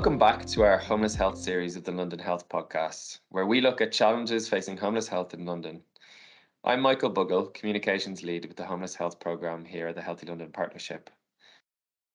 Welcome 0.00 0.16
back 0.16 0.46
to 0.46 0.62
our 0.62 0.78
Homeless 0.78 1.14
Health 1.14 1.36
series 1.36 1.76
of 1.76 1.84
the 1.84 1.92
London 1.92 2.18
Health 2.18 2.48
Podcast, 2.48 3.18
where 3.28 3.44
we 3.44 3.60
look 3.60 3.82
at 3.82 3.92
challenges 3.92 4.48
facing 4.48 4.78
homeless 4.78 5.06
health 5.06 5.34
in 5.34 5.44
London. 5.44 5.82
I'm 6.64 6.80
Michael 6.80 7.10
Bugle, 7.10 7.48
Communications 7.48 8.22
Lead 8.22 8.46
with 8.46 8.56
the 8.56 8.64
Homeless 8.64 8.94
Health 8.94 9.20
Programme 9.20 9.62
here 9.62 9.88
at 9.88 9.94
the 9.94 10.00
Healthy 10.00 10.26
London 10.26 10.52
Partnership. 10.52 11.10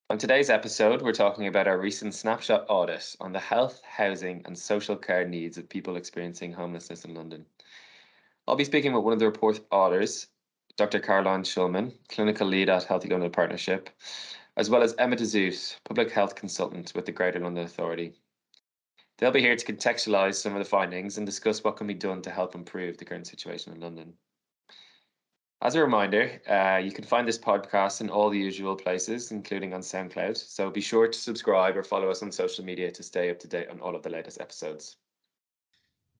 On 0.10 0.18
today's 0.18 0.50
episode, 0.50 1.04
we're 1.04 1.12
talking 1.12 1.46
about 1.46 1.68
our 1.68 1.78
recent 1.78 2.16
snapshot 2.16 2.66
audit 2.70 3.16
on 3.20 3.32
the 3.32 3.40
health, 3.40 3.80
housing, 3.84 4.42
and 4.46 4.58
social 4.58 4.96
care 4.96 5.28
needs 5.28 5.60
of 5.60 5.70
people 5.70 5.96
experiencing 5.96 6.54
homelessness 6.54 7.06
in 7.06 7.14
London. 7.14 7.46
I'll 8.48 8.56
be 8.56 8.66
speaking 8.66 8.94
with 8.94 9.04
one 9.04 9.14
of 9.14 9.20
the 9.20 9.28
report 9.28 9.60
authors, 9.70 10.26
Dr. 10.76 11.00
Caroline 11.00 11.44
Shulman, 11.44 11.94
Clinical 12.10 12.48
Lead 12.48 12.68
at 12.68 12.86
Healthy 12.86 13.10
London 13.10 13.30
Partnership, 13.30 13.92
as 14.58 14.70
well 14.70 14.84
as 14.84 14.96
Emma 14.98 15.16
de 15.16 15.26
Zoete, 15.26 15.76
Public 15.84 16.12
Health 16.12 16.36
Consultant 16.36 16.94
with 16.96 17.06
the 17.06 17.12
Greater 17.12 17.40
London 17.40 17.66
Authority. 17.66 18.14
They'll 19.18 19.32
be 19.32 19.42
here 19.42 19.56
to 19.56 19.66
contextualise 19.66 20.36
some 20.36 20.54
of 20.54 20.60
the 20.60 20.70
findings 20.70 21.18
and 21.18 21.26
discuss 21.26 21.64
what 21.64 21.78
can 21.78 21.88
be 21.88 21.94
done 21.94 22.22
to 22.24 22.30
help 22.30 22.56
improve 22.56 22.98
the 22.98 23.06
current 23.06 23.28
situation 23.28 23.74
in 23.74 23.80
London. 23.80 24.14
As 25.62 25.76
a 25.76 25.82
reminder, 25.82 26.42
uh, 26.50 26.78
you 26.84 26.92
can 26.92 27.06
find 27.06 27.28
this 27.28 27.40
podcast 27.40 28.02
in 28.02 28.10
all 28.10 28.30
the 28.30 28.38
usual 28.38 28.76
places, 28.76 29.32
including 29.32 29.74
on 29.74 29.82
SoundCloud. 29.82 30.38
So 30.38 30.70
be 30.70 30.82
sure 30.82 31.08
to 31.08 31.18
subscribe 31.18 31.78
or 31.78 31.84
follow 31.84 32.10
us 32.10 32.22
on 32.22 32.32
social 32.32 32.66
media 32.66 32.92
to 32.92 33.04
stay 33.04 33.30
up 33.30 33.40
to 33.40 33.48
date 33.48 33.70
on 33.70 33.80
all 33.80 33.96
of 33.96 34.04
the 34.04 34.10
latest 34.10 34.42
episodes. 34.42 34.98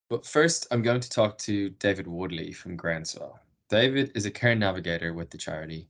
But 0.08 0.24
first, 0.24 0.66
I'm 0.70 0.82
going 0.82 1.00
to 1.00 1.10
talk 1.10 1.36
to 1.38 1.70
David 1.70 2.06
Woodley 2.06 2.52
from 2.52 2.76
Groundswell. 2.76 3.38
David 3.68 4.12
is 4.14 4.24
a 4.24 4.30
care 4.30 4.54
navigator 4.54 5.12
with 5.12 5.30
the 5.30 5.38
charity. 5.38 5.88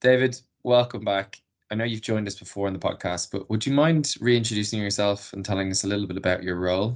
David, 0.00 0.40
welcome 0.68 1.02
back. 1.02 1.40
I 1.70 1.76
know 1.76 1.84
you've 1.84 2.02
joined 2.02 2.26
us 2.28 2.38
before 2.38 2.68
in 2.68 2.74
the 2.74 2.78
podcast, 2.78 3.30
but 3.32 3.48
would 3.48 3.64
you 3.64 3.72
mind 3.72 4.14
reintroducing 4.20 4.82
yourself 4.82 5.32
and 5.32 5.42
telling 5.42 5.70
us 5.70 5.82
a 5.82 5.86
little 5.86 6.06
bit 6.06 6.18
about 6.18 6.42
your 6.42 6.56
role? 6.56 6.94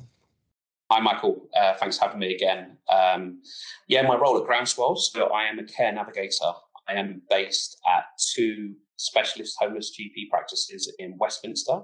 Hi, 0.90 1.00
Michael. 1.00 1.48
Uh, 1.58 1.72
thanks 1.80 1.96
for 1.96 2.04
having 2.04 2.20
me 2.20 2.34
again. 2.34 2.76
Um, 2.90 3.40
yeah, 3.88 4.02
my 4.02 4.14
role 4.14 4.36
at 4.36 4.46
Groundswell, 4.46 4.98
so 4.98 5.28
I 5.28 5.44
am 5.44 5.58
a 5.58 5.64
care 5.64 5.90
navigator. 5.90 6.52
I 6.86 6.92
am 6.92 7.22
based 7.30 7.80
at 7.90 8.04
two 8.34 8.74
specialist 8.96 9.56
homeless 9.58 9.96
GP 9.98 10.28
practices 10.28 10.92
in 10.98 11.16
Westminster, 11.16 11.80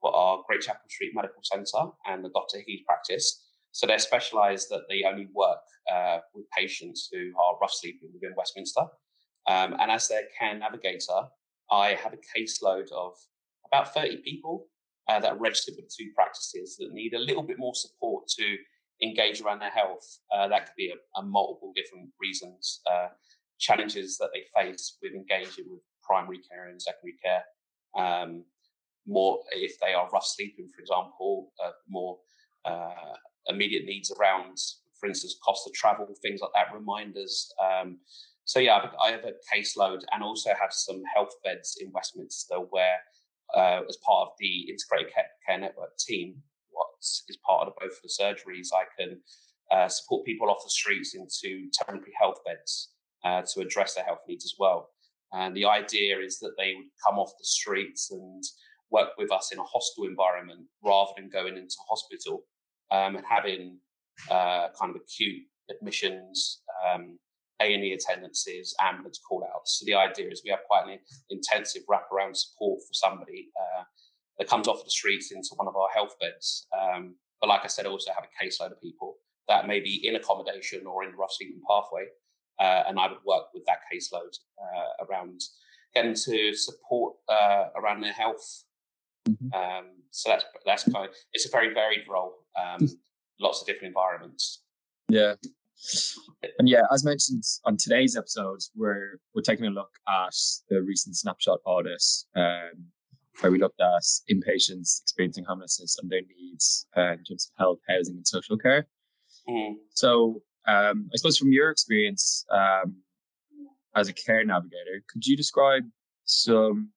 what 0.00 0.12
are 0.14 0.42
Great 0.46 0.60
Chapel 0.60 0.90
Street 0.90 1.12
Medical 1.14 1.40
Centre 1.42 1.90
and 2.06 2.22
the 2.22 2.28
Dr. 2.34 2.58
Hickey's 2.58 2.82
practice. 2.86 3.46
So 3.72 3.86
they're 3.86 3.98
specialised 3.98 4.68
that 4.68 4.82
they 4.90 5.04
only 5.08 5.28
work 5.32 5.60
uh, 5.90 6.18
with 6.34 6.44
patients 6.50 7.08
who 7.10 7.32
are 7.38 7.58
rough 7.62 7.72
sleeping 7.72 8.10
within 8.12 8.34
Westminster. 8.36 8.82
Um, 9.46 9.74
and 9.80 9.90
as 9.90 10.06
their 10.06 10.22
care 10.38 10.56
navigator, 10.56 11.22
I 11.70 11.94
have 11.94 12.12
a 12.12 12.38
caseload 12.38 12.90
of 12.92 13.14
about 13.66 13.94
30 13.94 14.18
people 14.18 14.66
uh, 15.08 15.20
that 15.20 15.32
are 15.32 15.38
registered 15.38 15.74
with 15.76 15.94
two 15.94 16.10
practices 16.14 16.76
that 16.78 16.92
need 16.92 17.14
a 17.14 17.18
little 17.18 17.42
bit 17.42 17.58
more 17.58 17.74
support 17.74 18.28
to 18.38 18.56
engage 19.02 19.40
around 19.40 19.60
their 19.60 19.70
health. 19.70 20.18
Uh, 20.32 20.48
that 20.48 20.66
could 20.66 20.76
be 20.76 20.92
a, 20.92 21.20
a 21.20 21.22
multiple 21.22 21.72
different 21.74 22.10
reasons, 22.20 22.80
uh, 22.90 23.08
challenges 23.58 24.18
that 24.18 24.30
they 24.34 24.44
face 24.60 24.98
with 25.02 25.12
engaging 25.12 25.64
with 25.68 25.80
primary 26.02 26.38
care 26.38 26.68
and 26.68 26.80
secondary 26.80 27.16
care. 27.24 27.44
Um, 27.96 28.44
more 29.06 29.40
if 29.52 29.78
they 29.80 29.94
are 29.94 30.08
rough 30.12 30.26
sleeping, 30.26 30.68
for 30.74 30.80
example, 30.80 31.52
uh, 31.64 31.70
more 31.88 32.18
uh, 32.64 33.14
immediate 33.46 33.84
needs 33.84 34.12
around, 34.12 34.58
for 34.98 35.08
instance, 35.08 35.36
cost 35.44 35.66
of 35.66 35.72
travel, 35.72 36.06
things 36.22 36.40
like 36.40 36.50
that, 36.54 36.74
reminders. 36.74 37.52
Um, 37.62 37.98
so 38.44 38.58
yeah, 38.58 38.90
I 39.02 39.10
have 39.10 39.24
a 39.24 39.34
caseload 39.54 40.00
and 40.12 40.22
also 40.22 40.50
have 40.50 40.72
some 40.72 41.02
health 41.14 41.32
beds 41.44 41.76
in 41.80 41.90
Westminster 41.92 42.56
where 42.56 42.98
uh, 43.54 43.80
as 43.88 43.98
part 44.04 44.28
of 44.28 44.32
the 44.38 44.68
integrated 44.68 45.12
care 45.46 45.58
network 45.58 45.96
team, 45.98 46.36
what 46.70 46.88
is 47.00 47.38
part 47.46 47.66
of 47.66 47.74
both 47.80 48.00
the 48.02 48.08
surgeries, 48.08 48.68
I 48.74 48.84
can 48.98 49.20
uh, 49.70 49.88
support 49.88 50.24
people 50.24 50.50
off 50.50 50.64
the 50.64 50.70
streets 50.70 51.14
into 51.14 51.68
temporary 51.72 52.12
health 52.18 52.38
beds 52.46 52.90
uh, 53.24 53.42
to 53.54 53.60
address 53.60 53.94
their 53.94 54.04
health 54.04 54.20
needs 54.28 54.44
as 54.44 54.54
well. 54.58 54.90
And 55.32 55.56
the 55.56 55.66
idea 55.66 56.18
is 56.18 56.38
that 56.40 56.54
they 56.58 56.74
would 56.74 56.88
come 57.04 57.18
off 57.18 57.32
the 57.38 57.44
streets 57.44 58.10
and 58.10 58.42
work 58.90 59.10
with 59.16 59.30
us 59.30 59.52
in 59.52 59.58
a 59.58 59.64
hostel 59.64 60.04
environment 60.04 60.66
rather 60.84 61.12
than 61.16 61.28
going 61.28 61.56
into 61.56 61.76
hospital 61.88 62.44
um, 62.90 63.14
and 63.16 63.24
having 63.28 63.78
uh, 64.28 64.68
kind 64.78 64.90
of 64.90 64.96
acute 64.96 65.42
admissions, 65.70 66.62
um, 66.88 67.18
a&E 67.60 67.92
attendances, 67.92 68.74
ambulance 68.80 69.20
call-outs. 69.26 69.78
So 69.78 69.84
the 69.84 69.94
idea 69.94 70.28
is 70.30 70.42
we 70.44 70.50
have 70.50 70.60
quite 70.66 70.88
an 70.88 70.98
intensive 71.30 71.82
wraparound 71.88 72.36
support 72.36 72.80
for 72.80 72.94
somebody 72.94 73.48
uh, 73.58 73.84
that 74.38 74.48
comes 74.48 74.66
off 74.68 74.84
the 74.84 74.90
streets 74.90 75.32
into 75.32 75.50
one 75.56 75.68
of 75.68 75.76
our 75.76 75.88
health 75.94 76.16
beds. 76.20 76.66
Um, 76.78 77.14
but 77.40 77.48
like 77.48 77.60
I 77.64 77.68
said, 77.68 77.86
I 77.86 77.90
also 77.90 78.12
have 78.12 78.24
a 78.24 78.44
caseload 78.44 78.72
of 78.72 78.80
people 78.80 79.16
that 79.48 79.66
may 79.66 79.80
be 79.80 80.06
in 80.06 80.16
accommodation 80.16 80.86
or 80.86 81.04
in 81.04 81.10
the 81.10 81.16
rough 81.16 81.32
sleeping 81.32 81.60
pathway. 81.68 82.06
Uh, 82.58 82.84
and 82.88 82.98
I 82.98 83.08
would 83.08 83.18
work 83.26 83.44
with 83.54 83.64
that 83.66 83.78
caseload 83.92 84.36
uh, 84.58 85.04
around 85.06 85.40
getting 85.94 86.14
to 86.14 86.54
support 86.54 87.14
uh, 87.28 87.64
around 87.76 88.02
their 88.02 88.12
health. 88.12 88.64
Mm-hmm. 89.28 89.52
Um, 89.54 89.86
so 90.10 90.30
that's 90.30 90.44
that's 90.64 90.84
kind 90.84 91.08
of 91.08 91.14
it's 91.32 91.46
a 91.46 91.50
very 91.50 91.72
varied 91.72 92.04
role, 92.08 92.32
um, 92.58 92.88
lots 93.40 93.60
of 93.60 93.66
different 93.66 93.88
environments. 93.88 94.62
Yeah, 95.08 95.34
and 96.58 96.68
yeah, 96.68 96.82
as 96.92 97.04
mentioned 97.04 97.42
on 97.64 97.76
today's 97.76 98.16
episode, 98.16 98.60
we're 98.74 99.18
we're 99.34 99.42
taking 99.42 99.66
a 99.66 99.70
look 99.70 99.90
at 100.08 100.34
the 100.68 100.82
recent 100.82 101.16
snapshot 101.16 101.58
audit, 101.64 102.02
um, 102.36 102.86
where 103.40 103.52
we 103.52 103.58
looked 103.58 103.80
at 103.80 104.02
inpatients 104.30 105.02
experiencing 105.02 105.44
homelessness 105.44 105.98
and 106.00 106.10
their 106.10 106.22
needs 106.38 106.86
uh, 106.96 107.12
in 107.12 107.24
terms 107.24 107.50
of 107.50 107.58
health, 107.58 107.78
housing, 107.88 108.16
and 108.16 108.26
social 108.26 108.56
care. 108.56 108.86
Mm. 109.48 109.74
So, 109.90 110.42
um, 110.66 111.08
I 111.12 111.16
suppose 111.16 111.38
from 111.38 111.52
your 111.52 111.70
experience 111.70 112.44
um, 112.52 112.96
as 113.96 114.08
a 114.08 114.12
care 114.12 114.44
navigator, 114.44 115.02
could 115.10 115.26
you 115.26 115.36
describe 115.36 115.84
some 116.24 116.90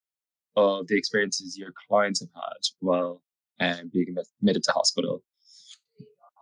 of 0.56 0.88
the 0.88 0.98
experiences 0.98 1.58
your 1.58 1.72
clients 1.88 2.20
have 2.20 2.30
had 2.36 2.62
while 2.80 3.22
um, 3.60 3.90
being 3.92 4.16
admitted 4.42 4.64
to 4.64 4.72
hospital? 4.72 5.24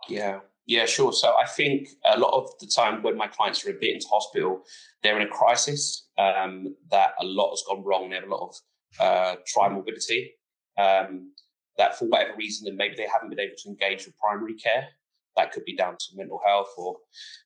Yeah, 0.08 0.40
yeah, 0.66 0.86
sure. 0.86 1.12
So 1.12 1.34
I 1.36 1.46
think 1.46 1.88
a 2.04 2.18
lot 2.18 2.34
of 2.34 2.50
the 2.60 2.66
time 2.66 3.02
when 3.02 3.16
my 3.16 3.26
clients 3.26 3.64
are 3.66 3.70
admitted 3.70 3.96
into 3.96 4.08
hospital, 4.08 4.62
they're 5.02 5.20
in 5.20 5.26
a 5.26 5.30
crisis. 5.30 6.08
Um, 6.18 6.76
that 6.90 7.14
a 7.20 7.24
lot 7.24 7.50
has 7.50 7.64
gone 7.66 7.82
wrong. 7.84 8.10
They 8.10 8.16
have 8.16 8.28
a 8.28 8.34
lot 8.34 8.50
of 8.50 8.56
uh, 9.00 9.36
trimorbidity. 9.54 10.30
Um, 10.78 11.32
that 11.78 11.98
for 11.98 12.04
whatever 12.04 12.36
reason, 12.36 12.68
and 12.68 12.76
maybe 12.76 12.94
they 12.96 13.08
haven't 13.10 13.30
been 13.30 13.40
able 13.40 13.56
to 13.56 13.68
engage 13.68 14.06
with 14.06 14.18
primary 14.18 14.54
care. 14.54 14.88
That 15.36 15.50
could 15.50 15.64
be 15.64 15.74
down 15.74 15.96
to 15.98 16.06
mental 16.16 16.40
health 16.46 16.68
or 16.76 16.96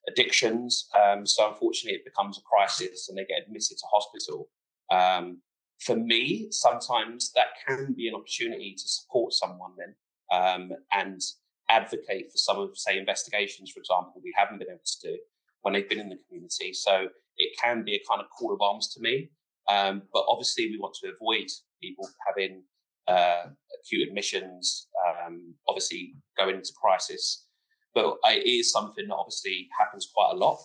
addictions. 0.09 0.89
Um, 1.01 1.25
so 1.25 1.49
unfortunately, 1.49 1.99
it 1.99 2.05
becomes 2.05 2.37
a 2.37 2.43
crisis, 2.43 3.09
and 3.09 3.17
they 3.17 3.25
get 3.25 3.43
admitted 3.47 3.79
to 3.79 3.87
hospital. 3.91 4.49
Um, 4.91 5.41
for 5.81 5.97
me, 5.97 6.49
sometimes 6.51 7.33
that 7.35 7.49
can 7.67 7.95
be 7.97 8.09
an 8.09 8.15
opportunity 8.15 8.75
to 8.75 8.89
support 8.89 9.33
someone 9.33 9.73
then 9.77 9.95
um, 10.33 10.73
and 10.93 11.21
advocate 11.69 12.31
for 12.31 12.39
some 12.39 12.59
of, 12.59 12.77
say, 12.77 12.99
investigations, 12.99 13.71
for 13.71 13.81
example, 13.81 14.21
we 14.23 14.33
haven't 14.37 14.59
been 14.59 14.69
able 14.71 14.81
to 14.85 15.09
do 15.09 15.19
when 15.63 15.75
they've 15.75 15.89
been 15.89 16.01
in 16.01 16.09
the 16.09 16.19
community. 16.29 16.73
So 16.73 17.09
it 17.39 17.59
can 17.63 17.85
be 17.85 17.95
a 17.95 18.03
kind 18.09 18.21
of 18.21 18.29
call 18.31 18.55
of 18.55 18.61
arms 18.61 18.93
to 18.95 19.01
me. 19.01 19.31
Um, 19.69 20.03
but 20.13 20.25
obviously, 20.29 20.71
we 20.71 20.79
want 20.79 20.95
to 21.03 21.13
avoid 21.13 21.49
people 21.83 22.09
having 22.27 22.63
uh, 23.09 23.47
acute 23.81 24.09
admissions, 24.09 24.89
um, 25.07 25.55
obviously 25.69 26.15
going 26.39 26.57
into 26.57 26.73
crisis. 26.81 27.47
But 27.95 28.17
it 28.25 28.47
is 28.47 28.71
something 28.71 29.09
that 29.09 29.15
obviously 29.15 29.69
happens 29.79 30.11
quite 30.15 30.33
a 30.35 30.37
lot. 30.37 30.59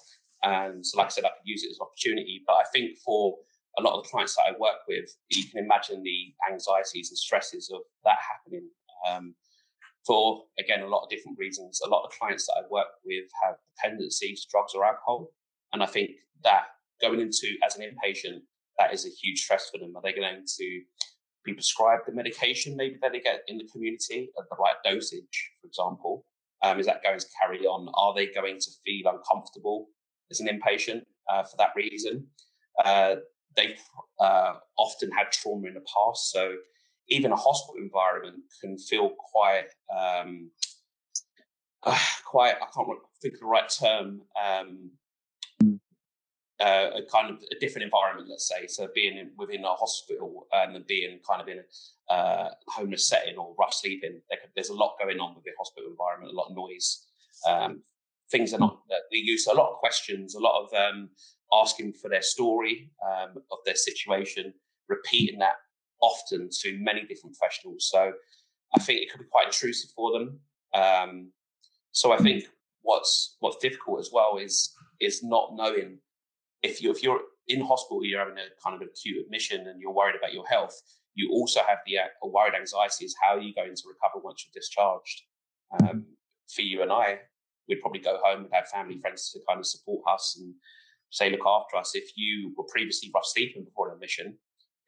And 0.44 0.86
so, 0.86 0.98
like 0.98 1.08
I 1.08 1.10
said, 1.10 1.26
I 1.26 1.30
could 1.30 1.46
use 1.46 1.64
it 1.64 1.72
as 1.72 1.78
an 1.80 1.88
opportunity. 1.88 2.44
But 2.46 2.54
I 2.54 2.64
think 2.74 2.98
for 3.04 3.38
a 3.80 3.82
lot 3.82 3.98
of 3.98 4.04
the 4.04 4.10
clients 4.10 4.36
that 4.36 4.44
I 4.50 4.52
work 4.60 4.86
with, 4.88 5.06
you 5.30 5.46
can 5.50 5.64
imagine 5.64 6.04
the 6.04 6.34
anxieties 6.52 7.10
and 7.10 7.18
stresses 7.18 7.72
of 7.74 7.82
that 8.04 8.18
happening. 8.20 8.70
Um, 9.10 9.34
for 10.06 10.44
again 10.60 10.82
a 10.82 10.88
lot 10.88 11.04
of 11.04 11.10
different 11.10 11.38
reasons. 11.38 11.82
A 11.86 11.90
lot 11.90 12.04
of 12.06 12.12
clients 12.18 12.48
that 12.48 12.58
I 12.60 12.62
work 12.70 12.88
with 13.06 13.26
have 13.44 13.56
dependencies, 13.76 14.46
drugs 14.50 14.74
or 14.76 14.86
alcohol, 14.86 15.30
and 15.74 15.84
I 15.84 15.86
think 15.86 16.12
that 16.44 16.66
going 17.02 17.20
into 17.20 17.48
as 17.66 17.78
an 17.78 17.84
inpatient, 17.84 18.42
that 18.78 18.94
is 18.94 19.06
a 19.06 19.10
huge 19.10 19.44
stress 19.44 19.70
for 19.70 19.80
them. 19.80 19.96
Are 19.96 20.02
they 20.02 20.14
going 20.14 20.44
to 20.46 20.82
be 21.44 21.54
prescribed 21.54 22.04
the 22.06 22.14
medication 22.14 22.76
maybe 22.76 22.98
that 23.02 23.12
they 23.12 23.20
get 23.20 23.42
in 23.48 23.58
the 23.58 23.68
community 23.72 24.30
at 24.38 24.46
the 24.50 24.56
right 24.58 24.76
dosage, 24.84 25.52
for 25.62 25.68
example? 25.68 26.26
Um, 26.64 26.80
is 26.80 26.86
that 26.86 27.04
going 27.04 27.20
to 27.20 27.26
carry 27.42 27.66
on? 27.66 27.90
Are 27.96 28.14
they 28.14 28.28
going 28.28 28.60
to 28.60 28.72
feel 28.86 29.12
uncomfortable 29.12 29.88
as 30.30 30.40
an 30.40 30.48
inpatient 30.48 31.02
uh, 31.32 31.44
for 31.44 31.58
that 31.58 31.72
reason? 31.76 32.28
Uh, 32.86 33.16
they've 33.56 33.82
uh, 34.20 34.54
often 34.78 35.10
had 35.12 35.32
trauma 35.32 35.68
in 35.68 35.74
the 35.74 35.82
past, 35.82 36.32
so 36.32 36.54
even 37.12 37.32
a 37.32 37.36
hospital 37.36 37.82
environment 37.82 38.38
can 38.60 38.78
feel 38.78 39.12
quite 39.32 39.68
um, 39.96 40.50
uh, 41.84 41.98
quite 42.26 42.56
I 42.56 42.68
can't 42.74 42.88
think 43.22 43.36
of 43.36 43.40
the 43.42 43.46
right 43.46 43.70
term 43.70 44.22
um, 44.44 44.92
uh, 46.62 46.92
a 46.96 47.02
kind 47.12 47.30
of 47.32 47.38
a 47.52 47.60
different 47.60 47.86
environment, 47.86 48.30
let's 48.30 48.48
say. 48.48 48.68
So 48.68 48.88
being 48.94 49.18
in, 49.18 49.32
within 49.38 49.64
a 49.64 49.74
hospital 49.74 50.48
and 50.54 50.86
being 50.86 51.20
kind 51.28 51.42
of 51.42 51.48
in 51.48 51.60
a 52.10 52.14
uh, 52.14 52.50
homeless 52.68 53.08
setting 53.08 53.38
or 53.38 53.56
rough 53.58 53.74
sleeping, 53.74 54.22
there 54.30 54.40
could, 54.40 54.52
there's 54.56 54.70
a 54.70 54.76
lot 54.76 54.96
going 55.00 55.20
on 55.20 55.36
within 55.36 55.54
hospital 55.58 55.90
environment, 55.90 56.32
a 56.32 56.36
lot 56.36 56.50
of 56.50 56.56
noise. 56.56 57.08
Um, 57.48 57.82
things 58.32 58.54
are 58.54 58.60
not, 58.60 58.80
we 59.12 59.18
use 59.18 59.48
a 59.48 59.56
lot 59.56 59.72
of 59.72 59.78
questions, 59.78 60.36
a 60.36 60.40
lot 60.40 60.64
of 60.64 60.74
um, 60.74 61.10
asking 61.52 61.94
for 61.94 62.10
their 62.10 62.22
story 62.22 62.92
um, 63.04 63.42
of 63.52 63.58
their 63.66 63.76
situation, 63.76 64.54
repeating 64.88 65.40
that 65.40 65.56
often 66.02 66.50
to 66.62 66.78
many 66.80 67.06
different 67.06 67.36
professionals. 67.38 67.90
So 67.92 68.14
I 68.76 68.80
think 68.80 69.02
it 69.02 69.12
could 69.12 69.20
be 69.22 69.28
quite 69.32 69.48
intrusive 69.48 69.92
for 69.96 70.12
them. 70.12 70.40
Um, 70.74 71.32
so 71.92 72.12
I 72.12 72.18
think 72.18 72.46
what's 72.82 73.36
what's 73.40 73.58
difficult 73.58 74.00
as 74.00 74.10
well 74.12 74.38
is 74.38 74.74
is 75.00 75.24
not 75.24 75.56
knowing 75.56 76.00
if 76.64 76.82
you 76.82 76.92
if 76.92 77.04
you're 77.04 77.22
in 77.48 77.62
hospital, 77.62 78.06
you're 78.06 78.20
having 78.20 78.38
a 78.38 78.62
kind 78.64 78.76
of 78.76 78.88
acute 78.88 79.18
admission 79.24 79.68
and 79.68 79.82
you're 79.82 79.94
worried 79.94 80.16
about 80.16 80.34
your 80.34 80.46
health. 80.48 80.80
You 81.16 81.30
also 81.32 81.60
have 81.68 81.80
the 81.86 81.98
uh, 81.98 82.28
worried 82.28 82.54
anxiety 82.56 83.06
is 83.06 83.16
how 83.22 83.36
are 83.36 83.42
you 83.42 83.54
going 83.54 83.76
to 83.76 83.84
recover 83.88 84.24
once 84.24 84.46
you're 84.46 84.60
discharged. 84.60 85.24
Um, 85.80 86.06
for 86.54 86.62
you 86.62 86.82
and 86.82 86.92
I, 86.92 87.20
we'd 87.68 87.82
probably 87.82 88.00
go 88.00 88.20
home 88.24 88.44
and 88.44 88.54
have 88.54 88.68
family 88.68 89.00
friends 89.00 89.32
to 89.32 89.40
kind 89.48 89.60
of 89.60 89.66
support 89.66 90.02
us 90.10 90.38
and 90.40 90.54
say 91.10 91.30
look 91.30 91.46
after 91.46 91.78
us. 91.78 91.92
If 91.96 92.12
you 92.16 92.54
were 92.58 92.66
previously 92.66 93.12
rough 93.14 93.26
sleeping 93.26 93.66
before 93.66 93.90
an 93.90 93.96
admission, 93.96 94.38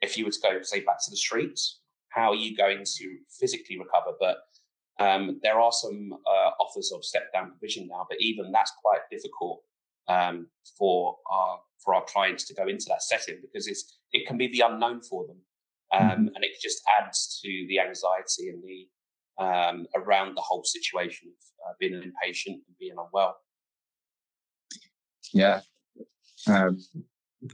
if 0.03 0.17
you 0.17 0.25
were 0.25 0.31
to 0.31 0.39
go 0.41 0.61
say 0.61 0.81
back 0.81 1.03
to 1.03 1.11
the 1.11 1.17
streets, 1.17 1.79
how 2.09 2.29
are 2.31 2.35
you 2.35 2.55
going 2.55 2.83
to 2.83 3.17
physically 3.39 3.79
recover? 3.79 4.15
But 4.19 4.37
um, 4.99 5.39
there 5.41 5.59
are 5.59 5.71
some 5.71 6.13
uh, 6.27 6.51
offers 6.59 6.91
of 6.91 7.03
step 7.03 7.31
down 7.33 7.49
provision 7.49 7.87
now, 7.87 8.05
but 8.07 8.21
even 8.21 8.51
that's 8.51 8.73
quite 8.83 9.01
difficult 9.09 9.63
um, 10.07 10.47
for 10.77 11.17
our 11.31 11.59
for 11.83 11.95
our 11.95 12.03
clients 12.05 12.45
to 12.45 12.53
go 12.53 12.67
into 12.67 12.85
that 12.89 13.01
setting 13.01 13.39
because 13.41 13.67
it's 13.67 13.97
it 14.11 14.27
can 14.27 14.37
be 14.37 14.47
the 14.47 14.61
unknown 14.61 15.01
for 15.01 15.25
them, 15.25 15.37
um, 15.93 16.01
mm-hmm. 16.01 16.35
and 16.35 16.43
it 16.43 16.51
just 16.61 16.81
adds 16.99 17.39
to 17.41 17.65
the 17.67 17.79
anxiety 17.79 18.49
and 18.49 18.61
the 18.63 19.43
um, 19.43 19.87
around 19.95 20.35
the 20.35 20.41
whole 20.41 20.63
situation 20.63 21.29
of 21.29 21.69
uh, 21.69 21.73
being 21.79 21.95
an 21.95 22.01
inpatient 22.01 22.61
and 22.67 22.77
being 22.79 22.93
unwell. 22.97 23.37
Yeah, 25.33 25.61
um, 26.47 26.77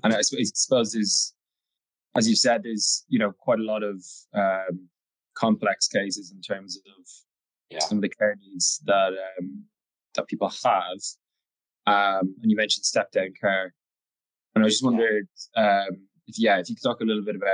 and 0.04 0.14
I 0.14 0.22
suppose 0.22 0.92
there's, 0.92 1.34
as 2.16 2.28
you 2.28 2.36
said, 2.36 2.64
there's 2.64 3.06
you 3.08 3.20
know 3.20 3.32
quite 3.32 3.60
a 3.60 3.64
lot 3.64 3.84
of 3.84 4.04
um, 4.34 4.90
complex 5.36 5.88
cases 5.88 6.32
in 6.32 6.42
terms 6.42 6.78
of 6.78 7.06
yeah. 7.70 7.80
some 7.80 7.98
of 7.98 8.02
the 8.02 8.10
care 8.10 8.36
needs 8.40 8.82
that 8.86 9.14
um, 9.40 9.66
that 10.16 10.28
people 10.28 10.50
have. 10.64 11.00
Um, 11.88 12.36
and 12.42 12.52
you 12.52 12.56
mentioned 12.56 12.86
step 12.86 13.12
down 13.12 13.34
care, 13.40 13.74
and 14.56 14.64
I 14.64 14.68
just 14.68 14.84
wondered 14.84 15.28
um, 15.56 16.08
if 16.28 16.38
yeah, 16.38 16.60
if 16.60 16.70
you 16.70 16.76
could 16.76 16.84
talk 16.84 17.02
a 17.02 17.06
little 17.06 17.24
bit 17.24 17.36
about 17.36 17.50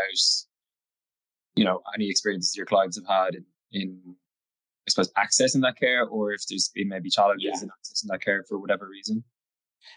you 1.56 1.64
know 1.64 1.82
any 1.96 2.10
experiences 2.10 2.56
your 2.56 2.66
clients 2.66 2.98
have 2.98 3.08
had 3.08 3.36
in, 3.36 3.46
in 3.72 4.16
I 4.88 4.92
suppose 4.92 5.12
accessing 5.18 5.62
that 5.62 5.78
care, 5.80 6.06
or 6.06 6.32
if 6.34 6.42
there's 6.48 6.70
been 6.74 6.90
maybe 6.90 7.10
challenges 7.10 7.52
yeah. 7.54 7.64
in 7.64 7.70
accessing 7.70 8.10
that 8.10 8.22
care 8.22 8.44
for 8.48 8.60
whatever 8.60 8.88
reason. 8.88 9.24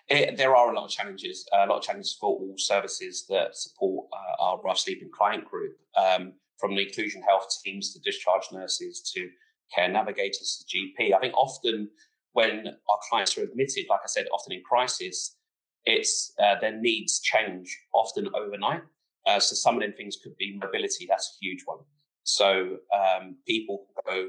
It, 0.08 0.36
there 0.36 0.56
are 0.56 0.72
a 0.72 0.74
lot 0.74 0.84
of 0.84 0.90
challenges, 0.90 1.46
a 1.52 1.66
lot 1.66 1.78
of 1.78 1.82
challenges 1.82 2.16
for 2.18 2.30
all 2.30 2.54
services 2.56 3.26
that 3.28 3.56
support 3.56 4.06
uh, 4.12 4.42
our 4.42 4.60
rough 4.62 4.78
sleeping 4.78 5.10
client 5.12 5.44
group, 5.44 5.76
um, 5.96 6.32
from 6.58 6.74
the 6.74 6.86
inclusion 6.86 7.22
health 7.22 7.46
teams 7.64 7.92
to 7.92 8.00
discharge 8.00 8.44
nurses 8.52 9.00
to 9.14 9.28
care 9.74 9.88
navigators 9.88 10.64
to 10.64 10.76
GP. 10.76 11.14
I 11.14 11.20
think 11.20 11.34
often 11.34 11.88
when 12.32 12.66
our 12.66 12.98
clients 13.08 13.36
are 13.38 13.42
admitted, 13.42 13.86
like 13.88 14.00
I 14.02 14.06
said, 14.06 14.26
often 14.32 14.52
in 14.52 14.62
crisis, 14.62 15.36
it's 15.84 16.32
uh, 16.42 16.56
their 16.60 16.78
needs 16.80 17.20
change 17.20 17.76
often 17.94 18.28
overnight. 18.34 18.82
Uh, 19.26 19.38
so 19.40 19.54
some 19.54 19.76
of 19.76 19.82
them 19.82 19.92
things 19.96 20.18
could 20.22 20.36
be 20.36 20.58
mobility. 20.60 21.06
That's 21.08 21.36
a 21.36 21.44
huge 21.44 21.62
one. 21.64 21.78
So 22.28 22.76
um, 22.94 23.36
people 23.46 23.86
go 24.06 24.28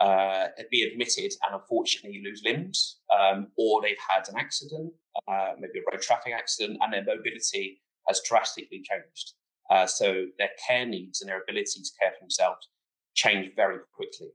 uh, 0.00 0.48
be 0.70 0.82
admitted 0.82 1.32
and 1.44 1.54
unfortunately 1.54 2.22
lose 2.24 2.42
limbs, 2.44 2.98
um, 3.18 3.48
or 3.56 3.80
they've 3.80 3.96
had 4.08 4.28
an 4.28 4.36
accident, 4.36 4.92
uh, 5.28 5.52
maybe 5.58 5.78
a 5.78 5.90
road 5.90 6.02
traffic 6.02 6.32
accident, 6.36 6.78
and 6.82 6.92
their 6.92 7.04
mobility 7.04 7.80
has 8.08 8.20
drastically 8.28 8.82
changed. 8.82 9.32
Uh, 9.70 9.86
so 9.86 10.26
their 10.38 10.50
care 10.66 10.84
needs 10.84 11.20
and 11.20 11.30
their 11.30 11.40
ability 11.40 11.80
to 11.82 11.90
care 11.98 12.10
for 12.10 12.24
themselves 12.24 12.68
change 13.14 13.50
very 13.56 13.78
quickly. 13.94 14.28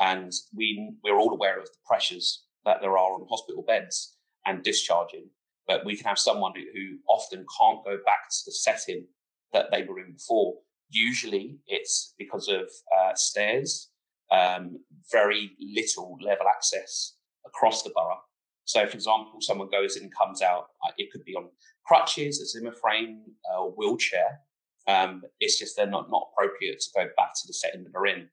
And 0.00 0.32
we, 0.54 0.92
we're 1.02 1.18
all 1.18 1.32
aware 1.32 1.58
of 1.58 1.64
the 1.66 1.78
pressures 1.86 2.44
that 2.64 2.80
there 2.80 2.98
are 2.98 3.14
on 3.14 3.26
hospital 3.30 3.64
beds 3.66 4.16
and 4.44 4.62
discharging. 4.62 5.30
But 5.66 5.86
we 5.86 5.96
can 5.96 6.06
have 6.06 6.18
someone 6.18 6.52
who, 6.54 6.64
who 6.74 6.98
often 7.08 7.46
can't 7.58 7.84
go 7.84 7.96
back 8.04 8.28
to 8.28 8.38
the 8.44 8.52
setting 8.52 9.06
that 9.52 9.66
they 9.70 9.84
were 9.84 10.00
in 10.00 10.12
before. 10.12 10.54
Usually 10.92 11.58
it's 11.66 12.14
because 12.18 12.48
of 12.48 12.70
uh, 12.98 13.14
stairs, 13.14 13.90
um, 14.30 14.78
very 15.10 15.52
little 15.58 16.18
level 16.20 16.46
access 16.48 17.14
across 17.46 17.82
the 17.82 17.90
borough. 17.94 18.20
So, 18.64 18.86
for 18.86 18.94
example, 18.94 19.38
someone 19.40 19.68
goes 19.70 19.96
in 19.96 20.04
and 20.04 20.14
comes 20.14 20.42
out, 20.42 20.66
uh, 20.86 20.92
it 20.98 21.10
could 21.10 21.24
be 21.24 21.34
on 21.34 21.48
crutches, 21.86 22.40
a 22.40 22.46
Zimmer 22.46 22.74
frame, 22.80 23.22
a 23.52 23.64
wheelchair. 23.64 24.40
Um, 24.86 25.22
it's 25.40 25.58
just 25.58 25.76
they're 25.76 25.86
not, 25.86 26.10
not 26.10 26.28
appropriate 26.32 26.80
to 26.80 26.90
go 26.94 27.04
back 27.16 27.32
to 27.34 27.46
the 27.46 27.54
setting 27.54 27.84
that 27.84 27.90
they're 27.92 28.06
in. 28.06 28.28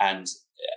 And 0.00 0.26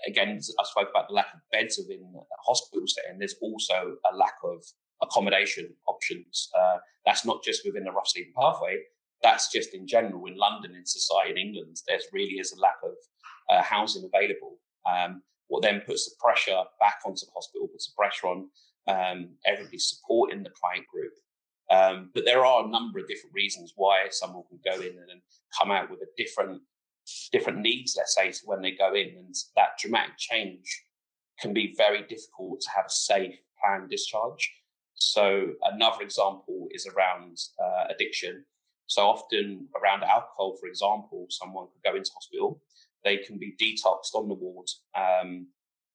again, 0.08 0.40
I 0.60 0.64
spoke 0.64 0.90
about 0.90 1.08
the 1.08 1.16
lack 1.16 1.34
of 1.34 1.40
beds 1.52 1.78
within 1.78 2.04
hospitals 2.46 2.94
there, 2.96 3.12
and 3.12 3.20
there's 3.20 3.36
also 3.42 3.96
a 4.12 4.16
lack 4.16 4.36
of 4.44 4.64
accommodation 5.02 5.74
options. 5.88 6.50
Uh, 6.58 6.78
that's 7.06 7.26
not 7.26 7.44
just 7.44 7.66
within 7.66 7.84
the 7.84 7.92
rough 7.92 8.08
sleeping 8.08 8.34
pathway. 8.38 8.78
That's 9.24 9.52
just 9.52 9.74
in 9.74 9.88
general 9.88 10.26
in 10.26 10.38
London, 10.38 10.76
in 10.76 10.86
society, 10.86 11.32
in 11.32 11.38
England. 11.38 11.78
There 11.88 12.00
really 12.12 12.40
is 12.40 12.52
a 12.52 12.60
lack 12.60 12.78
of 12.84 12.94
uh, 13.50 13.64
housing 13.64 14.10
available. 14.14 14.58
Um, 14.86 15.24
what 15.48 15.62
then 15.62 15.82
puts 15.86 16.06
the 16.06 16.16
pressure 16.22 16.62
back 16.80 17.00
onto 17.06 17.26
the 17.26 17.32
hospital, 17.34 17.68
puts 17.68 17.88
the 17.88 17.94
pressure 17.98 18.28
on 18.28 18.50
um, 18.88 19.30
everybody 19.46 19.78
supporting 19.78 20.44
the 20.44 20.50
client 20.50 20.86
group. 20.88 21.14
Um, 21.72 22.10
but 22.14 22.26
there 22.26 22.46
are 22.46 22.66
a 22.66 22.70
number 22.70 23.00
of 23.00 23.08
different 23.08 23.34
reasons 23.34 23.74
why 23.76 24.08
someone 24.10 24.44
can 24.50 24.60
go 24.66 24.82
in 24.82 24.98
and 24.98 25.22
come 25.58 25.72
out 25.72 25.90
with 25.90 26.02
a 26.02 26.08
different 26.18 26.62
different 27.32 27.60
needs, 27.60 27.96
let's 27.98 28.16
say, 28.16 28.32
when 28.46 28.62
they 28.62 28.72
go 28.72 28.94
in. 28.94 29.10
And 29.18 29.36
that 29.56 29.78
dramatic 29.80 30.18
change 30.18 30.84
can 31.40 31.54
be 31.54 31.74
very 31.78 32.02
difficult 32.04 32.62
to 32.62 32.70
have 32.76 32.86
a 32.86 32.90
safe 32.90 33.36
planned 33.60 33.90
discharge. 33.90 34.52
So 34.96 35.54
another 35.64 36.02
example 36.02 36.68
is 36.72 36.88
around 36.88 37.38
uh, 37.62 37.86
addiction. 37.90 38.46
So 38.88 39.04
often 39.08 39.68
around 39.80 40.04
alcohol, 40.04 40.58
for 40.60 40.68
example, 40.68 41.28
someone 41.30 41.68
could 41.68 41.92
go 41.92 41.98
into 41.98 42.12
hospital, 42.14 42.62
they 43.04 43.18
can 43.18 43.38
be 43.38 43.56
detoxed 43.60 44.14
on 44.14 44.28
the 44.28 44.36
ward, 44.36 44.68
um, 44.96 45.48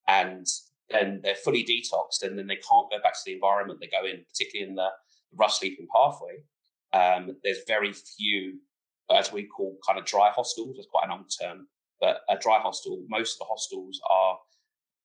and 0.07 0.45
then 0.89 1.21
they're 1.23 1.35
fully 1.35 1.63
detoxed, 1.63 2.23
and 2.23 2.37
then 2.37 2.47
they 2.47 2.57
can't 2.57 2.89
go 2.91 2.97
back 3.01 3.13
to 3.13 3.19
the 3.25 3.33
environment 3.33 3.79
they 3.79 3.87
go 3.87 4.05
in, 4.05 4.25
particularly 4.27 4.69
in 4.69 4.75
the 4.75 4.89
rough 5.35 5.53
sleeping 5.53 5.87
pathway. 5.95 6.37
Um, 6.91 7.35
there's 7.43 7.59
very 7.67 7.93
few 7.93 8.59
as 9.11 9.31
we 9.31 9.45
call 9.45 9.77
kind 9.85 9.99
of 9.99 10.05
dry 10.05 10.29
hostels. 10.29 10.77
It's 10.77 10.87
quite 10.91 11.05
an 11.05 11.11
old 11.11 11.31
term, 11.41 11.67
but 11.99 12.21
a 12.29 12.37
dry 12.37 12.59
hostel, 12.59 13.03
most 13.07 13.35
of 13.35 13.39
the 13.39 13.45
hostels 13.45 13.99
are 14.09 14.37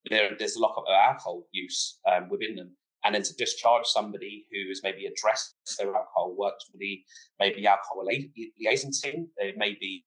there. 0.09 0.31
There's 0.37 0.55
a 0.55 0.61
lot 0.61 0.75
of 0.77 0.83
alcohol 0.89 1.47
use 1.51 1.99
um, 2.11 2.29
within 2.29 2.55
them, 2.55 2.75
and 3.05 3.15
then 3.15 3.23
to 3.23 3.35
discharge 3.35 3.85
somebody 3.85 4.45
who 4.51 4.67
has 4.69 4.81
maybe 4.83 5.05
addressed 5.05 5.55
their 5.77 5.95
alcohol, 5.95 6.35
works 6.37 6.65
with 6.71 6.79
the 6.79 7.01
maybe 7.39 7.65
alcohol 7.65 8.05
liaison 8.57 8.91
team, 8.91 9.27
they 9.37 9.53
may 9.55 9.77
be 9.79 10.03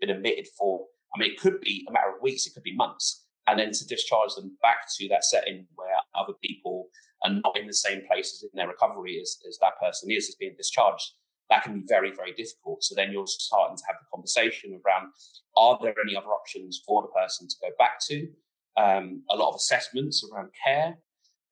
been 0.00 0.10
admitted 0.10 0.46
for. 0.58 0.86
I 1.14 1.18
mean, 1.18 1.32
it 1.32 1.40
could 1.40 1.60
be 1.60 1.86
a 1.88 1.92
matter 1.92 2.14
of 2.14 2.22
weeks, 2.22 2.46
it 2.46 2.54
could 2.54 2.62
be 2.62 2.76
months, 2.76 3.26
and 3.46 3.58
then 3.58 3.72
to 3.72 3.86
discharge 3.86 4.34
them 4.34 4.56
back 4.62 4.86
to 4.96 5.08
that 5.08 5.24
setting 5.24 5.66
where 5.74 5.88
other 6.14 6.34
people 6.42 6.88
are 7.24 7.32
not 7.32 7.56
in 7.58 7.66
the 7.66 7.72
same 7.72 8.02
places 8.06 8.42
in 8.42 8.50
their 8.54 8.68
recovery 8.68 9.18
as, 9.20 9.38
as 9.48 9.58
that 9.60 9.78
person 9.80 10.10
is, 10.10 10.28
is 10.28 10.36
being 10.36 10.54
discharged 10.56 11.12
that 11.50 11.62
can 11.62 11.80
be 11.80 11.86
very, 11.88 12.12
very 12.12 12.32
difficult. 12.32 12.82
So 12.82 12.94
then 12.94 13.12
you're 13.12 13.26
starting 13.26 13.76
to 13.76 13.84
have 13.86 13.96
the 14.00 14.06
conversation 14.12 14.80
around 14.84 15.12
are 15.56 15.78
there 15.80 15.94
any 16.04 16.16
other 16.16 16.28
options 16.28 16.82
for 16.86 17.02
the 17.02 17.08
person 17.08 17.48
to 17.48 17.56
go 17.62 17.68
back 17.78 18.00
to? 18.08 18.28
Um, 18.76 19.22
a 19.30 19.36
lot 19.36 19.50
of 19.50 19.56
assessments 19.56 20.22
around 20.30 20.50
care, 20.64 20.98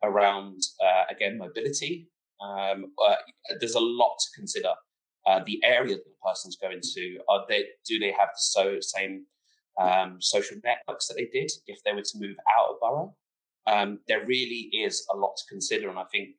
around, 0.02 0.60
uh, 0.84 1.04
again, 1.10 1.38
mobility. 1.38 2.08
Um, 2.40 2.92
uh, 3.04 3.16
there's 3.60 3.74
a 3.74 3.80
lot 3.80 4.16
to 4.18 4.26
consider. 4.34 4.72
Uh, 5.26 5.40
the 5.46 5.58
area 5.64 5.94
that 5.94 6.04
the 6.04 6.28
person's 6.28 6.56
going 6.56 6.80
to, 6.82 7.18
are 7.30 7.44
they, 7.48 7.64
do 7.86 7.98
they 7.98 8.12
have 8.12 8.28
the 8.28 8.38
so, 8.40 8.76
same 8.80 9.24
um, 9.80 10.18
social 10.20 10.56
networks 10.62 11.08
that 11.08 11.14
they 11.14 11.26
did 11.32 11.50
if 11.66 11.82
they 11.82 11.92
were 11.92 12.02
to 12.02 12.18
move 12.18 12.36
out 12.58 12.70
of 12.70 12.80
borough? 12.80 13.14
Um, 13.66 14.00
there 14.06 14.26
really 14.26 14.68
is 14.74 15.06
a 15.12 15.16
lot 15.16 15.34
to 15.36 15.44
consider. 15.48 15.88
And 15.88 15.98
I 15.98 16.04
think 16.12 16.30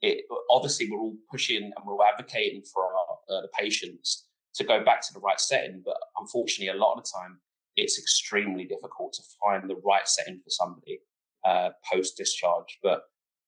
it, 0.00 0.24
obviously 0.50 0.90
we're 0.90 0.98
all 0.98 1.16
pushing 1.30 1.64
and 1.64 1.84
we're 1.84 1.94
all 1.94 2.04
advocating 2.04 2.62
for 2.72 2.84
our 2.84 3.38
uh, 3.38 3.42
the 3.42 3.48
patients 3.48 4.26
to 4.54 4.64
go 4.64 4.84
back 4.84 5.00
to 5.00 5.14
the 5.14 5.20
right 5.20 5.40
setting, 5.40 5.82
but 5.84 5.96
unfortunately, 6.18 6.68
a 6.68 6.80
lot 6.80 6.96
of 6.96 7.04
the 7.04 7.10
time 7.16 7.38
it's 7.76 7.98
extremely 7.98 8.64
difficult 8.64 9.12
to 9.14 9.22
find 9.42 9.68
the 9.68 9.80
right 9.84 10.06
setting 10.06 10.38
for 10.42 10.50
somebody 10.50 11.00
uh, 11.44 11.70
post 11.90 12.16
discharge. 12.16 12.78
But 12.82 13.02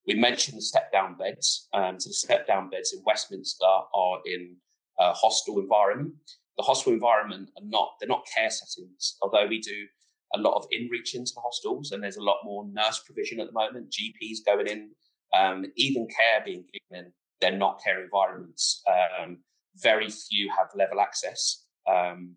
we 0.06 0.14
mentioned 0.14 0.58
the 0.58 0.62
step 0.62 0.92
down 0.92 1.16
beds. 1.16 1.68
Um, 1.72 1.98
so 1.98 2.08
the 2.08 2.14
step 2.14 2.46
down 2.46 2.70
beds 2.70 2.92
in 2.92 3.02
Westminster 3.04 3.64
are 3.66 4.18
in 4.26 4.56
a 4.98 5.12
hostel 5.12 5.58
environment. 5.58 6.14
The 6.56 6.62
hostel 6.62 6.92
environment 6.92 7.50
are 7.56 7.66
not 7.66 7.94
they're 7.98 8.08
not 8.08 8.26
care 8.32 8.50
settings, 8.50 9.16
although 9.22 9.46
we 9.46 9.60
do 9.60 9.86
a 10.34 10.38
lot 10.38 10.56
of 10.56 10.66
in 10.70 10.88
reach 10.90 11.14
into 11.14 11.32
the 11.34 11.40
hostels, 11.40 11.92
and 11.92 12.02
there's 12.02 12.16
a 12.16 12.22
lot 12.22 12.38
more 12.44 12.64
nurse 12.72 13.02
provision 13.04 13.40
at 13.40 13.46
the 13.46 13.52
moment. 13.52 13.90
GPs 13.92 14.44
going 14.44 14.66
in, 14.66 14.90
um, 15.36 15.64
even 15.76 16.06
care 16.06 16.42
being 16.44 16.64
given 16.72 17.06
in. 17.06 17.12
They're 17.40 17.56
not 17.56 17.82
care 17.82 18.02
environments. 18.02 18.82
Um, 19.20 19.38
very 19.76 20.08
few 20.08 20.50
have 20.56 20.68
level 20.76 21.00
access. 21.00 21.64
Um, 21.88 22.36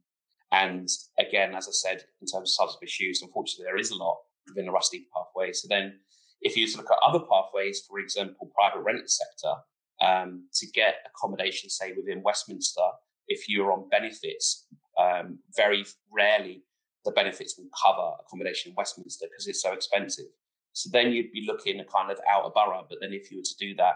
and 0.52 0.88
again, 1.20 1.56
as 1.56 1.68
I 1.68 1.72
said, 1.72 2.04
in 2.22 2.28
terms 2.28 2.50
of 2.50 2.68
substance 2.68 3.00
use, 3.00 3.22
unfortunately, 3.22 3.66
there 3.66 3.78
is 3.78 3.92
a 3.92 3.96
lot 3.96 4.18
within 4.50 4.66
the 4.66 4.72
rusty 4.72 5.08
pathway. 5.14 5.54
So 5.54 5.68
then, 5.68 6.00
if 6.42 6.56
you 6.56 6.68
look 6.76 6.92
at 6.92 6.98
other 7.04 7.20
pathways, 7.20 7.84
for 7.88 8.00
example, 8.00 8.52
private 8.56 8.84
rented 8.84 9.10
sector, 9.10 9.54
um, 10.02 10.48
to 10.54 10.68
get 10.68 10.96
accommodation, 11.08 11.70
say 11.70 11.94
within 11.94 12.22
Westminster, 12.22 12.88
if 13.28 13.50
you're 13.50 13.72
on 13.72 13.90
benefits, 13.90 14.68
um, 14.98 15.40
very 15.56 15.86
rarely 16.12 16.64
the 17.06 17.12
benefits 17.12 17.58
will 17.58 17.70
cover 17.84 18.12
accommodation 18.26 18.72
in 18.72 18.76
Westminster 18.76 19.28
because 19.30 19.48
it's 19.48 19.62
so 19.62 19.72
expensive. 19.72 20.26
So 20.74 20.90
then 20.92 21.12
you'd 21.12 21.32
be 21.32 21.46
looking 21.48 21.80
at 21.80 21.90
kind 21.90 22.12
of 22.12 22.20
outer 22.30 22.50
borough. 22.54 22.86
But 22.88 23.00
then 23.02 23.14
if 23.14 23.32
you 23.32 23.38
were 23.38 23.44
to 23.44 23.58
do 23.58 23.76
that, 23.76 23.96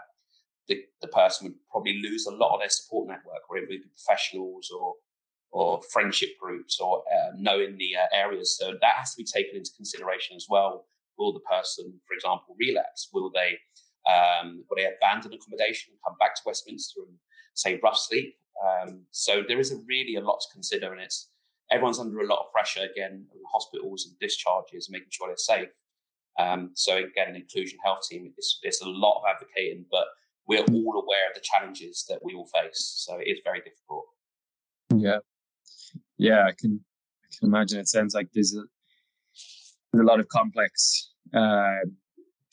the, 0.68 0.84
the 1.02 1.08
person 1.10 1.48
would 1.48 1.56
probably 1.70 2.02
lose 2.02 2.26
a 2.26 2.32
lot 2.32 2.54
of 2.54 2.62
their 2.62 2.70
support 2.70 3.08
network, 3.08 3.42
or 3.50 3.58
it 3.58 3.70
be 3.70 3.80
professionals 3.80 4.72
or 4.76 4.96
or 5.52 5.82
friendship 5.92 6.30
groups 6.40 6.80
or 6.80 7.04
uh, 7.14 7.32
knowing 7.38 7.78
the 7.78 7.96
uh, 7.96 8.08
areas. 8.14 8.58
So 8.58 8.72
that 8.82 8.96
has 8.98 9.14
to 9.14 9.18
be 9.18 9.26
taken 9.26 9.58
into 9.58 9.72
consideration 9.76 10.36
as 10.36 10.48
well. 10.50 10.86
Will 11.18 11.34
the 11.34 11.42
person, 11.42 11.94
for 12.08 12.14
example, 12.14 12.56
relapse? 12.60 13.10
Will 13.14 13.32
they 13.32 13.58
um, 14.12 14.64
will 14.68 14.78
they 14.78 14.86
abandon 14.86 15.34
accommodation, 15.34 15.92
and 15.92 16.00
come 16.06 16.18
back 16.20 16.36
to 16.36 16.42
Westminster 16.46 17.02
and 17.08 17.16
say 17.54 17.80
rough 17.84 17.98
sleep? 17.98 18.36
Um, 18.66 19.02
so 19.12 19.44
there 19.48 19.60
is 19.60 19.72
a 19.72 19.78
really 19.88 20.16
a 20.16 20.22
lot 20.22 20.40
to 20.40 20.48
consider, 20.54 20.92
and 20.92 21.02
it's 21.02 21.30
everyone's 21.70 22.00
under 22.00 22.22
a 22.22 22.28
lot 22.28 22.40
of 22.40 22.52
pressure 22.52 22.88
again. 22.92 23.26
Hospitals 23.52 24.08
and 24.08 24.18
discharges, 24.20 24.90
making 24.90 25.10
sure 25.12 25.28
they're 25.28 25.38
safe. 25.38 25.70
Um, 26.40 26.72
so 26.74 26.98
again, 26.98 27.30
an 27.30 27.36
inclusion 27.36 27.78
health 27.84 28.08
team, 28.10 28.34
it's, 28.38 28.60
it's 28.64 28.82
a 28.82 28.88
lot 28.88 29.20
of 29.20 29.24
advocating, 29.30 29.86
but 29.92 30.06
we're 30.48 30.64
all 30.64 31.04
aware 31.04 31.30
of 31.30 31.36
the 31.36 31.42
challenges 31.42 32.06
that 32.10 32.20
we 32.24 32.34
all 32.34 32.48
face. 32.48 33.04
So 33.06 33.18
it 33.18 33.28
is 33.28 33.40
very 33.44 33.60
difficult. 33.60 34.06
Yeah, 34.96 35.20
yeah, 36.22 36.46
I 36.46 36.52
can 36.58 36.80
I 37.24 37.28
can 37.40 37.50
imagine. 37.50 37.80
It 37.80 37.88
sounds 37.88 38.14
like 38.14 38.30
there's 38.34 38.56
a 38.56 38.64
there's 39.92 40.04
a 40.04 40.08
lot 40.08 40.20
of 40.20 40.28
complex 40.28 41.12
uh, 41.34 41.82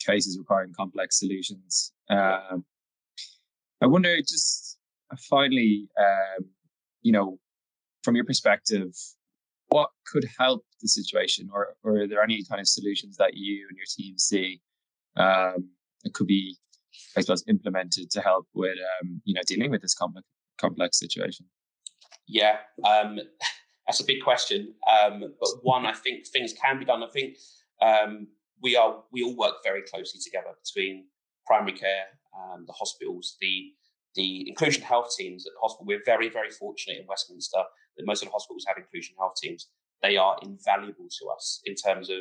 cases 0.03 0.37
requiring 0.39 0.73
complex 0.75 1.19
solutions. 1.19 1.93
Um, 2.09 2.65
I 3.81 3.85
wonder, 3.85 4.17
just 4.17 4.77
finally, 5.29 5.87
um, 5.99 6.45
you 7.03 7.11
know, 7.11 7.37
from 8.03 8.15
your 8.15 8.25
perspective, 8.25 8.91
what 9.67 9.91
could 10.11 10.25
help 10.39 10.65
the 10.81 10.87
situation, 10.87 11.49
or, 11.53 11.75
or 11.83 12.01
are 12.01 12.07
there 12.07 12.23
any 12.23 12.43
kind 12.49 12.59
of 12.59 12.67
solutions 12.67 13.17
that 13.17 13.35
you 13.35 13.67
and 13.69 13.77
your 13.77 13.85
team 13.95 14.17
see 14.17 14.61
um, 15.15 15.69
that 16.03 16.13
could 16.15 16.27
be, 16.27 16.57
I 17.15 17.21
suppose, 17.21 17.43
implemented 17.47 18.09
to 18.11 18.21
help 18.21 18.47
with, 18.55 18.77
um, 19.01 19.21
you 19.25 19.35
know, 19.35 19.41
dealing 19.45 19.69
with 19.69 19.83
this 19.83 19.93
complex 19.93 20.25
complex 20.59 20.97
situation? 20.97 21.45
Yeah, 22.27 22.57
um, 22.87 23.19
that's 23.89 24.01
a 24.01 24.05
big 24.05 24.21
question. 24.23 24.75
Um, 24.87 25.33
but 25.39 25.49
one, 25.63 25.87
I 25.87 25.93
think 25.93 26.27
things 26.27 26.53
can 26.53 26.77
be 26.77 26.85
done. 26.85 27.01
I 27.01 27.07
think 27.07 27.37
um, 27.81 28.27
we 28.61 28.75
are 28.75 28.97
we 29.11 29.23
all 29.23 29.35
work 29.35 29.55
very 29.63 29.81
closely 29.81 30.19
together 30.23 30.49
between 30.63 31.05
primary 31.47 31.71
care, 31.75 32.05
um, 32.37 32.65
the 32.67 32.73
hospitals, 32.73 33.35
the 33.41 33.71
the 34.13 34.47
inclusion 34.47 34.83
health 34.83 35.15
teams 35.17 35.47
at 35.47 35.53
the 35.53 35.59
hospital. 35.59 35.87
We're 35.87 36.03
very 36.05 36.29
very 36.29 36.51
fortunate 36.51 36.99
in 36.99 37.07
Westminster 37.07 37.63
that 37.97 38.05
most 38.05 38.21
of 38.21 38.27
the 38.27 38.31
hospitals 38.31 38.63
have 38.67 38.77
inclusion 38.77 39.15
health 39.17 39.33
teams. 39.41 39.69
They 40.03 40.17
are 40.17 40.37
invaluable 40.43 41.07
to 41.09 41.25
us 41.35 41.59
in 41.65 41.73
terms 41.73 42.11
of 42.11 42.19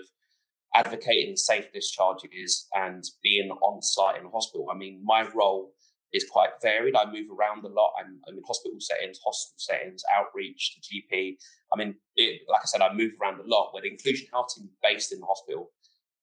advocating 0.75 1.37
safe 1.37 1.71
discharges 1.75 2.67
and 2.73 3.05
being 3.23 3.51
on 3.51 3.83
site 3.83 4.17
in 4.17 4.25
the 4.25 4.31
hospital. 4.31 4.69
I 4.73 4.75
mean, 4.75 5.03
my 5.05 5.29
role 5.35 5.75
is 6.13 6.25
quite 6.29 6.51
varied. 6.63 6.97
I 6.97 7.05
move 7.05 7.27
around 7.31 7.65
a 7.65 7.69
lot. 7.69 7.93
I'm, 7.99 8.21
I'm 8.27 8.37
in 8.37 8.43
hospital 8.47 8.79
settings, 8.81 9.19
hospital 9.25 9.59
settings, 9.59 10.03
outreach 10.17 10.75
to 10.75 10.81
GP. 10.81 11.37
I 11.73 11.77
mean, 11.77 11.95
it, 12.17 12.43
like 12.49 12.63
I 12.63 12.67
said, 12.67 12.81
I 12.81 12.93
move 12.95 13.13
around 13.21 13.41
a 13.41 13.47
lot. 13.47 13.71
Where 13.73 13.83
the 13.83 13.91
inclusion 13.91 14.27
health 14.33 14.55
team 14.57 14.69
based 14.83 15.13
in 15.13 15.21
the 15.21 15.27
hospital, 15.27 15.71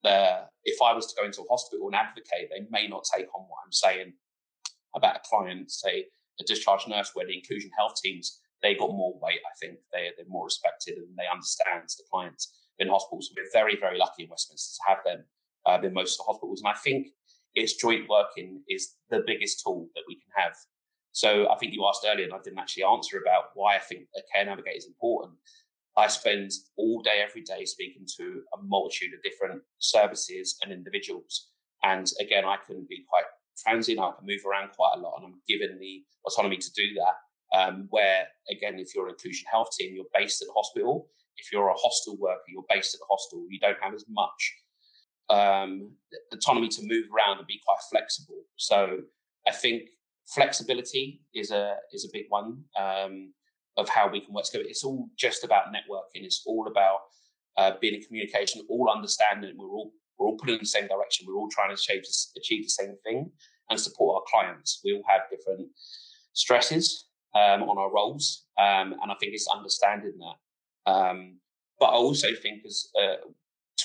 uh, 0.03 0.45
if 0.63 0.81
I 0.81 0.93
was 0.93 1.07
to 1.07 1.15
go 1.19 1.25
into 1.25 1.41
a 1.41 1.49
hospital 1.49 1.87
and 1.87 1.95
advocate, 1.95 2.49
they 2.49 2.65
may 2.69 2.87
not 2.87 3.05
take 3.15 3.27
on 3.35 3.45
what 3.47 3.59
I'm 3.65 3.71
saying 3.71 4.13
about 4.95 5.17
a 5.17 5.21
client, 5.29 5.69
say 5.69 6.05
a 6.39 6.43
discharge 6.43 6.87
nurse, 6.87 7.11
where 7.13 7.25
the 7.25 7.37
inclusion 7.37 7.69
health 7.77 7.95
teams 8.01 8.39
they 8.63 8.73
got 8.73 8.89
more 8.89 9.13
weight. 9.21 9.41
I 9.45 9.53
think 9.59 9.77
they 9.93 10.09
they're 10.17 10.25
more 10.27 10.45
respected 10.45 10.97
and 10.97 11.15
they 11.17 11.29
understand 11.31 11.83
the 11.85 12.03
clients 12.11 12.53
in 12.79 12.87
hospitals. 12.87 13.31
We're 13.35 13.51
very 13.53 13.77
very 13.79 13.97
lucky 13.97 14.23
in 14.23 14.29
Westminster 14.29 14.77
to 14.77 14.89
have 14.89 15.03
them 15.05 15.25
uh, 15.65 15.85
in 15.85 15.93
most 15.93 16.19
of 16.19 16.25
the 16.25 16.31
hospitals, 16.31 16.61
and 16.61 16.73
I 16.73 16.77
think 16.79 17.07
it's 17.55 17.75
joint 17.75 18.07
working 18.09 18.61
is 18.69 18.95
the 19.09 19.23
biggest 19.25 19.63
tool 19.63 19.89
that 19.95 20.03
we 20.07 20.15
can 20.15 20.29
have. 20.35 20.55
So 21.11 21.49
I 21.49 21.55
think 21.55 21.73
you 21.73 21.85
asked 21.87 22.05
earlier, 22.05 22.25
and 22.25 22.33
I 22.33 22.39
didn't 22.43 22.59
actually 22.59 22.83
answer 22.83 23.17
about 23.17 23.51
why 23.53 23.77
I 23.77 23.79
think 23.79 24.07
a 24.17 24.21
care 24.33 24.45
navigator 24.45 24.77
is 24.77 24.85
important. 24.85 25.35
I 25.97 26.07
spend 26.07 26.51
all 26.75 27.01
day, 27.01 27.23
every 27.25 27.41
day 27.41 27.63
speaking 27.63 28.05
to 28.17 28.41
a 28.53 28.61
multitude 28.61 29.13
of 29.13 29.23
different 29.23 29.61
services 29.79 30.57
and 30.61 30.73
individuals. 30.73 31.51
And 31.83 32.11
again, 32.19 32.43
I 32.43 32.57
can 32.67 32.85
be 32.89 33.05
quite 33.09 33.23
transient. 33.63 33.99
I 33.99 34.11
can 34.11 34.27
move 34.27 34.41
around 34.45 34.71
quite 34.71 34.95
a 34.97 34.99
lot, 34.99 35.15
and 35.17 35.25
I'm 35.25 35.41
given 35.47 35.79
the 35.79 36.03
autonomy 36.27 36.57
to 36.57 36.73
do 36.73 36.83
that. 36.95 37.57
Um, 37.57 37.87
where 37.91 38.27
again, 38.51 38.77
if 38.79 38.93
you're 38.93 39.07
an 39.07 39.13
inclusion 39.13 39.45
health 39.49 39.69
team, 39.79 39.95
you're 39.95 40.11
based 40.13 40.41
at 40.41 40.47
the 40.47 40.53
hospital. 40.53 41.07
If 41.37 41.51
you're 41.53 41.69
a 41.69 41.73
hostel 41.77 42.17
worker, 42.17 42.41
you're 42.49 42.65
based 42.67 42.93
at 42.95 42.99
the 42.99 43.07
hostel. 43.09 43.45
You 43.49 43.59
don't 43.59 43.77
have 43.81 43.93
as 43.93 44.03
much 44.09 44.53
um, 45.29 45.91
autonomy 46.31 46.67
to 46.69 46.81
move 46.83 47.05
around 47.07 47.39
and 47.39 47.47
be 47.47 47.59
quite 47.65 47.79
flexible. 47.89 48.41
So 48.55 48.99
I 49.47 49.51
think 49.51 49.89
flexibility 50.27 51.21
is 51.33 51.51
a 51.51 51.77
is 51.93 52.05
a 52.05 52.09
big 52.11 52.25
one 52.29 52.63
um, 52.79 53.33
of 53.77 53.89
how 53.89 54.07
we 54.07 54.21
can 54.21 54.33
work 54.33 54.45
together. 54.45 54.65
It's 54.67 54.83
all 54.83 55.09
just 55.17 55.43
about 55.43 55.67
networking. 55.67 56.23
It's 56.23 56.43
all 56.45 56.67
about 56.67 56.99
uh, 57.57 57.71
being 57.79 57.95
in 57.95 58.01
communication, 58.01 58.61
all 58.69 58.89
understanding 58.89 59.55
we're 59.57 59.69
all 59.69 59.91
we're 60.17 60.27
all 60.27 60.37
pulling 60.37 60.55
in 60.55 60.61
the 60.61 60.67
same 60.67 60.87
direction. 60.87 61.25
We're 61.27 61.35
all 61.35 61.49
trying 61.49 61.69
to 61.69 61.73
achieve, 61.73 62.03
achieve 62.37 62.63
the 62.63 62.69
same 62.69 62.95
thing 63.03 63.31
and 63.69 63.79
support 63.79 64.15
our 64.15 64.23
clients. 64.29 64.81
We 64.83 64.93
all 64.93 65.03
have 65.07 65.21
different 65.29 65.67
stresses 66.33 67.05
um, 67.33 67.63
on 67.63 67.77
our 67.77 67.91
roles, 67.91 68.45
um, 68.57 68.93
and 69.01 69.11
I 69.11 69.15
think 69.19 69.33
it's 69.33 69.47
understanding 69.47 70.13
that. 70.19 70.91
Um, 70.91 71.39
but 71.79 71.87
I 71.87 71.95
also 71.95 72.27
think 72.41 72.63
as 72.65 72.87
uh, 72.97 73.15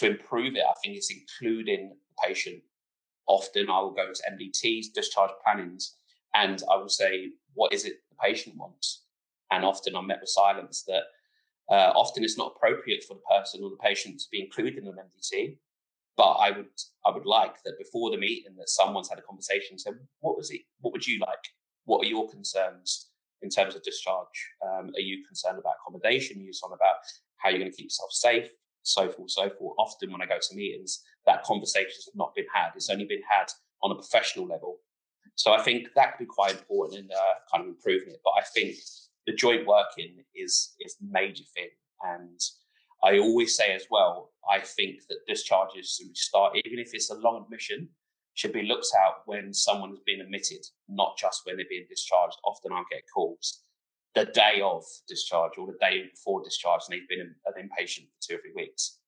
to 0.01 0.11
improve 0.11 0.55
it, 0.57 0.65
I 0.69 0.75
think 0.83 0.97
it's 0.97 1.13
including 1.13 1.91
the 1.91 2.27
patient. 2.27 2.63
Often 3.27 3.69
I 3.69 3.81
will 3.81 3.93
go 3.93 4.07
to 4.13 4.23
MDTs, 4.33 4.87
discharge 4.95 5.31
plannings, 5.45 5.97
and 6.35 6.63
I 6.71 6.77
will 6.77 6.89
say, 6.89 7.29
what 7.55 7.73
is 7.73 7.85
it 7.85 7.95
the 8.09 8.17
patient 8.21 8.57
wants? 8.57 9.05
And 9.51 9.65
often 9.65 9.95
I'm 9.95 10.07
met 10.07 10.21
with 10.21 10.31
silence 10.31 10.85
that 10.87 11.03
uh, 11.71 11.93
often 11.95 12.25
it's 12.25 12.39
not 12.39 12.55
appropriate 12.57 13.05
for 13.05 13.15
the 13.15 13.37
person 13.37 13.63
or 13.63 13.71
the 13.71 13.77
patient 13.77 14.21
to 14.21 14.27
be 14.33 14.43
included 14.43 14.79
in 14.79 14.87
an 14.87 14.95
MDT. 14.95 15.59
But 16.17 16.33
I 16.33 16.51
would 16.51 16.67
I 17.07 17.11
would 17.11 17.27
like 17.27 17.63
that 17.65 17.79
before 17.79 18.11
the 18.11 18.19
meeting 18.19 18.57
that 18.59 18.69
someone's 18.69 19.09
had 19.09 19.19
a 19.19 19.23
conversation 19.23 19.73
and 19.73 19.81
said, 19.81 19.95
what 20.21 20.37
was 20.37 20.51
it? 20.51 20.63
What 20.81 20.93
would 20.93 21.07
you 21.07 21.19
like? 21.21 21.45
What 21.85 22.05
are 22.05 22.09
your 22.09 22.29
concerns 22.29 23.11
in 23.43 23.49
terms 23.49 23.75
of 23.75 23.83
discharge? 23.83 24.27
Um, 24.63 24.91
are 24.97 25.01
you 25.01 25.25
concerned 25.27 25.59
about 25.59 25.75
accommodation? 25.81 26.39
Are 26.39 26.41
you 26.41 26.47
concerned 26.47 26.75
about 26.75 26.97
how 27.37 27.49
you're 27.51 27.59
going 27.59 27.71
to 27.71 27.77
keep 27.77 27.87
yourself 27.87 28.13
safe? 28.13 28.51
So 28.83 29.11
forth, 29.11 29.31
so 29.31 29.51
forth. 29.51 29.75
Often 29.79 30.13
when 30.13 30.23
I 30.23 30.27
go 30.27 30.39
to 30.41 30.57
meetings, 30.57 31.03
that 31.27 31.45
conversation 31.45 31.89
has 31.89 32.11
not 32.15 32.35
been 32.35 32.47
had. 32.55 32.71
It's 32.75 32.91
only 32.91 33.05
been 33.05 33.23
had 33.29 33.47
on 33.83 33.93
a 33.93 33.95
professional 33.95 34.47
level. 34.47 34.79
So 35.35 35.53
I 35.53 35.63
think 35.63 35.89
that 35.95 36.13
could 36.13 36.25
be 36.25 36.27
quite 36.27 36.53
important 36.53 37.01
in 37.01 37.09
uh, 37.11 37.35
kind 37.53 37.65
of 37.65 37.69
improving 37.69 38.11
it. 38.11 38.21
But 38.25 38.33
I 38.39 38.43
think 38.55 38.77
the 39.27 39.33
joint 39.35 39.67
working 39.67 40.17
is 40.35 40.75
is 40.81 40.97
major 41.01 41.45
thing. 41.55 41.69
And 42.03 42.41
I 43.03 43.19
always 43.19 43.57
say 43.57 43.75
as 43.75 43.87
well, 43.91 44.33
I 44.51 44.61
think 44.61 45.01
that 45.09 45.27
discharges 45.27 45.97
should 45.97 46.17
start, 46.17 46.57
even 46.57 46.79
if 46.79 46.91
it's 46.93 47.11
a 47.11 47.15
long 47.15 47.43
admission, 47.45 47.89
should 48.35 48.53
be 48.53 48.63
looked 48.63 48.89
at 48.95 49.15
when 49.27 49.53
someone 49.53 49.91
has 49.91 50.01
been 50.07 50.21
admitted, 50.21 50.65
not 50.89 51.17
just 51.19 51.43
when 51.45 51.57
they're 51.57 51.67
being 51.69 51.87
discharged. 51.89 52.37
Often 52.45 52.73
I 52.73 52.83
get 52.91 53.03
calls 53.15 53.61
the 54.15 54.27
day 54.27 54.61
of 54.63 54.85
discharge 55.09 55.53
or 55.57 55.67
the 55.67 55.79
day 55.81 56.05
before 56.11 56.43
discharge 56.43 56.83
and 56.89 56.99
they've 56.99 57.09
been 57.09 57.21
an 57.21 57.35
inpatient 57.57 58.09
for 58.09 58.19
two 58.21 58.35
or 58.37 58.41
three 58.41 58.53
weeks. 58.57 58.99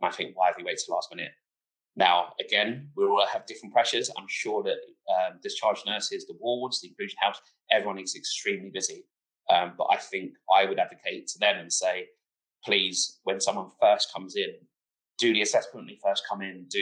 And 0.00 0.08
I 0.08 0.14
think, 0.14 0.36
why 0.36 0.48
have 0.48 0.56
you 0.58 0.64
waited 0.64 0.82
till 0.84 0.94
last 0.94 1.08
minute? 1.14 1.32
Now, 1.94 2.32
again, 2.40 2.88
we 2.96 3.04
all 3.04 3.26
have 3.26 3.46
different 3.46 3.74
pressures. 3.74 4.10
I'm 4.16 4.28
sure 4.28 4.62
that 4.62 4.78
um, 5.12 5.38
discharge 5.42 5.82
nurses, 5.86 6.26
the 6.26 6.36
wards, 6.40 6.80
the 6.80 6.88
inclusion 6.88 7.18
house, 7.20 7.40
everyone 7.70 7.98
is 7.98 8.14
extremely 8.16 8.70
busy. 8.70 9.04
Um, 9.50 9.72
but 9.76 9.88
I 9.90 9.96
think 9.96 10.32
I 10.54 10.64
would 10.64 10.78
advocate 10.78 11.26
to 11.28 11.38
them 11.38 11.58
and 11.58 11.72
say, 11.72 12.06
please, 12.64 13.18
when 13.24 13.40
someone 13.40 13.70
first 13.80 14.12
comes 14.12 14.36
in, 14.36 14.54
do 15.18 15.32
the 15.32 15.42
assessment 15.42 15.84
when 15.84 15.86
they 15.86 16.00
first 16.02 16.24
come 16.28 16.42
in, 16.42 16.64
do 16.68 16.80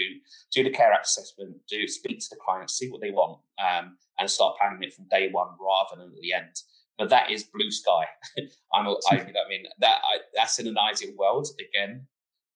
do 0.53 0.63
the 0.63 0.71
care 0.71 0.93
assessment, 0.99 1.57
do 1.69 1.87
speak 1.89 2.21
to 2.21 2.27
the 2.31 2.37
client, 2.37 2.71
see 2.71 2.89
what 2.89 3.01
they 3.01 3.11
want, 3.11 3.39
um, 3.59 3.97
and 4.19 4.31
start 4.31 4.57
planning 4.59 4.83
it 4.83 4.95
from 4.95 5.09
day 5.09 5.29
one 5.31 5.49
rather 5.61 6.01
than 6.01 6.15
at 6.15 6.21
the 6.21 6.33
end. 6.33 6.55
But 7.01 7.09
that 7.09 7.31
is 7.31 7.45
blue 7.45 7.71
sky. 7.71 8.05
I'm, 8.75 8.87
I, 8.87 8.93
you 9.27 9.33
know, 9.33 9.41
I 9.45 9.49
mean, 9.49 9.65
that 9.79 10.01
I, 10.05 10.19
that's 10.35 10.59
in 10.59 10.67
an 10.67 10.77
ideal 10.79 11.15
world. 11.17 11.49
Again, 11.59 12.07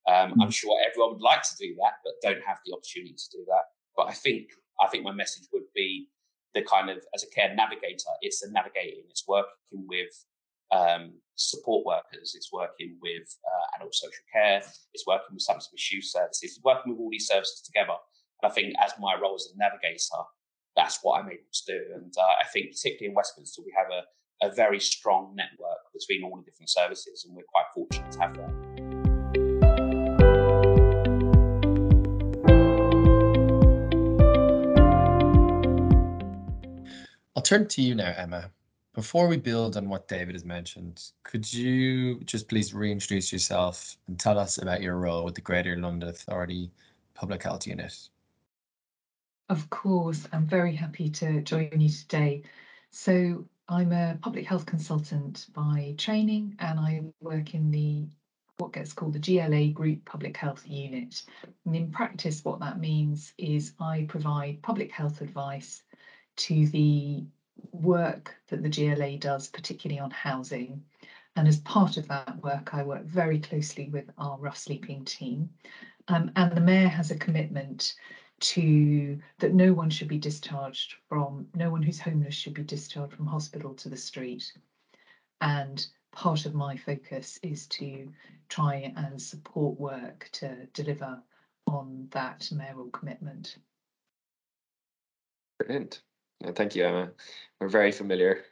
um, 0.06 0.34
I'm 0.40 0.48
mm. 0.48 0.54
sure 0.54 0.78
everyone 0.86 1.14
would 1.14 1.22
like 1.22 1.42
to 1.42 1.56
do 1.58 1.74
that, 1.80 1.94
but 2.04 2.12
don't 2.22 2.44
have 2.46 2.58
the 2.66 2.74
opportunity 2.74 3.14
to 3.14 3.38
do 3.38 3.44
that. 3.48 3.64
But 3.96 4.08
I 4.08 4.12
think 4.12 4.50
I 4.80 4.88
think 4.88 5.02
my 5.02 5.12
message 5.12 5.48
would 5.52 5.72
be 5.74 6.08
the 6.54 6.60
kind 6.62 6.90
of 6.90 6.98
as 7.14 7.24
a 7.24 7.30
care 7.30 7.54
navigator, 7.54 8.12
it's 8.20 8.40
the 8.40 8.50
navigating, 8.50 9.04
it's 9.08 9.24
working 9.26 9.86
with 9.88 10.12
um, 10.70 11.14
support 11.36 11.86
workers, 11.86 12.34
it's 12.36 12.52
working 12.52 12.98
with 13.00 13.26
uh, 13.46 13.76
adult 13.76 13.94
social 13.94 14.24
care, 14.32 14.62
it's 14.92 15.06
working 15.06 15.34
with 15.34 15.42
substance 15.42 15.70
misuse 15.72 16.12
services, 16.12 16.40
it's 16.42 16.60
working 16.62 16.92
with 16.92 17.00
all 17.00 17.10
these 17.10 17.26
services 17.26 17.62
together. 17.62 17.96
And 18.42 18.50
I 18.50 18.54
think 18.54 18.74
as 18.84 18.92
my 19.00 19.14
role 19.14 19.34
as 19.34 19.48
a 19.54 19.58
navigator, 19.58 20.22
that's 20.76 21.00
what 21.02 21.20
I'm 21.20 21.30
able 21.30 21.50
to 21.52 21.62
do. 21.66 21.80
And 21.94 22.12
uh, 22.16 22.34
I 22.40 22.46
think 22.52 22.72
particularly 22.72 23.10
in 23.10 23.14
Westminster, 23.14 23.62
we 23.64 23.74
have 23.76 23.90
a, 23.90 24.02
a 24.44 24.54
very 24.54 24.78
strong 24.78 25.34
network 25.34 25.78
between 25.92 26.22
all 26.22 26.36
the 26.36 26.42
different 26.42 26.68
services, 26.68 27.24
and 27.24 27.34
we're 27.34 27.42
quite 27.44 27.64
fortunate 27.74 28.12
to 28.12 28.20
have 28.20 28.34
that. 28.34 28.52
I'll 37.34 37.42
turn 37.42 37.66
to 37.68 37.82
you 37.82 37.94
now, 37.94 38.12
Emma. 38.16 38.50
Before 38.94 39.26
we 39.26 39.38
build 39.38 39.76
on 39.76 39.88
what 39.88 40.06
David 40.06 40.34
has 40.34 40.44
mentioned, 40.44 41.10
could 41.24 41.52
you 41.52 42.20
just 42.20 42.48
please 42.48 42.72
reintroduce 42.72 43.32
yourself 43.32 43.96
and 44.06 44.20
tell 44.20 44.38
us 44.38 44.58
about 44.58 44.82
your 44.82 44.98
role 44.98 45.24
with 45.24 45.34
the 45.34 45.40
Greater 45.40 45.76
London 45.76 46.08
Authority 46.08 46.70
Public 47.14 47.42
Health 47.42 47.66
Unit? 47.66 48.08
Of 49.48 49.68
course, 49.70 50.28
I'm 50.32 50.46
very 50.46 50.76
happy 50.76 51.08
to 51.10 51.42
join 51.42 51.70
you 51.80 51.88
today. 51.88 52.42
So, 52.92 53.44
I'm 53.68 53.92
a 53.92 54.18
public 54.20 54.46
health 54.46 54.66
consultant 54.66 55.46
by 55.54 55.94
training 55.96 56.56
and 56.58 56.78
I 56.78 57.02
work 57.20 57.54
in 57.54 57.70
the 57.70 58.06
what 58.58 58.72
gets 58.72 58.92
called 58.92 59.14
the 59.14 59.18
GLA 59.18 59.72
Group 59.72 60.04
Public 60.04 60.36
Health 60.36 60.66
Unit. 60.66 61.22
And 61.64 61.74
in 61.74 61.90
practice, 61.90 62.44
what 62.44 62.60
that 62.60 62.78
means 62.78 63.32
is 63.36 63.72
I 63.80 64.06
provide 64.08 64.62
public 64.62 64.92
health 64.92 65.22
advice 65.22 65.82
to 66.36 66.66
the 66.68 67.24
work 67.72 68.34
that 68.48 68.62
the 68.62 68.68
GLA 68.68 69.18
does, 69.18 69.48
particularly 69.48 69.98
on 69.98 70.10
housing. 70.10 70.84
And 71.36 71.48
as 71.48 71.58
part 71.60 71.96
of 71.96 72.06
that 72.08 72.42
work, 72.42 72.74
I 72.74 72.82
work 72.84 73.04
very 73.04 73.40
closely 73.40 73.88
with 73.88 74.08
our 74.18 74.38
rough 74.38 74.58
sleeping 74.58 75.04
team. 75.04 75.50
Um, 76.08 76.30
and 76.36 76.52
the 76.52 76.60
mayor 76.60 76.88
has 76.88 77.10
a 77.10 77.18
commitment 77.18 77.94
to 78.40 79.18
that 79.38 79.54
no 79.54 79.72
one 79.72 79.90
should 79.90 80.08
be 80.08 80.18
discharged 80.18 80.96
from, 81.08 81.46
no 81.54 81.70
one 81.70 81.82
who's 81.82 82.00
homeless 82.00 82.34
should 82.34 82.54
be 82.54 82.62
discharged 82.62 83.14
from 83.14 83.26
hospital 83.26 83.74
to 83.74 83.88
the 83.88 83.96
street. 83.96 84.52
And 85.40 85.86
part 86.12 86.46
of 86.46 86.54
my 86.54 86.76
focus 86.76 87.38
is 87.42 87.66
to 87.68 88.08
try 88.48 88.92
and 88.96 89.20
support 89.20 89.78
work 89.78 90.28
to 90.32 90.66
deliver 90.72 91.22
on 91.66 92.08
that 92.10 92.48
mayoral 92.52 92.90
commitment. 92.90 93.58
Brilliant. 95.58 96.02
Thank 96.54 96.74
you, 96.76 96.84
Emma. 96.84 97.10
We're 97.60 97.68
very 97.68 97.92
familiar 97.92 98.44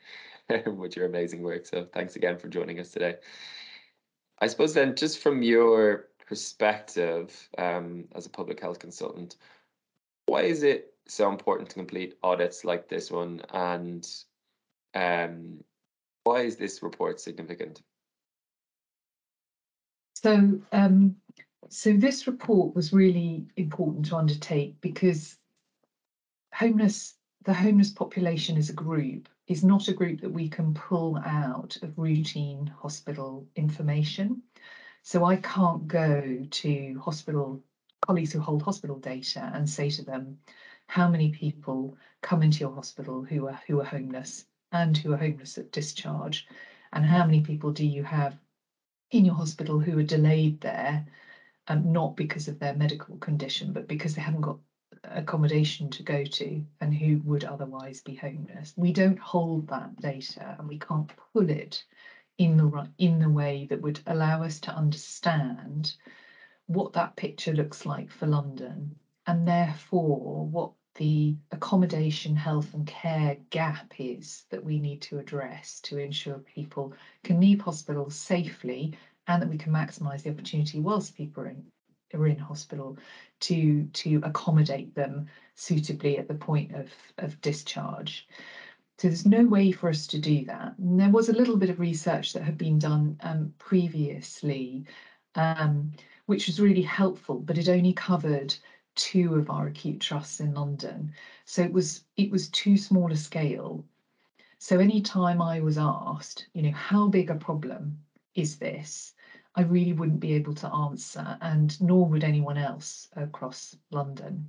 with 0.66 0.96
your 0.96 1.06
amazing 1.06 1.42
work. 1.42 1.66
So 1.66 1.86
thanks 1.92 2.16
again 2.16 2.38
for 2.38 2.48
joining 2.48 2.80
us 2.80 2.90
today. 2.90 3.16
I 4.38 4.46
suppose 4.46 4.74
then, 4.74 4.96
just 4.96 5.18
from 5.20 5.42
your 5.42 6.08
perspective 6.26 7.48
um, 7.58 8.06
as 8.14 8.26
a 8.26 8.30
public 8.30 8.60
health 8.60 8.78
consultant, 8.78 9.36
why 10.26 10.42
is 10.42 10.62
it 10.62 10.94
so 11.06 11.30
important 11.30 11.68
to 11.70 11.74
complete 11.74 12.14
audits 12.22 12.64
like 12.64 12.88
this 12.88 13.10
one? 13.10 13.42
And 13.52 14.08
um, 14.94 15.64
why 16.24 16.42
is 16.42 16.56
this 16.56 16.82
report 16.82 17.20
significant? 17.20 17.82
So, 20.14 20.60
um, 20.70 21.16
so 21.68 21.92
this 21.92 22.26
report 22.26 22.74
was 22.74 22.92
really 22.92 23.46
important 23.56 24.06
to 24.06 24.16
undertake 24.16 24.80
because 24.80 25.36
homeless 26.54 27.14
the 27.44 27.52
homeless 27.52 27.90
population 27.90 28.56
as 28.56 28.70
a 28.70 28.74
group 28.74 29.28
is 29.48 29.64
not 29.64 29.88
a 29.88 29.92
group 29.92 30.20
that 30.20 30.30
we 30.30 30.48
can 30.48 30.74
pull 30.74 31.18
out 31.18 31.76
of 31.82 31.98
routine 31.98 32.72
hospital 32.80 33.46
information. 33.56 34.42
So 35.02 35.24
I 35.24 35.36
can't 35.36 35.88
go 35.88 36.46
to 36.48 37.00
hospital 37.04 37.60
colleagues 38.06 38.32
who 38.32 38.40
hold 38.40 38.62
hospital 38.62 38.98
data 38.98 39.50
and 39.54 39.68
say 39.68 39.88
to 39.90 40.04
them, 40.04 40.38
how 40.88 41.08
many 41.08 41.30
people 41.30 41.96
come 42.20 42.42
into 42.42 42.60
your 42.60 42.72
hospital 42.72 43.22
who 43.22 43.46
are 43.46 43.60
who 43.66 43.80
are 43.80 43.84
homeless 43.84 44.44
and 44.72 44.96
who 44.96 45.12
are 45.12 45.16
homeless 45.16 45.58
at 45.58 45.70
discharge, 45.72 46.46
and 46.92 47.04
how 47.06 47.24
many 47.24 47.40
people 47.40 47.70
do 47.72 47.86
you 47.86 48.02
have 48.02 48.38
in 49.10 49.24
your 49.24 49.34
hospital 49.34 49.78
who 49.78 49.98
are 49.98 50.02
delayed 50.02 50.60
there, 50.60 51.04
um, 51.68 51.92
not 51.92 52.16
because 52.16 52.48
of 52.48 52.58
their 52.58 52.74
medical 52.74 53.16
condition, 53.18 53.72
but 53.72 53.88
because 53.88 54.14
they 54.14 54.20
haven't 54.20 54.40
got 54.40 54.58
accommodation 55.04 55.90
to 55.90 56.02
go 56.02 56.24
to 56.24 56.62
and 56.80 56.94
who 56.94 57.18
would 57.24 57.44
otherwise 57.44 58.00
be 58.00 58.14
homeless. 58.14 58.72
We 58.76 58.92
don't 58.92 59.18
hold 59.18 59.68
that 59.68 59.96
data 60.00 60.56
and 60.58 60.68
we 60.68 60.78
can't 60.78 61.10
pull 61.32 61.48
it 61.50 61.84
in 62.38 62.56
the 62.56 62.88
in 62.98 63.18
the 63.18 63.28
way 63.30 63.66
that 63.66 63.80
would 63.80 64.00
allow 64.06 64.42
us 64.42 64.60
to 64.60 64.74
understand 64.74 65.94
what 66.72 66.92
that 66.94 67.16
picture 67.16 67.52
looks 67.52 67.86
like 67.86 68.10
for 68.10 68.26
London 68.26 68.94
and 69.26 69.46
therefore 69.46 70.46
what 70.46 70.72
the 70.96 71.36
accommodation, 71.52 72.36
health 72.36 72.74
and 72.74 72.86
care 72.86 73.36
gap 73.50 73.94
is 73.98 74.44
that 74.50 74.62
we 74.62 74.78
need 74.78 75.00
to 75.02 75.18
address 75.18 75.80
to 75.80 75.98
ensure 75.98 76.38
people 76.38 76.92
can 77.24 77.40
leave 77.40 77.60
hospital 77.60 78.10
safely 78.10 78.96
and 79.26 79.40
that 79.40 79.48
we 79.48 79.56
can 79.56 79.72
maximise 79.72 80.22
the 80.22 80.30
opportunity 80.30 80.80
whilst 80.80 81.16
people 81.16 81.44
are 81.44 81.48
in, 81.48 81.64
are 82.12 82.26
in 82.26 82.38
hospital 82.38 82.98
to 83.40 83.84
to 83.92 84.20
accommodate 84.24 84.94
them 84.94 85.26
suitably 85.54 86.18
at 86.18 86.28
the 86.28 86.34
point 86.34 86.74
of, 86.74 86.90
of 87.18 87.40
discharge. 87.40 88.28
So 88.98 89.08
there's 89.08 89.26
no 89.26 89.44
way 89.44 89.72
for 89.72 89.88
us 89.88 90.06
to 90.08 90.18
do 90.18 90.44
that. 90.44 90.74
And 90.78 91.00
there 91.00 91.10
was 91.10 91.28
a 91.28 91.32
little 91.32 91.56
bit 91.56 91.70
of 91.70 91.80
research 91.80 92.34
that 92.34 92.42
had 92.42 92.58
been 92.58 92.78
done 92.78 93.16
um, 93.20 93.52
previously, 93.58 94.84
um, 95.34 95.92
which 96.26 96.46
was 96.46 96.60
really 96.60 96.82
helpful, 96.82 97.38
but 97.38 97.58
it 97.58 97.68
only 97.68 97.92
covered 97.92 98.54
two 98.94 99.34
of 99.34 99.50
our 99.50 99.66
acute 99.66 100.00
trusts 100.00 100.40
in 100.40 100.54
London. 100.54 101.12
So 101.44 101.62
it 101.62 101.72
was 101.72 102.04
it 102.16 102.30
was 102.30 102.48
too 102.48 102.76
small 102.76 103.10
a 103.12 103.16
scale. 103.16 103.84
So 104.58 104.78
any 104.78 105.00
time 105.00 105.42
I 105.42 105.60
was 105.60 105.78
asked, 105.78 106.46
you 106.54 106.62
know, 106.62 106.72
how 106.72 107.08
big 107.08 107.30
a 107.30 107.34
problem 107.34 107.98
is 108.34 108.58
this? 108.58 109.14
I 109.54 109.62
really 109.62 109.92
wouldn't 109.92 110.20
be 110.20 110.32
able 110.34 110.54
to 110.54 110.72
answer, 110.72 111.36
and 111.40 111.78
nor 111.80 112.06
would 112.06 112.24
anyone 112.24 112.56
else 112.56 113.08
across 113.16 113.76
London. 113.90 114.48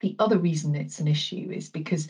The 0.00 0.16
other 0.18 0.38
reason 0.38 0.74
it's 0.74 0.98
an 0.98 1.08
issue 1.08 1.50
is 1.50 1.68
because 1.70 2.08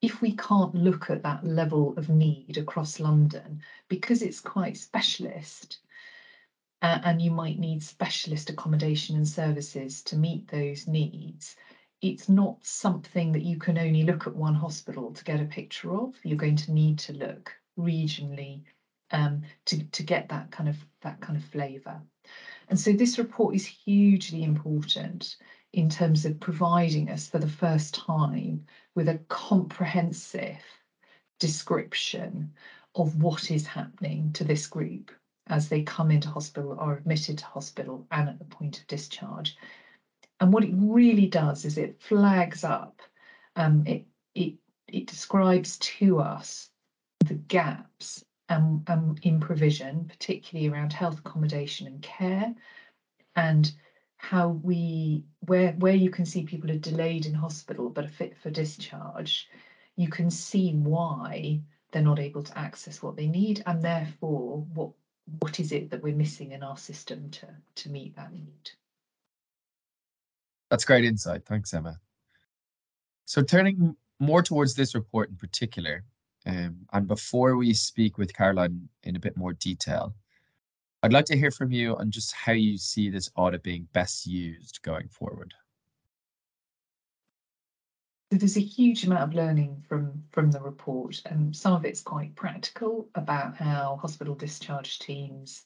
if 0.00 0.20
we 0.20 0.34
can't 0.36 0.74
look 0.74 1.10
at 1.10 1.22
that 1.22 1.44
level 1.44 1.96
of 1.96 2.08
need 2.08 2.56
across 2.56 2.98
London, 2.98 3.62
because 3.88 4.22
it's 4.22 4.40
quite 4.40 4.76
specialist, 4.76 5.78
uh, 6.82 7.00
and 7.04 7.20
you 7.20 7.30
might 7.30 7.58
need 7.58 7.82
specialist 7.82 8.50
accommodation 8.50 9.16
and 9.16 9.26
services 9.26 10.02
to 10.02 10.16
meet 10.16 10.46
those 10.48 10.86
needs, 10.86 11.56
it's 12.00 12.28
not 12.28 12.56
something 12.62 13.32
that 13.32 13.42
you 13.42 13.58
can 13.58 13.78
only 13.78 14.04
look 14.04 14.26
at 14.26 14.36
one 14.36 14.54
hospital 14.54 15.12
to 15.12 15.24
get 15.24 15.40
a 15.40 15.44
picture 15.44 15.92
of. 15.94 16.14
You're 16.22 16.36
going 16.36 16.56
to 16.56 16.72
need 16.72 16.98
to 17.00 17.12
look 17.12 17.52
regionally 17.78 18.62
um, 19.10 19.42
to, 19.66 19.82
to 19.82 20.02
get 20.02 20.28
that 20.28 20.50
kind 20.50 20.68
of 20.68 20.84
that 21.02 21.20
kind 21.20 21.36
of 21.36 21.44
flavour. 21.44 22.00
And 22.68 22.78
so 22.78 22.92
this 22.92 23.18
report 23.18 23.54
is 23.54 23.66
hugely 23.66 24.44
important 24.44 25.36
in 25.72 25.88
terms 25.88 26.24
of 26.24 26.38
providing 26.40 27.10
us 27.10 27.26
for 27.26 27.38
the 27.38 27.48
first 27.48 27.94
time 27.94 28.62
with 28.94 29.08
a 29.08 29.20
comprehensive 29.28 30.62
description 31.40 32.52
of 32.94 33.22
what 33.22 33.50
is 33.50 33.66
happening 33.66 34.32
to 34.32 34.44
this 34.44 34.66
group 34.66 35.10
as 35.48 35.68
they 35.68 35.82
come 35.82 36.10
into 36.10 36.28
hospital 36.28 36.76
or 36.78 36.94
admitted 36.94 37.38
to 37.38 37.44
hospital 37.44 38.06
and 38.10 38.28
at 38.28 38.38
the 38.38 38.44
point 38.44 38.80
of 38.80 38.86
discharge. 38.86 39.56
And 40.40 40.52
what 40.52 40.64
it 40.64 40.72
really 40.74 41.26
does 41.26 41.64
is 41.64 41.78
it 41.78 42.00
flags 42.00 42.64
up, 42.64 43.00
um, 43.56 43.84
it, 43.86 44.06
it, 44.34 44.54
it 44.86 45.06
describes 45.06 45.78
to 45.78 46.20
us 46.20 46.70
the 47.24 47.34
gaps 47.34 48.24
um, 48.48 48.84
um, 48.86 49.16
in 49.22 49.40
provision, 49.40 50.06
particularly 50.08 50.68
around 50.68 50.92
health 50.92 51.18
accommodation 51.18 51.86
and 51.86 52.00
care, 52.02 52.54
and 53.36 53.72
how 54.16 54.48
we 54.48 55.24
where 55.40 55.72
where 55.72 55.94
you 55.94 56.10
can 56.10 56.24
see 56.24 56.42
people 56.44 56.70
are 56.70 56.78
delayed 56.78 57.26
in 57.26 57.34
hospital 57.34 57.88
but 57.88 58.04
are 58.04 58.08
fit 58.08 58.36
for 58.36 58.50
discharge, 58.50 59.48
you 59.96 60.08
can 60.08 60.30
see 60.30 60.72
why 60.72 61.60
they're 61.92 62.02
not 62.02 62.18
able 62.18 62.42
to 62.42 62.58
access 62.58 63.02
what 63.02 63.16
they 63.16 63.26
need, 63.26 63.62
and 63.66 63.82
therefore 63.82 64.66
what 64.74 64.90
what 65.40 65.60
is 65.60 65.72
it 65.72 65.90
that 65.90 66.02
we're 66.02 66.14
missing 66.14 66.52
in 66.52 66.62
our 66.62 66.76
system 66.76 67.30
to 67.30 67.46
to 67.76 67.90
meet 67.90 68.16
that 68.16 68.32
need. 68.32 68.70
That's 70.70 70.84
great 70.84 71.04
insight. 71.04 71.44
Thanks, 71.46 71.72
Emma. 71.72 71.98
So, 73.24 73.42
turning 73.42 73.96
more 74.20 74.42
towards 74.42 74.74
this 74.74 74.94
report 74.94 75.30
in 75.30 75.36
particular, 75.36 76.04
um, 76.46 76.76
and 76.92 77.06
before 77.06 77.56
we 77.56 77.72
speak 77.74 78.18
with 78.18 78.34
Caroline 78.34 78.88
in 79.04 79.16
a 79.16 79.20
bit 79.20 79.36
more 79.36 79.52
detail, 79.54 80.14
I'd 81.02 81.12
like 81.12 81.26
to 81.26 81.36
hear 81.36 81.50
from 81.50 81.72
you 81.72 81.96
on 81.96 82.10
just 82.10 82.32
how 82.32 82.52
you 82.52 82.76
see 82.76 83.08
this 83.08 83.30
audit 83.36 83.62
being 83.62 83.86
best 83.92 84.26
used 84.26 84.80
going 84.82 85.08
forward. 85.08 85.54
There's 88.30 88.56
a 88.56 88.60
huge 88.60 89.04
amount 89.04 89.22
of 89.22 89.34
learning 89.34 89.82
from 89.88 90.22
from 90.32 90.50
the 90.50 90.60
report 90.60 91.20
and 91.26 91.54
some 91.56 91.72
of 91.74 91.84
it's 91.84 92.02
quite 92.02 92.34
practical 92.34 93.08
about 93.14 93.54
how 93.56 93.96
hospital 93.96 94.34
discharge 94.34 94.98
teams 94.98 95.64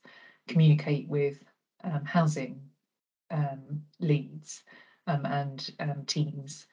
communicate 0.49 1.09
with 1.09 1.43
um, 1.85 2.05
housing 2.05 2.69
um, 3.31 3.81
leads 4.01 4.63
um, 5.09 5.27
and 5.27 5.71
um, 5.81 6.05
teams. 6.05 6.67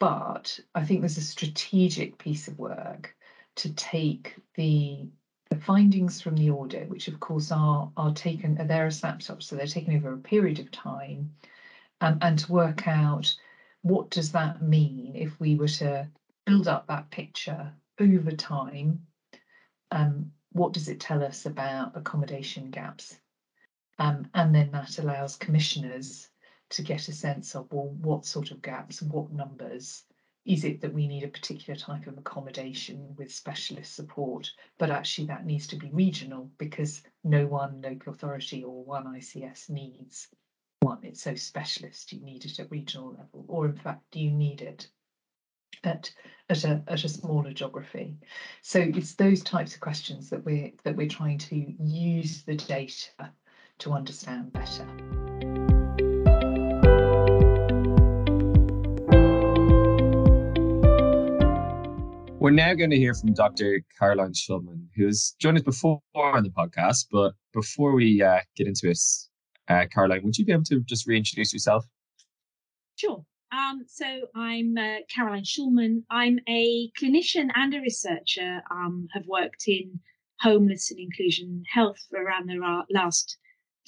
But 0.00 0.58
i 0.74 0.84
think 0.84 1.00
there's 1.00 1.18
a 1.18 1.22
strategic 1.22 2.18
piece 2.18 2.48
of 2.48 2.58
work 2.58 3.14
to 3.56 3.72
take 3.74 4.36
the 4.56 5.08
the 5.50 5.56
findings 5.56 6.20
from 6.20 6.36
the 6.36 6.50
audit 6.50 6.88
which 6.88 7.08
of 7.08 7.20
course 7.20 7.50
are 7.52 7.90
are 7.96 8.12
taken 8.12 8.54
they're 8.66 8.86
a 8.86 8.92
snapshot 8.92 9.42
so 9.42 9.56
they're 9.56 9.66
taken 9.66 9.94
over 9.96 10.12
a 10.12 10.18
period 10.18 10.58
of 10.60 10.70
time 10.72 11.30
um, 12.00 12.18
and 12.22 12.38
to 12.40 12.52
work 12.52 12.86
out 12.88 13.34
what 13.82 14.10
does 14.10 14.32
that 14.32 14.62
mean 14.62 15.14
if 15.14 15.38
we 15.40 15.54
were 15.54 15.68
to 15.68 16.10
build 16.44 16.68
up 16.68 16.86
that 16.86 17.10
picture 17.10 17.72
over 18.00 18.30
time? 18.32 19.02
Um, 19.90 20.30
what 20.52 20.72
does 20.72 20.88
it 20.88 21.00
tell 21.00 21.22
us 21.22 21.46
about 21.46 21.96
accommodation 21.96 22.70
gaps? 22.70 23.18
Um, 23.98 24.26
and 24.34 24.54
then 24.54 24.70
that 24.72 24.98
allows 24.98 25.36
commissioners 25.36 26.28
to 26.70 26.82
get 26.82 27.08
a 27.08 27.12
sense 27.12 27.54
of, 27.54 27.66
well, 27.72 27.88
what 27.88 28.24
sort 28.24 28.50
of 28.50 28.62
gaps, 28.62 29.02
what 29.02 29.32
numbers, 29.32 30.04
is 30.44 30.64
it 30.64 30.80
that 30.80 30.92
we 30.92 31.06
need 31.06 31.24
a 31.24 31.28
particular 31.28 31.78
type 31.78 32.06
of 32.06 32.16
accommodation 32.16 33.14
with 33.16 33.32
specialist 33.32 33.94
support, 33.94 34.50
but 34.78 34.90
actually 34.90 35.26
that 35.26 35.44
needs 35.44 35.66
to 35.66 35.76
be 35.76 35.90
regional 35.90 36.50
because 36.58 37.02
no 37.24 37.46
one 37.46 37.82
local 37.82 38.12
authority 38.12 38.64
or 38.64 38.84
one 38.84 39.04
ICS 39.04 39.68
needs 39.68 40.28
one, 40.80 40.98
it's 41.02 41.22
so 41.22 41.34
specialist, 41.34 42.12
you 42.12 42.20
need 42.20 42.44
it 42.44 42.58
at 42.60 42.70
regional 42.70 43.10
level, 43.10 43.44
or 43.48 43.66
in 43.66 43.74
fact, 43.74 44.02
do 44.12 44.20
you 44.20 44.30
need 44.30 44.60
it 44.60 44.88
at 45.84 46.10
at 46.48 46.64
a 46.64 46.82
at 46.86 47.04
a 47.04 47.08
smaller 47.08 47.52
geography? 47.52 48.16
So 48.62 48.80
it's 48.80 49.14
those 49.14 49.42
types 49.42 49.74
of 49.74 49.80
questions 49.80 50.30
that 50.30 50.44
we're 50.44 50.72
that 50.84 50.96
we're 50.96 51.08
trying 51.08 51.38
to 51.38 51.74
use 51.80 52.42
the 52.42 52.56
data 52.56 53.32
to 53.78 53.92
understand 53.92 54.52
better. 54.52 54.86
We're 62.40 62.50
now 62.50 62.72
going 62.74 62.90
to 62.90 62.96
hear 62.96 63.14
from 63.14 63.34
Dr. 63.34 63.82
Caroline 63.98 64.32
Shulman, 64.32 64.86
who's 64.94 65.34
joined 65.40 65.58
us 65.58 65.64
before 65.64 66.00
on 66.14 66.44
the 66.44 66.50
podcast. 66.50 67.06
But 67.10 67.32
before 67.52 67.94
we 67.94 68.22
uh, 68.22 68.38
get 68.56 68.68
into 68.68 68.88
it, 68.88 68.98
uh, 69.68 69.86
Caroline, 69.92 70.22
would 70.24 70.36
you 70.36 70.44
be 70.44 70.52
able 70.52 70.64
to 70.64 70.80
just 70.80 71.06
reintroduce 71.06 71.52
yourself? 71.52 71.86
Sure. 72.96 73.24
Um, 73.52 73.84
so 73.86 74.26
I'm 74.34 74.76
uh, 74.76 74.98
Caroline 75.14 75.44
Shulman. 75.44 76.02
I'm 76.10 76.38
a 76.48 76.90
clinician 77.00 77.48
and 77.54 77.74
a 77.74 77.80
researcher. 77.80 78.62
Um, 78.70 79.08
have 79.14 79.26
worked 79.26 79.64
in 79.66 80.00
homeless 80.40 80.90
and 80.90 81.00
inclusion 81.00 81.64
health 81.72 81.98
for 82.10 82.22
around 82.22 82.48
the 82.48 82.84
last 82.90 83.38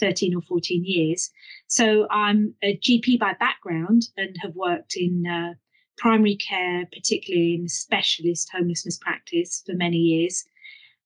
13 0.00 0.34
or 0.34 0.42
14 0.42 0.82
years. 0.84 1.30
So 1.68 2.08
I'm 2.10 2.54
a 2.62 2.78
GP 2.78 3.18
by 3.18 3.34
background 3.34 4.02
and 4.16 4.34
have 4.40 4.54
worked 4.54 4.96
in 4.96 5.26
uh, 5.26 5.54
primary 5.98 6.36
care, 6.36 6.86
particularly 6.92 7.54
in 7.54 7.68
specialist 7.68 8.48
homelessness 8.52 8.98
practice 8.98 9.62
for 9.66 9.74
many 9.74 9.98
years 9.98 10.44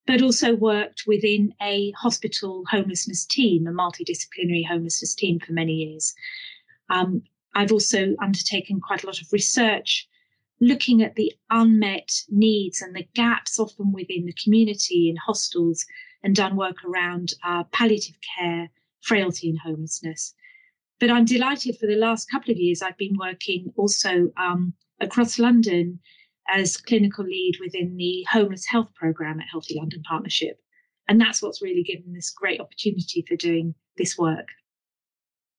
but 0.06 0.22
also 0.22 0.54
worked 0.54 1.04
within 1.06 1.54
a 1.62 1.90
hospital 1.92 2.64
homelessness 2.70 3.24
team, 3.24 3.66
a 3.66 3.70
multidisciplinary 3.70 4.66
homelessness 4.66 5.14
team 5.14 5.40
for 5.40 5.52
many 5.52 5.72
years. 5.72 6.14
Um, 6.90 7.22
I've 7.54 7.72
also 7.72 8.14
undertaken 8.20 8.80
quite 8.80 9.02
a 9.02 9.06
lot 9.06 9.20
of 9.20 9.32
research 9.32 10.08
looking 10.60 11.02
at 11.02 11.14
the 11.14 11.32
unmet 11.50 12.22
needs 12.28 12.80
and 12.80 12.94
the 12.94 13.06
gaps 13.14 13.58
often 13.58 13.92
within 13.92 14.26
the 14.26 14.34
community 14.42 15.08
in 15.08 15.16
hostels 15.16 15.84
and 16.22 16.34
done 16.34 16.56
work 16.56 16.84
around 16.84 17.34
uh, 17.44 17.64
palliative 17.64 18.16
care, 18.36 18.70
frailty, 19.02 19.50
and 19.50 19.58
homelessness. 19.58 20.34
But 21.00 21.10
I'm 21.10 21.24
delighted 21.24 21.76
for 21.78 21.86
the 21.86 21.96
last 21.96 22.30
couple 22.30 22.50
of 22.50 22.58
years, 22.58 22.82
I've 22.82 22.96
been 22.96 23.16
working 23.18 23.72
also 23.76 24.32
um, 24.36 24.72
across 25.00 25.38
London 25.38 25.98
as 26.48 26.76
clinical 26.76 27.24
lead 27.24 27.54
within 27.60 27.96
the 27.96 28.26
homeless 28.30 28.66
health 28.66 28.90
program 28.94 29.40
at 29.40 29.46
Healthy 29.50 29.76
London 29.78 30.02
Partnership. 30.08 30.58
And 31.08 31.20
that's 31.20 31.42
what's 31.42 31.62
really 31.62 31.82
given 31.82 32.12
this 32.12 32.30
great 32.30 32.60
opportunity 32.60 33.24
for 33.28 33.36
doing 33.36 33.74
this 33.96 34.16
work. 34.18 34.48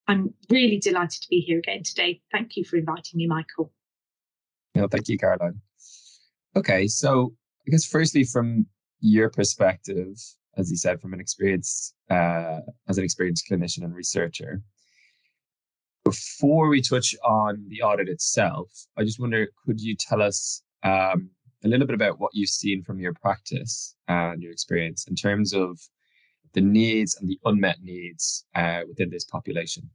I'm 0.07 0.33
really 0.49 0.77
delighted 0.77 1.21
to 1.21 1.27
be 1.29 1.39
here 1.39 1.59
again 1.59 1.83
today. 1.83 2.21
Thank 2.31 2.55
you 2.55 2.63
for 2.63 2.77
inviting 2.77 3.17
me, 3.17 3.27
Michael. 3.27 3.71
No, 4.75 4.87
thank 4.87 5.07
you, 5.07 5.17
Caroline. 5.17 5.61
Okay, 6.55 6.87
so 6.87 7.33
I 7.67 7.71
guess 7.71 7.85
firstly, 7.85 8.23
from 8.23 8.67
your 8.99 9.29
perspective, 9.29 10.15
as 10.57 10.69
you 10.69 10.77
said, 10.77 11.01
from 11.01 11.13
an 11.13 11.19
experience 11.19 11.93
uh, 12.09 12.59
as 12.87 12.97
an 12.97 13.03
experienced 13.03 13.45
clinician 13.49 13.83
and 13.83 13.95
researcher, 13.95 14.61
before 16.03 16.67
we 16.69 16.81
touch 16.81 17.15
on 17.23 17.65
the 17.67 17.81
audit 17.81 18.07
itself, 18.07 18.67
I 18.95 19.03
just 19.03 19.19
wonder, 19.19 19.47
could 19.65 19.81
you 19.81 19.95
tell 19.95 20.21
us 20.21 20.61
um, 20.83 21.29
a 21.63 21.67
little 21.67 21.87
bit 21.87 21.95
about 21.95 22.19
what 22.19 22.31
you've 22.33 22.49
seen 22.49 22.83
from 22.83 22.99
your 22.99 23.13
practice 23.13 23.95
and 24.07 24.41
your 24.41 24.51
experience 24.51 25.07
in 25.07 25.15
terms 25.15 25.53
of 25.53 25.79
the 26.53 26.61
needs 26.61 27.15
and 27.19 27.29
the 27.29 27.39
unmet 27.45 27.77
needs 27.81 28.45
uh, 28.55 28.81
within 28.87 29.09
this 29.09 29.25
population. 29.25 29.89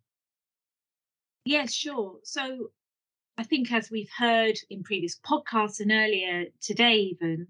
Yes, 1.45 1.73
sure. 1.73 2.19
So 2.23 2.71
I 3.39 3.45
think, 3.45 3.73
as 3.73 3.91
we've 3.91 4.11
heard 4.19 4.57
in 4.69 4.83
previous 4.83 5.19
podcasts 5.19 5.81
and 5.81 5.91
earlier 5.91 6.45
today, 6.61 6.97
even, 6.97 7.47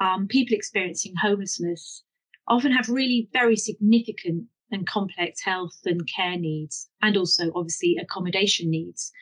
um, 0.00 0.26
people 0.28 0.56
experiencing 0.56 1.14
homelessness 1.20 2.02
often 2.48 2.72
have 2.72 2.88
really 2.88 3.28
very 3.32 3.56
significant 3.56 4.44
and 4.70 4.86
complex 4.86 5.42
health 5.42 5.78
and 5.84 6.08
care 6.08 6.38
needs, 6.38 6.88
and 7.02 7.16
also 7.16 7.52
obviously 7.54 7.96
accommodation 8.00 8.70
needs. 8.70 9.12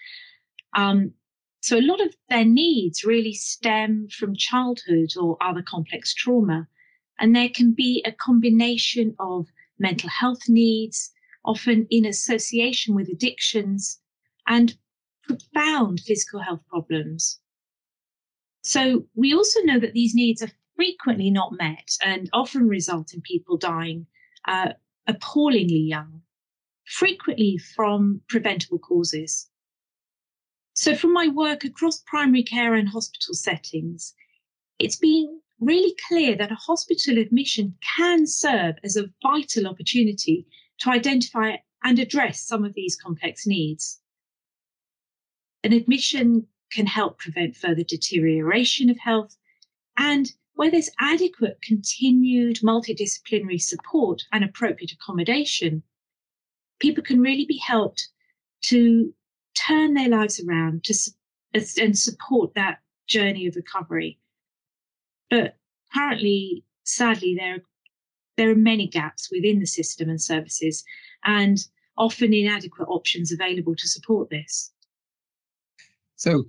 Um, 0.76 1.12
so 1.64 1.78
a 1.78 1.80
lot 1.80 2.02
of 2.02 2.14
their 2.28 2.44
needs 2.44 3.04
really 3.04 3.32
stem 3.32 4.06
from 4.08 4.36
childhood 4.36 5.14
or 5.18 5.38
other 5.40 5.62
complex 5.62 6.12
trauma. 6.12 6.68
And 7.18 7.34
there 7.34 7.48
can 7.48 7.72
be 7.72 8.04
a 8.04 8.12
combination 8.12 9.16
of 9.18 9.46
mental 9.78 10.10
health 10.10 10.46
needs, 10.46 11.10
often 11.42 11.86
in 11.88 12.04
association 12.04 12.94
with 12.94 13.08
addictions 13.08 13.98
and 14.46 14.76
profound 15.22 16.00
physical 16.00 16.40
health 16.40 16.60
problems. 16.68 17.40
So 18.62 19.06
we 19.14 19.32
also 19.32 19.60
know 19.62 19.80
that 19.80 19.94
these 19.94 20.14
needs 20.14 20.42
are 20.42 20.52
frequently 20.76 21.30
not 21.30 21.56
met 21.56 21.96
and 22.04 22.28
often 22.34 22.68
result 22.68 23.14
in 23.14 23.22
people 23.22 23.56
dying 23.56 24.06
uh, 24.46 24.74
appallingly 25.06 25.80
young, 25.80 26.20
frequently 26.84 27.56
from 27.56 28.20
preventable 28.28 28.78
causes. 28.78 29.48
So, 30.84 30.94
from 30.94 31.14
my 31.14 31.28
work 31.28 31.64
across 31.64 32.02
primary 32.02 32.42
care 32.42 32.74
and 32.74 32.86
hospital 32.86 33.32
settings, 33.32 34.12
it's 34.78 34.98
been 34.98 35.40
really 35.58 35.96
clear 36.08 36.36
that 36.36 36.52
a 36.52 36.56
hospital 36.56 37.16
admission 37.16 37.74
can 37.96 38.26
serve 38.26 38.74
as 38.84 38.94
a 38.94 39.08
vital 39.22 39.66
opportunity 39.66 40.46
to 40.80 40.90
identify 40.90 41.56
and 41.84 41.98
address 41.98 42.46
some 42.46 42.66
of 42.66 42.74
these 42.74 42.96
complex 42.96 43.46
needs. 43.46 44.02
An 45.62 45.72
admission 45.72 46.48
can 46.70 46.84
help 46.84 47.18
prevent 47.18 47.56
further 47.56 47.82
deterioration 47.82 48.90
of 48.90 48.98
health, 48.98 49.38
and 49.96 50.32
where 50.52 50.70
there's 50.70 50.90
adequate 51.00 51.62
continued 51.62 52.56
multidisciplinary 52.56 53.58
support 53.58 54.20
and 54.32 54.44
appropriate 54.44 54.92
accommodation, 54.92 55.82
people 56.78 57.02
can 57.02 57.22
really 57.22 57.46
be 57.46 57.56
helped 57.56 58.10
to 58.64 59.14
turn 59.54 59.94
their 59.94 60.08
lives 60.08 60.40
around 60.40 60.84
to 60.84 60.94
and 61.80 61.96
support 61.96 62.54
that 62.54 62.78
journey 63.06 63.46
of 63.46 63.56
recovery. 63.56 64.18
But 65.30 65.56
currently, 65.94 66.64
sadly, 66.84 67.36
there 67.38 67.54
are 67.54 67.62
there 68.36 68.50
are 68.50 68.56
many 68.56 68.88
gaps 68.88 69.28
within 69.30 69.60
the 69.60 69.66
system 69.66 70.08
and 70.08 70.20
services, 70.20 70.84
and 71.24 71.58
often 71.96 72.34
inadequate 72.34 72.88
options 72.88 73.30
available 73.30 73.76
to 73.76 73.88
support 73.88 74.28
this. 74.28 74.72
So, 76.16 76.44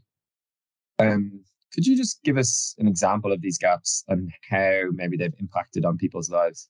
um, 0.97 1.41
could 1.73 1.85
you 1.85 1.95
just 1.95 2.23
give 2.23 2.37
us 2.37 2.73
an 2.79 2.87
example 2.87 3.31
of 3.31 3.41
these 3.41 3.57
gaps 3.57 4.03
and 4.07 4.31
how 4.49 4.85
maybe 4.93 5.17
they've 5.17 5.33
impacted 5.39 5.85
on 5.85 5.97
people's 5.97 6.29
lives? 6.29 6.69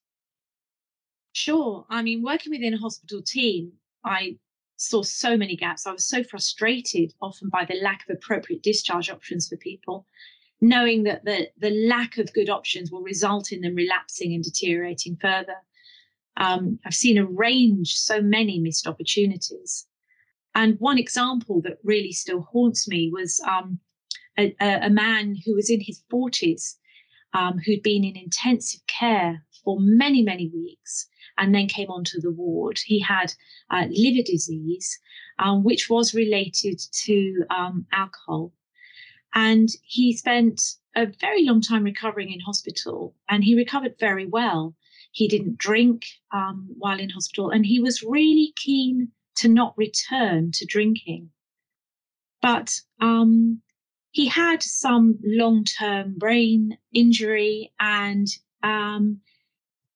Sure. 1.31 1.85
I 1.89 2.01
mean, 2.01 2.23
working 2.23 2.51
within 2.51 2.73
a 2.73 2.77
hospital 2.77 3.21
team, 3.21 3.73
I 4.03 4.37
saw 4.77 5.01
so 5.01 5.37
many 5.37 5.55
gaps. 5.55 5.87
I 5.87 5.91
was 5.91 6.05
so 6.05 6.23
frustrated 6.23 7.13
often 7.21 7.49
by 7.49 7.65
the 7.65 7.79
lack 7.81 8.03
of 8.07 8.15
appropriate 8.15 8.63
discharge 8.63 9.09
options 9.09 9.47
for 9.47 9.57
people, 9.57 10.05
knowing 10.61 11.03
that 11.03 11.25
the, 11.25 11.49
the 11.57 11.71
lack 11.87 12.17
of 12.17 12.33
good 12.33 12.49
options 12.49 12.91
will 12.91 13.01
result 13.01 13.51
in 13.51 13.61
them 13.61 13.75
relapsing 13.75 14.33
and 14.33 14.43
deteriorating 14.43 15.17
further. 15.21 15.55
Um, 16.37 16.79
I've 16.85 16.93
seen 16.93 17.17
a 17.17 17.25
range, 17.25 17.95
so 17.95 18.21
many 18.21 18.59
missed 18.59 18.87
opportunities. 18.87 19.87
And 20.53 20.79
one 20.79 20.97
example 20.97 21.61
that 21.61 21.79
really 21.83 22.11
still 22.11 22.41
haunts 22.41 22.87
me 22.87 23.09
was 23.13 23.41
um, 23.47 23.79
a, 24.37 24.55
a, 24.61 24.89
man 24.89 25.35
who 25.45 25.55
was 25.55 25.69
in 25.69 25.81
his 25.81 26.01
40s 26.11 26.75
um, 27.33 27.59
who'd 27.59 27.83
been 27.83 28.03
in 28.03 28.15
intensive 28.15 28.81
care 28.87 29.43
for 29.63 29.77
many, 29.79 30.23
many 30.23 30.49
weeks 30.53 31.07
and 31.37 31.53
then 31.53 31.67
came 31.67 31.89
onto 31.89 32.19
the 32.19 32.31
ward. 32.31 32.79
He 32.85 32.99
had 32.99 33.33
uh, 33.69 33.85
liver 33.89 34.23
disease, 34.25 34.99
um, 35.39 35.63
which 35.63 35.89
was 35.89 36.13
related 36.13 36.79
to 37.05 37.45
um, 37.49 37.85
alcohol. 37.91 38.53
And 39.33 39.69
he 39.83 40.15
spent 40.15 40.61
a 40.95 41.07
very 41.19 41.43
long 41.43 41.61
time 41.61 41.83
recovering 41.83 42.31
in 42.31 42.39
hospital 42.39 43.13
and 43.29 43.43
he 43.43 43.55
recovered 43.55 43.95
very 43.99 44.25
well. 44.25 44.75
He 45.11 45.27
didn't 45.27 45.57
drink 45.57 46.05
um, 46.31 46.67
while 46.77 46.99
in 46.99 47.09
hospital 47.09 47.49
and 47.49 47.65
he 47.65 47.79
was 47.79 48.01
really 48.01 48.53
keen 48.55 49.09
to 49.37 49.49
not 49.49 49.77
return 49.77 50.51
to 50.53 50.65
drinking. 50.65 51.29
But 52.41 52.79
um, 53.01 53.61
he 54.11 54.27
had 54.27 54.63
some 54.63 55.19
long 55.23 55.65
term 55.65 56.15
brain 56.17 56.77
injury 56.93 57.73
and 57.79 58.27
um, 58.63 59.19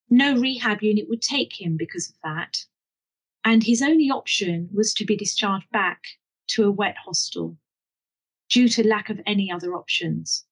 no 0.10 0.38
rehab 0.38 0.82
unit 0.82 1.08
would 1.10 1.22
take 1.22 1.60
him 1.60 1.78
because 1.78 2.10
of 2.10 2.15
that. 2.24 2.58
And 3.45 3.63
his 3.63 3.82
only 3.82 4.10
option 4.10 4.69
was 4.74 4.93
to 4.95 5.06
be 5.06 5.15
discharged 5.15 5.69
back 5.72 6.02
to 6.50 6.65
a 6.65 6.72
wet 6.72 6.95
hostel 7.04 7.58
due 8.50 8.67
to 8.69 8.88
lack 8.88 9.10
of 9.10 9.19
any 9.26 9.52
other 9.52 9.74
options. 9.74 10.45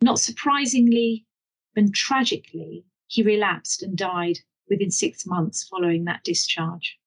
Not 0.00 0.18
surprisingly 0.18 1.26
and 1.76 1.94
tragically, 1.94 2.84
he 3.08 3.22
relapsed 3.22 3.82
and 3.82 3.96
died 3.96 4.38
within 4.68 4.90
six 4.90 5.26
months 5.26 5.66
following 5.68 6.04
that 6.04 6.24
discharge. 6.24 6.98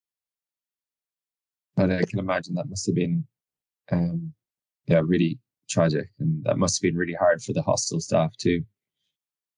But 1.76 1.92
I 1.92 2.04
can 2.04 2.20
imagine 2.20 2.56
that 2.56 2.70
must 2.70 2.86
have 2.86 2.96
been 2.96 3.26
um, 3.92 4.34
yeah, 4.88 5.02
really 5.04 5.40
tragic. 5.70 6.10
And 6.20 6.44
that 6.44 6.58
must 6.58 6.78
have 6.78 6.90
been 6.90 6.98
really 6.98 7.14
hard 7.14 7.42
for 7.42 7.54
the 7.54 7.62
hostel 7.62 8.00
staff 8.00 8.36
too. 8.38 8.64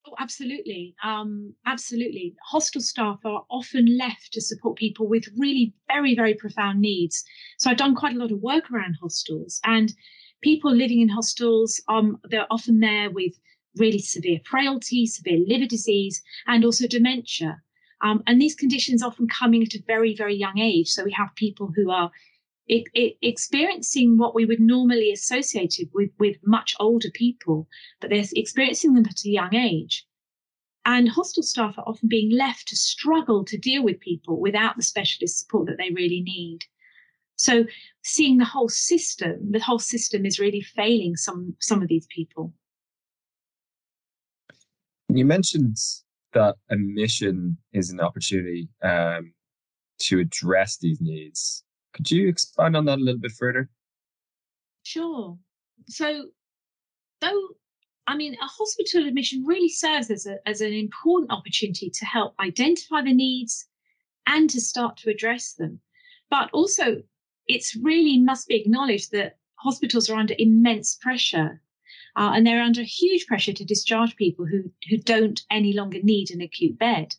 Oh, 0.08 0.14
absolutely. 0.20 0.96
Um, 1.04 1.56
absolutely. 1.66 2.36
Hostel 2.44 2.82
staff 2.82 3.20
are 3.26 3.44
often 3.50 3.98
left 3.98 4.34
to 4.34 4.42
support 4.42 4.78
people 4.78 5.08
with 5.08 5.26
really 5.38 5.74
very, 5.88 6.14
very 6.16 6.36
profound 6.36 6.80
needs. 6.80 7.24
So 7.58 7.70
I've 7.72 7.78
done 7.78 7.96
quite 7.96 8.16
a 8.16 8.20
lot 8.20 8.32
of 8.32 8.40
work 8.42 8.70
around 8.72 8.98
hostels 9.02 9.60
and 9.64 9.92
people 10.42 10.72
living 10.72 11.02
in 11.02 11.10
hostels, 11.10 11.82
um, 11.88 12.20
they're 12.30 12.46
often 12.52 12.80
there 12.80 13.10
with 13.10 13.34
really 13.78 14.00
severe 14.00 14.40
frailty, 14.46 15.08
severe 15.08 15.40
liver 15.48 15.66
disease, 15.66 16.22
and 16.46 16.64
also 16.64 16.88
dementia. 16.88 17.62
Um, 18.02 18.22
and 18.28 18.40
these 18.40 18.54
conditions 18.54 19.02
often 19.02 19.28
coming 19.28 19.64
at 19.64 19.74
a 19.74 19.84
very, 19.88 20.16
very 20.16 20.36
young 20.36 20.60
age. 20.60 20.90
So 20.90 21.04
we 21.04 21.12
have 21.14 21.34
people 21.36 21.72
who 21.76 21.90
are 21.90 22.12
it, 22.68 22.84
it, 22.94 23.18
experiencing 23.22 24.18
what 24.18 24.34
we 24.34 24.46
would 24.46 24.60
normally 24.60 25.12
associate 25.12 25.76
with, 25.94 26.10
with 26.20 26.38
much 26.44 26.76
older 26.80 27.10
people, 27.14 27.68
but 28.02 28.10
they're 28.10 28.24
experiencing 28.36 28.94
them 28.94 29.06
at 29.06 29.26
a 29.26 29.30
young 29.30 29.54
age. 29.54 30.06
And 30.86 31.10
hostel 31.10 31.44
staff 31.44 31.78
are 31.78 31.86
often 31.88 32.08
being 32.08 32.32
left 32.32 32.68
to 32.68 32.76
struggle 32.76 33.44
to 33.46 33.58
deal 33.58 33.84
with 33.84 34.00
people 34.00 34.40
without 34.40 34.76
the 34.76 34.84
specialist 34.84 35.40
support 35.40 35.68
that 35.68 35.78
they 35.78 35.90
really 35.92 36.22
need. 36.22 36.60
So 37.38 37.66
seeing 38.04 38.38
the 38.38 38.46
whole 38.46 38.70
system, 38.70 39.52
the 39.52 39.60
whole 39.60 39.80
system 39.80 40.26
is 40.26 40.40
really 40.40 40.62
failing 40.62 41.16
some 41.16 41.56
some 41.60 41.82
of 41.82 41.90
these 41.90 42.08
people. 42.08 42.54
You 45.10 45.26
mentioned 45.26 45.78
that 46.34 46.56
admission 46.70 47.58
is 47.74 47.90
an 47.90 48.00
opportunity 48.00 48.70
um, 48.84 49.34
to 50.00 50.20
address 50.20 50.78
these 50.78 51.02
needs. 51.02 51.65
Could 51.96 52.12
you 52.12 52.28
expand 52.28 52.76
on 52.76 52.86
that 52.86 53.00
a 53.00 53.02
little 53.02 53.22
bit 53.22 53.32
further? 53.32 53.70
Sure. 54.84 55.38
So, 55.88 56.26
though, 57.22 57.42
I 58.06 58.18
mean, 58.18 58.36
a 58.36 58.46
hospital 58.46 59.08
admission 59.08 59.46
really 59.46 59.70
serves 59.70 60.12
as, 60.12 60.26
a, 60.26 60.38
as 60.48 60.62
an 60.62 60.74
important 60.74 61.32
opportunity 61.32 61.90
to 61.90 62.06
help 62.06 62.36
identify 62.40 63.02
the 63.02 63.14
needs 63.14 63.68
and 64.28 64.50
to 64.50 64.60
start 64.60 64.98
to 64.98 65.10
address 65.10 65.54
them. 65.54 65.80
But 66.30 66.50
also, 66.52 67.02
it's 67.48 67.78
really 67.78 68.20
must 68.20 68.50
be 68.50 68.56
acknowledged 68.56 69.12
that 69.12 69.38
hospitals 69.56 70.10
are 70.10 70.18
under 70.18 70.36
immense 70.38 70.96
pressure 70.96 71.62
uh, 72.18 72.32
and 72.34 72.46
they're 72.46 72.62
under 72.62 72.82
huge 72.84 73.26
pressure 73.26 73.54
to 73.54 73.64
discharge 73.64 74.16
people 74.18 74.46
who, 74.46 74.72
who 74.90 74.98
don't 74.98 75.44
any 75.50 75.72
longer 75.72 76.00
need 76.04 76.30
an 76.32 76.42
acute 76.42 76.78
bed. 76.78 77.16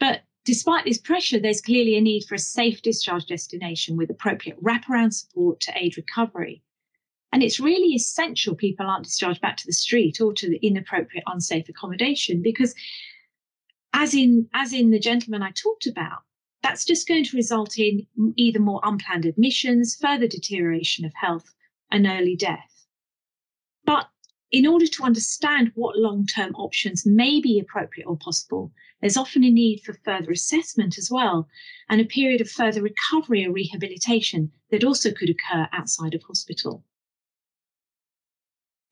But 0.00 0.22
Despite 0.44 0.84
this 0.84 0.98
pressure, 0.98 1.38
there's 1.38 1.60
clearly 1.60 1.96
a 1.96 2.00
need 2.00 2.24
for 2.24 2.34
a 2.34 2.38
safe 2.38 2.82
discharge 2.82 3.26
destination 3.26 3.96
with 3.96 4.10
appropriate 4.10 4.62
wraparound 4.62 5.14
support 5.14 5.60
to 5.60 5.72
aid 5.76 5.96
recovery. 5.96 6.62
And 7.32 7.42
it's 7.42 7.60
really 7.60 7.94
essential 7.94 8.54
people 8.54 8.86
aren't 8.86 9.04
discharged 9.04 9.40
back 9.40 9.56
to 9.58 9.66
the 9.66 9.72
street 9.72 10.20
or 10.20 10.32
to 10.34 10.50
the 10.50 10.58
inappropriate, 10.58 11.24
unsafe 11.26 11.68
accommodation 11.68 12.42
because, 12.42 12.74
as 13.94 14.14
in 14.14 14.48
as 14.52 14.72
in 14.72 14.90
the 14.90 14.98
gentleman 14.98 15.42
I 15.42 15.52
talked 15.52 15.86
about, 15.86 16.22
that's 16.62 16.84
just 16.84 17.08
going 17.08 17.24
to 17.24 17.36
result 17.36 17.78
in 17.78 18.06
either 18.36 18.58
more 18.58 18.80
unplanned 18.82 19.24
admissions, 19.24 19.96
further 19.96 20.26
deterioration 20.26 21.04
of 21.04 21.12
health, 21.14 21.54
and 21.90 22.06
early 22.06 22.36
death. 22.36 22.86
But 23.84 24.08
in 24.50 24.66
order 24.66 24.86
to 24.86 25.04
understand 25.04 25.72
what 25.74 25.96
long 25.96 26.26
term 26.26 26.54
options 26.54 27.06
may 27.06 27.40
be 27.40 27.58
appropriate 27.58 28.06
or 28.06 28.18
possible, 28.18 28.72
there's 29.02 29.16
often 29.16 29.42
a 29.42 29.50
need 29.50 29.80
for 29.80 29.94
further 30.04 30.30
assessment 30.30 30.96
as 30.96 31.10
well, 31.10 31.48
and 31.90 32.00
a 32.00 32.04
period 32.04 32.40
of 32.40 32.48
further 32.48 32.80
recovery 32.80 33.44
or 33.44 33.52
rehabilitation 33.52 34.52
that 34.70 34.84
also 34.84 35.10
could 35.10 35.28
occur 35.28 35.68
outside 35.72 36.14
of 36.14 36.22
hospital. 36.22 36.84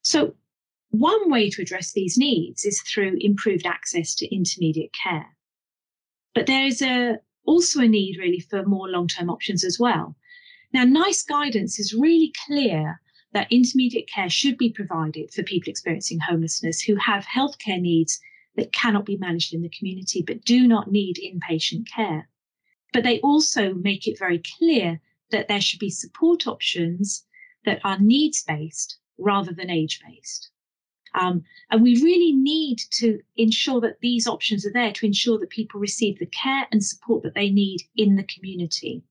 So, 0.02 0.34
one 0.90 1.30
way 1.30 1.48
to 1.48 1.62
address 1.62 1.92
these 1.92 2.18
needs 2.18 2.64
is 2.64 2.82
through 2.82 3.18
improved 3.20 3.64
access 3.64 4.12
to 4.16 4.34
intermediate 4.34 4.92
care. 4.92 5.36
But 6.34 6.46
there 6.46 6.66
is 6.66 6.82
a, 6.82 7.20
also 7.44 7.80
a 7.80 7.86
need 7.86 8.18
really 8.18 8.40
for 8.40 8.64
more 8.64 8.88
long 8.88 9.06
term 9.06 9.30
options 9.30 9.62
as 9.64 9.78
well. 9.78 10.16
Now, 10.72 10.82
NICE 10.82 11.22
guidance 11.22 11.78
is 11.78 11.94
really 11.94 12.32
clear 12.46 13.00
that 13.32 13.52
intermediate 13.52 14.08
care 14.08 14.28
should 14.28 14.58
be 14.58 14.72
provided 14.72 15.32
for 15.32 15.44
people 15.44 15.70
experiencing 15.70 16.18
homelessness 16.18 16.80
who 16.80 16.96
have 16.96 17.24
healthcare 17.26 17.80
needs 17.80 18.20
that 18.56 18.72
cannot 18.72 19.06
be 19.06 19.16
managed 19.16 19.54
in 19.54 19.62
the 19.62 19.70
community 19.70 20.22
but 20.26 20.44
do 20.44 20.66
not 20.66 20.90
need 20.90 21.16
inpatient 21.16 21.86
care. 21.88 22.28
But 22.92 23.04
they 23.04 23.20
also 23.20 23.74
make 23.74 24.06
it 24.06 24.18
very 24.18 24.42
clear 24.58 25.00
that 25.30 25.48
there 25.48 25.60
should 25.60 25.78
be 25.78 25.90
support 25.90 26.46
options 26.46 27.24
that 27.64 27.80
are 27.84 27.98
needs 27.98 28.42
based 28.42 28.98
rather 29.18 29.52
than 29.52 29.70
age 29.70 30.00
based. 30.06 30.50
Um, 31.14 31.44
and 31.70 31.82
we 31.82 32.00
really 32.02 32.32
need 32.32 32.78
to 32.92 33.20
ensure 33.36 33.80
that 33.80 34.00
these 34.00 34.26
options 34.26 34.64
are 34.64 34.72
there 34.72 34.92
to 34.92 35.06
ensure 35.06 35.38
that 35.38 35.50
people 35.50 35.80
receive 35.80 36.18
the 36.18 36.26
care 36.26 36.66
and 36.70 36.84
support 36.84 37.22
that 37.24 37.34
they 37.34 37.50
need 37.50 37.80
in 37.96 38.16
the 38.16 38.24
community. 38.24 39.02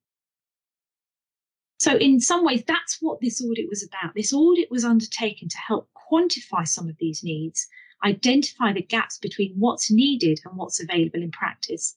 So, 1.77 1.95
in 1.95 2.19
some 2.19 2.43
ways, 2.43 2.63
that's 2.67 2.97
what 3.01 3.21
this 3.21 3.41
audit 3.41 3.69
was 3.69 3.83
about. 3.83 4.13
This 4.13 4.33
audit 4.33 4.69
was 4.69 4.83
undertaken 4.83 5.47
to 5.49 5.57
help 5.57 5.89
quantify 6.11 6.67
some 6.67 6.89
of 6.89 6.97
these 6.99 7.23
needs 7.23 7.67
identify 8.03 8.73
the 8.73 8.81
gaps 8.81 9.17
between 9.17 9.53
what's 9.57 9.91
needed 9.91 10.39
and 10.45 10.57
what's 10.57 10.81
available 10.81 11.21
in 11.21 11.31
practice, 11.31 11.95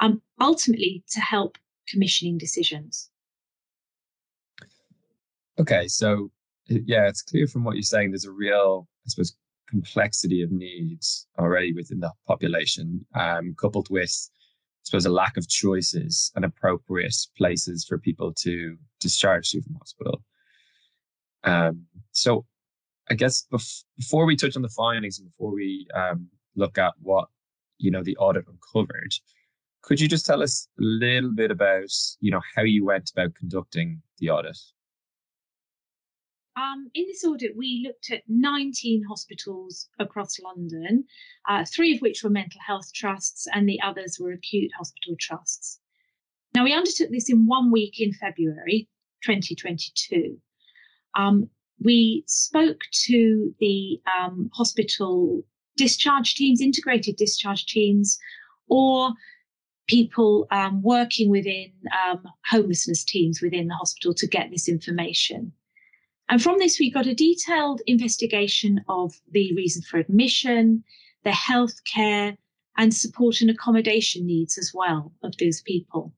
and 0.00 0.20
ultimately 0.40 1.04
to 1.10 1.20
help 1.20 1.58
commissioning 1.88 2.38
decisions. 2.38 3.10
Okay, 5.58 5.88
so 5.88 6.30
yeah, 6.68 7.08
it's 7.08 7.22
clear 7.22 7.46
from 7.46 7.64
what 7.64 7.74
you're 7.74 7.82
saying 7.82 8.10
there's 8.10 8.24
a 8.24 8.30
real, 8.30 8.88
I 9.06 9.08
suppose, 9.08 9.36
complexity 9.68 10.42
of 10.42 10.50
needs 10.50 11.26
already 11.38 11.72
within 11.72 12.00
the 12.00 12.10
population, 12.26 13.04
um, 13.14 13.54
coupled 13.60 13.88
with, 13.90 14.30
I 14.32 14.82
suppose, 14.84 15.06
a 15.06 15.10
lack 15.10 15.36
of 15.36 15.48
choices 15.48 16.32
and 16.34 16.44
appropriate 16.44 17.14
places 17.36 17.84
for 17.84 17.98
people 17.98 18.32
to 18.34 18.76
discharge 19.00 19.50
from 19.50 19.74
hospital. 19.74 20.22
Um, 21.44 21.86
so 22.12 22.46
I 23.10 23.14
guess 23.14 23.46
bef- 23.52 23.84
before 23.96 24.24
we 24.24 24.36
touch 24.36 24.56
on 24.56 24.62
the 24.62 24.68
findings 24.68 25.18
and 25.18 25.28
before 25.28 25.52
we 25.52 25.86
um, 25.94 26.28
look 26.54 26.78
at 26.78 26.94
what 27.00 27.28
you 27.78 27.90
know 27.90 28.02
the 28.02 28.16
audit 28.16 28.46
uncovered, 28.46 29.12
could 29.82 30.00
you 30.00 30.08
just 30.08 30.24
tell 30.24 30.42
us 30.42 30.68
a 30.78 30.82
little 30.82 31.32
bit 31.32 31.50
about 31.50 31.90
you 32.20 32.30
know 32.30 32.40
how 32.54 32.62
you 32.62 32.84
went 32.84 33.10
about 33.10 33.34
conducting 33.34 34.00
the 34.18 34.30
audit? 34.30 34.58
Um, 36.56 36.90
in 36.94 37.06
this 37.06 37.24
audit, 37.24 37.56
we 37.56 37.82
looked 37.86 38.10
at 38.10 38.22
19 38.28 39.04
hospitals 39.08 39.88
across 39.98 40.38
London, 40.40 41.04
uh, 41.48 41.64
three 41.64 41.94
of 41.94 42.00
which 42.00 42.22
were 42.22 42.30
mental 42.30 42.60
health 42.64 42.92
trusts, 42.92 43.46
and 43.54 43.68
the 43.68 43.80
others 43.80 44.18
were 44.20 44.32
acute 44.32 44.70
hospital 44.76 45.16
trusts. 45.18 45.80
Now, 46.54 46.64
we 46.64 46.74
undertook 46.74 47.10
this 47.10 47.30
in 47.30 47.46
one 47.46 47.70
week 47.70 48.00
in 48.00 48.12
February 48.12 48.88
2022. 49.24 50.38
Um, 51.16 51.48
we 51.82 52.24
spoke 52.26 52.82
to 53.06 53.54
the 53.60 54.00
um, 54.18 54.50
hospital 54.52 55.44
discharge 55.76 56.34
teams, 56.34 56.60
integrated 56.60 57.16
discharge 57.16 57.66
teams, 57.66 58.18
or 58.68 59.12
people 59.88 60.46
um, 60.50 60.82
working 60.82 61.30
within 61.30 61.72
um, 62.06 62.22
homelessness 62.48 63.02
teams 63.02 63.40
within 63.42 63.66
the 63.66 63.74
hospital 63.74 64.14
to 64.14 64.26
get 64.26 64.50
this 64.50 64.68
information. 64.68 65.52
And 66.28 66.40
from 66.40 66.58
this, 66.58 66.78
we 66.78 66.92
got 66.92 67.08
a 67.08 67.14
detailed 67.14 67.82
investigation 67.86 68.84
of 68.88 69.12
the 69.32 69.52
reason 69.54 69.82
for 69.82 69.98
admission, 69.98 70.84
the 71.24 71.32
health 71.32 71.82
care, 71.92 72.36
and 72.76 72.94
support 72.94 73.40
and 73.40 73.50
accommodation 73.50 74.26
needs 74.26 74.56
as 74.56 74.70
well 74.72 75.12
of 75.24 75.36
those 75.38 75.60
people. 75.62 76.14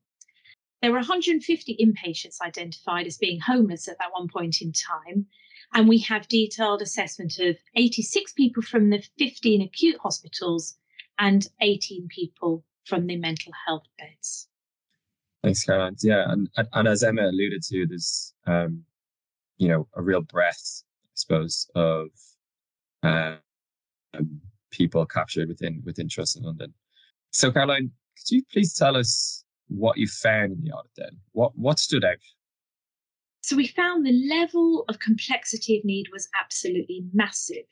There 0.83 0.90
were 0.90 0.98
150 0.98 1.77
inpatients 1.81 2.40
identified 2.42 3.07
as 3.07 3.16
being 3.16 3.40
homeless 3.40 3.88
at 3.88 3.96
that 4.01 4.12
one 4.12 4.29
point 4.29 4.61
in 4.61 4.72
time. 4.72 5.27
And 5.75 5.89
we 5.89 5.99
have 6.01 6.29
detailed 6.29 6.83
assessment 6.83 7.39
of 7.39 7.57
86 7.77 8.33
people 8.35 8.63
from 8.63 8.91
the 8.91 9.03
15 9.19 9.63
acute 9.63 9.97
hospitals 10.03 10.77
and 11.19 11.47
18 11.61 12.09
people 12.09 12.65
from 12.85 13.07
the 13.07 13.17
mental 13.17 13.53
health 13.67 13.85
beds. 13.99 14.49
Thanks, 15.43 15.65
Caroline. 15.65 15.97
Yeah, 16.01 16.25
and 16.29 16.49
and 16.73 16.87
as 16.87 17.03
Emma 17.03 17.23
alluded 17.23 17.63
to, 17.65 17.87
there's 17.87 18.33
um, 18.47 18.85
you 19.59 19.69
know 19.69 19.89
a 19.95 20.03
real 20.03 20.21
breadth, 20.21 20.85
I 21.05 21.09
suppose, 21.15 21.69
of 21.75 22.09
um, 23.03 23.39
people 24.71 25.05
captured 25.05 25.49
within 25.49 25.83
within 25.85 26.09
Trust 26.09 26.37
in 26.37 26.45
London. 26.45 26.73
So, 27.33 27.51
Caroline, 27.51 27.91
could 28.17 28.31
you 28.31 28.43
please 28.53 28.75
tell 28.75 28.97
us 28.97 29.45
what 29.69 29.97
you 29.99 30.07
found 30.07 30.53
in 30.53 30.63
the 30.63 30.71
audit? 30.71 30.93
Then, 30.97 31.19
what 31.33 31.57
what 31.59 31.81
stood 31.81 32.05
out? 32.05 32.19
So 33.43 33.57
we 33.57 33.67
found 33.67 34.07
the 34.07 34.29
level 34.29 34.85
of 34.89 35.01
complexity 35.01 35.77
of 35.77 35.85
need 35.85 36.07
was 36.13 36.29
absolutely 36.41 37.05
massive. 37.13 37.67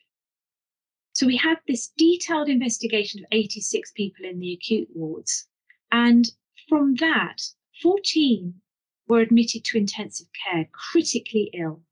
So 1.12 1.26
we 1.26 1.36
had 1.36 1.58
this 1.66 1.88
detailed 1.96 2.48
investigation 2.48 3.20
of 3.20 3.26
86 3.30 3.92
people 3.92 4.24
in 4.24 4.40
the 4.40 4.52
acute 4.52 4.88
wards. 4.94 5.46
And 5.92 6.28
from 6.68 6.96
that, 6.96 7.42
14 7.82 8.60
were 9.06 9.20
admitted 9.20 9.64
to 9.66 9.78
intensive 9.78 10.28
care, 10.44 10.68
critically 10.72 11.50
ill, 11.54 11.82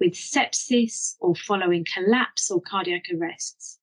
with 0.00 0.14
sepsis 0.14 1.16
or 1.20 1.34
following 1.34 1.84
collapse 1.92 2.50
or 2.50 2.60
cardiac 2.60 3.04
arrests. 3.12 3.78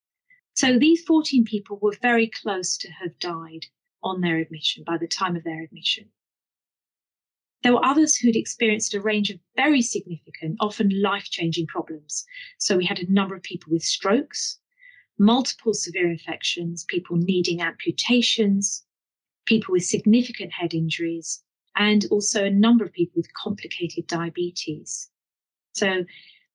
So 0.53 0.79
these 0.79 1.03
14 1.03 1.43
people 1.45 1.77
were 1.81 1.97
very 2.01 2.27
close 2.27 2.77
to 2.77 2.91
have 2.91 3.19
died 3.19 3.65
on 4.03 4.21
their 4.21 4.37
admission 4.37 4.83
by 4.85 4.97
the 4.97 5.07
time 5.07 5.35
of 5.35 5.43
their 5.43 5.63
admission. 5.63 6.09
There 7.65 7.73
were 7.73 7.83
others 7.83 8.15
who'd 8.15 8.35
experienced 8.35 8.93
a 8.93 9.01
range 9.01 9.31
of 9.31 9.39
very 9.55 9.81
significant, 9.81 10.57
often 10.59 11.01
life 11.01 11.31
changing 11.31 11.65
problems. 11.65 12.23
So 12.59 12.77
we 12.77 12.85
had 12.85 12.99
a 12.99 13.11
number 13.11 13.33
of 13.33 13.41
people 13.41 13.73
with 13.73 13.81
strokes, 13.81 14.59
multiple 15.17 15.73
severe 15.73 16.07
infections, 16.07 16.85
people 16.87 17.17
needing 17.17 17.61
amputations, 17.61 18.85
people 19.45 19.71
with 19.71 19.83
significant 19.83 20.51
head 20.53 20.75
injuries, 20.75 21.41
and 21.75 22.05
also 22.11 22.45
a 22.45 22.51
number 22.51 22.85
of 22.85 22.93
people 22.93 23.13
with 23.15 23.33
complicated 23.33 24.05
diabetes. 24.05 25.09
So, 25.73 26.05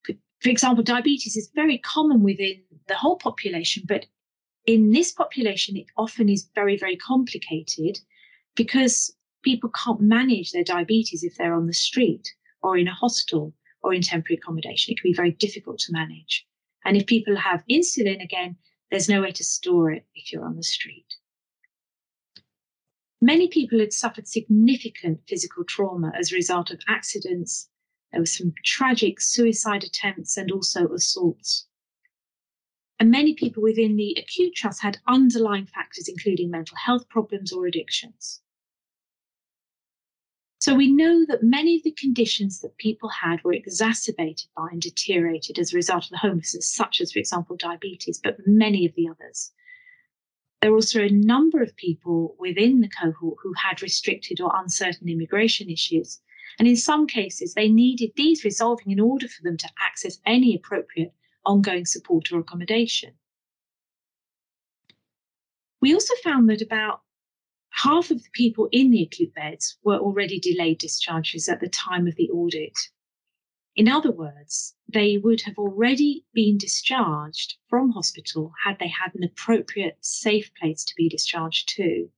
for 0.05 0.49
example, 0.49 0.85
diabetes 0.85 1.37
is 1.37 1.51
very 1.57 1.79
common 1.79 2.23
within 2.23 2.63
the 2.87 2.95
whole 2.95 3.17
population, 3.17 3.83
but 3.85 4.07
in 4.65 4.93
this 4.93 5.11
population, 5.11 5.77
it 5.77 5.87
often 5.97 6.29
is 6.29 6.49
very, 6.55 6.77
very 6.77 6.97
complicated 6.97 7.99
because 8.55 9.13
people 9.43 9.71
can't 9.71 10.01
manage 10.01 10.53
their 10.53 10.65
diabetes 10.65 11.23
if 11.25 11.37
they're 11.37 11.55
on 11.55 11.67
the 11.67 11.75
street 11.75 12.29
or 12.63 12.77
in 12.77 12.89
a 12.89 12.95
hostel 12.95 13.55
or 13.83 13.95
in 13.95 14.03
temporary 14.03 14.37
accommodation. 14.37 14.93
It 14.93 15.01
can 15.01 15.11
be 15.11 15.17
very 15.17 15.33
difficult 15.33 15.79
to 15.81 15.93
manage. 15.93 16.47
And 16.85 16.97
if 16.97 17.07
people 17.07 17.37
have 17.37 17.65
insulin, 17.71 18.23
again, 18.23 18.57
there's 18.91 19.09
no 19.09 19.23
way 19.23 19.33
to 19.33 19.45
store 19.45 19.93
it 19.93 20.07
if 20.15 20.33
you're 20.33 20.45
on 20.45 20.57
the 20.57 20.63
street. 20.63 21.07
Many 23.23 23.49
people 23.49 23.79
had 23.79 23.93
suffered 23.93 24.27
significant 24.27 25.21
physical 25.29 25.65
trauma 25.65 26.11
as 26.19 26.33
a 26.33 26.37
result 26.37 26.71
of 26.71 26.81
accidents. 26.89 27.69
There 28.11 28.21
were 28.21 28.27
some 28.27 28.55
tragic 28.65 29.21
suicide 29.21 29.85
attempts 29.85 30.37
and 30.37 30.51
also 30.51 30.89
assaults. 30.89 31.67
And 32.99 33.11
many 33.11 33.35
people 33.35 33.63
within 33.63 33.97
the 33.97 34.17
acute 34.19 34.55
trust 34.55 34.83
had 34.83 34.99
underlying 35.07 35.67
factors, 35.67 36.09
including 36.09 36.51
mental 36.51 36.77
health 36.77 37.09
problems 37.09 37.53
or 37.53 37.67
addictions. 37.67 38.41
So 40.61 40.75
we 40.75 40.93
know 40.93 41.25
that 41.25 41.43
many 41.43 41.77
of 41.77 41.85
the 41.85 41.93
conditions 41.93 42.61
that 42.61 42.77
people 42.77 43.09
had 43.09 43.43
were 43.43 43.55
exacerbated 43.55 44.47
by 44.55 44.69
and 44.71 44.83
deteriorated 44.83 45.59
as 45.59 45.73
a 45.73 45.77
result 45.77 46.05
of 46.05 46.11
the 46.11 46.19
homelessness, 46.19 46.71
such 46.71 47.01
as, 47.01 47.13
for 47.13 47.19
example, 47.19 47.57
diabetes, 47.57 48.21
but 48.23 48.37
many 48.47 48.85
of 48.85 48.95
the 48.95 49.09
others. 49.09 49.53
There 50.61 50.71
were 50.71 50.77
also 50.77 51.01
a 51.01 51.09
number 51.09 51.63
of 51.63 51.75
people 51.77 52.37
within 52.39 52.83
the 52.83 52.91
cohort 52.91 53.39
who 53.43 53.55
had 53.55 53.81
restricted 53.81 54.39
or 54.39 54.53
uncertain 54.55 55.09
immigration 55.09 55.71
issues. 55.71 56.21
And 56.59 56.69
in 56.69 56.77
some 56.77 57.07
cases, 57.07 57.55
they 57.55 57.71
needed 57.71 58.11
these 58.15 58.45
resolving 58.45 58.91
in 58.91 59.01
order 59.01 59.29
for 59.29 59.43
them 59.43 59.57
to 59.57 59.69
access 59.81 60.21
any 60.27 60.55
appropriate 60.55 61.15
ongoing 61.47 61.87
support 61.87 62.31
or 62.31 62.41
accommodation. 62.41 63.15
We 65.81 65.95
also 65.95 66.15
found 66.23 66.51
that 66.51 66.61
about 66.61 67.01
half 67.71 68.11
of 68.11 68.23
the 68.23 68.31
people 68.33 68.69
in 68.73 68.91
the 68.91 69.03
acute 69.03 69.35
beds 69.35 69.79
were 69.83 69.99
already 69.99 70.39
delayed 70.39 70.79
discharges 70.79 71.49
at 71.49 71.61
the 71.61 71.69
time 71.69 72.07
of 72.07 72.17
the 72.17 72.31
audit. 72.31 72.77
In 73.77 73.89
other 73.89 74.11
words, 74.11 74.75
they 74.89 75.17
would 75.19 75.43
have 75.43 75.57
already 75.57 76.25
been 76.35 76.59
discharged 76.59 77.57
from 77.69 77.93
hospital 77.93 78.53
had 78.65 78.79
they 78.79 78.89
had 78.89 79.15
an 79.15 79.25
appropriate, 79.25 79.97
safe 80.01 80.51
place 80.61 80.85
to 80.85 80.95
be 80.97 81.09
discharged 81.09 81.69
to. 81.77 82.11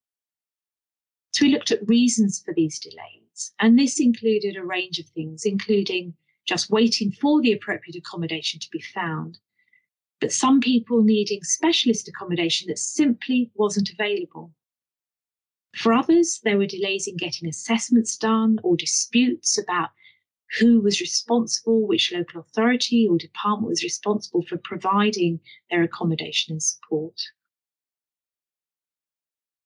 So 1.32 1.44
we 1.44 1.52
looked 1.52 1.70
at 1.70 1.88
reasons 1.88 2.42
for 2.42 2.52
these 2.54 2.78
delays, 2.78 3.52
and 3.58 3.78
this 3.78 4.00
included 4.00 4.56
a 4.56 4.64
range 4.64 4.98
of 4.98 5.06
things, 5.06 5.44
including 5.44 6.14
just 6.44 6.70
waiting 6.70 7.12
for 7.12 7.40
the 7.40 7.52
appropriate 7.52 7.96
accommodation 7.96 8.58
to 8.60 8.70
be 8.70 8.80
found, 8.80 9.38
but 10.20 10.32
some 10.32 10.60
people 10.60 11.02
needing 11.02 11.42
specialist 11.42 12.08
accommodation 12.08 12.68
that 12.68 12.78
simply 12.78 13.50
wasn't 13.54 13.90
available. 13.90 14.52
For 15.74 15.94
others, 15.94 16.40
there 16.44 16.58
were 16.58 16.66
delays 16.66 17.06
in 17.06 17.16
getting 17.16 17.48
assessments 17.48 18.16
done 18.16 18.58
or 18.62 18.76
disputes 18.76 19.56
about 19.56 19.90
who 20.58 20.80
was 20.80 21.00
responsible, 21.00 21.86
which 21.86 22.12
local 22.12 22.40
authority 22.40 23.08
or 23.08 23.16
department 23.16 23.70
was 23.70 23.82
responsible 23.82 24.42
for 24.42 24.58
providing 24.58 25.40
their 25.70 25.82
accommodation 25.82 26.52
and 26.52 26.62
support. 26.62 27.18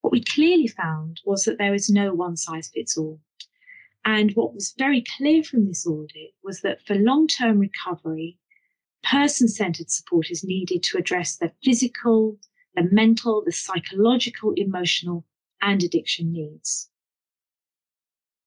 What 0.02 0.12
we 0.12 0.22
clearly 0.22 0.68
found 0.68 1.20
was 1.24 1.44
that 1.44 1.58
there 1.58 1.74
is 1.74 1.90
no 1.90 2.14
one 2.14 2.36
size 2.36 2.68
fits 2.68 2.96
all. 2.96 3.20
And 4.04 4.30
what 4.36 4.54
was 4.54 4.72
very 4.78 5.02
clear 5.16 5.42
from 5.42 5.66
this 5.66 5.84
audit 5.84 6.32
was 6.44 6.60
that 6.60 6.80
for 6.86 6.94
long 6.94 7.26
term 7.26 7.58
recovery, 7.58 8.38
person 9.02 9.48
centered 9.48 9.90
support 9.90 10.30
is 10.30 10.44
needed 10.44 10.84
to 10.84 10.98
address 10.98 11.36
the 11.36 11.52
physical, 11.64 12.38
the 12.76 12.88
mental, 12.92 13.42
the 13.44 13.50
psychological, 13.50 14.52
emotional, 14.52 15.24
and 15.66 15.82
addiction 15.82 16.32
needs. 16.32 16.88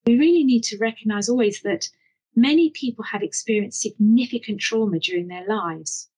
We 0.08 0.18
really 0.18 0.46
need 0.46 0.64
to 0.64 0.78
recognize 0.78 1.28
always 1.28 1.62
that 1.64 1.90
many 2.34 2.70
people 2.70 3.04
have 3.04 3.22
experienced 3.22 3.82
significant 3.82 4.62
trauma 4.62 5.00
during 5.00 5.28
their 5.28 5.46
lives. 5.46 6.10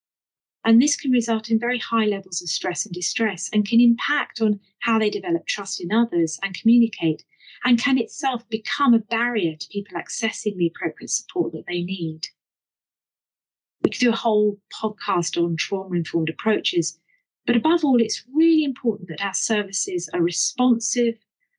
And 0.64 0.80
this 0.80 0.96
can 0.96 1.10
result 1.10 1.50
in 1.50 1.60
very 1.60 1.80
high 1.80 2.06
levels 2.06 2.40
of 2.44 2.50
stress 2.50 2.86
and 2.86 2.94
distress 2.94 3.50
and 3.52 3.68
can 3.68 3.82
impact 3.82 4.42
on 4.42 4.60
how 4.82 5.00
they 5.00 5.10
develop 5.10 5.48
trust 5.48 5.82
in 5.82 5.92
others 5.92 6.38
and 6.44 6.56
communicate, 6.56 7.24
and 7.66 7.82
can 7.82 7.98
itself 7.98 8.48
become 8.48 8.94
a 8.94 9.00
barrier 9.00 9.56
to 9.56 9.68
people 9.72 9.98
accessing 9.98 10.56
the 10.58 10.68
appropriate 10.68 11.10
support 11.10 11.52
that 11.54 11.66
they 11.68 11.82
need. 11.82 12.28
We 13.84 13.90
could 13.90 14.00
do 14.00 14.12
a 14.12 14.16
whole 14.16 14.60
podcast 14.72 15.44
on 15.44 15.56
trauma 15.58 15.96
informed 15.96 16.30
approaches, 16.30 17.00
but 17.46 17.56
above 17.56 17.84
all, 17.84 18.00
it's 18.00 18.24
really 18.34 18.64
important 18.64 19.10
that 19.10 19.24
our 19.24 19.34
services 19.34 20.10
are 20.14 20.22
responsive 20.22 21.16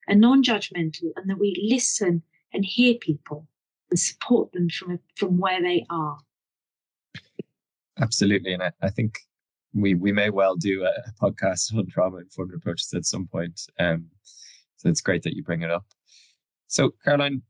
and 0.09 0.21
non 0.21 0.43
judgmental 0.43 1.11
and 1.17 1.29
that 1.29 1.39
we 1.39 1.57
listen 1.69 2.23
and 2.53 2.65
hear 2.65 2.95
people 2.95 3.47
and 3.91 3.99
support 3.99 4.53
them 4.53 4.69
from, 4.69 4.99
from 5.17 5.39
where 5.39 5.61
they 5.61 5.85
are. 5.91 6.19
Absolutely. 8.01 8.53
And 8.53 8.63
I, 8.63 8.73
I 8.83 8.91
think 8.91 9.19
we, 9.75 9.95
we 9.95 10.13
may 10.13 10.31
well 10.31 10.57
do 10.57 10.85
a, 10.85 10.91
a 10.91 11.13
podcast 11.21 11.77
on 11.77 11.87
trauma 11.89 12.19
informed 12.19 12.55
approaches 12.55 12.93
at 12.95 13.05
some 13.05 13.27
point. 13.27 13.61
Um, 13.79 14.07
so 14.77 14.89
it's 14.89 15.01
great 15.01 15.23
that 15.23 15.35
you 15.35 15.43
bring 15.43 15.63
it 15.63 15.71
up. 15.71 15.85
So, 16.69 16.93
Caroline, 17.05 17.43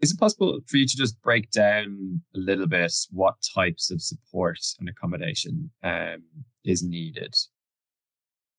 is 0.00 0.12
it 0.12 0.18
possible 0.18 0.60
for 0.66 0.76
you 0.76 0.86
to 0.86 0.96
just 0.96 1.20
break 1.22 1.50
down 1.50 2.22
a 2.34 2.38
little 2.38 2.66
bit 2.66 2.92
what 3.10 3.34
types 3.54 3.90
of 3.90 4.02
support 4.02 4.60
and 4.78 4.88
accommodation 4.88 5.70
um, 5.82 6.22
is 6.64 6.82
needed 6.82 7.34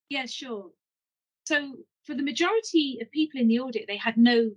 yeah, 0.10 0.26
sure. 0.26 0.72
So 1.45 1.76
for 2.05 2.16
the 2.16 2.24
majority 2.24 2.99
of 3.01 3.12
people 3.12 3.39
in 3.39 3.47
the 3.47 3.60
audit, 3.60 3.86
they 3.88 3.97
had 3.97 4.18
no 4.18 4.51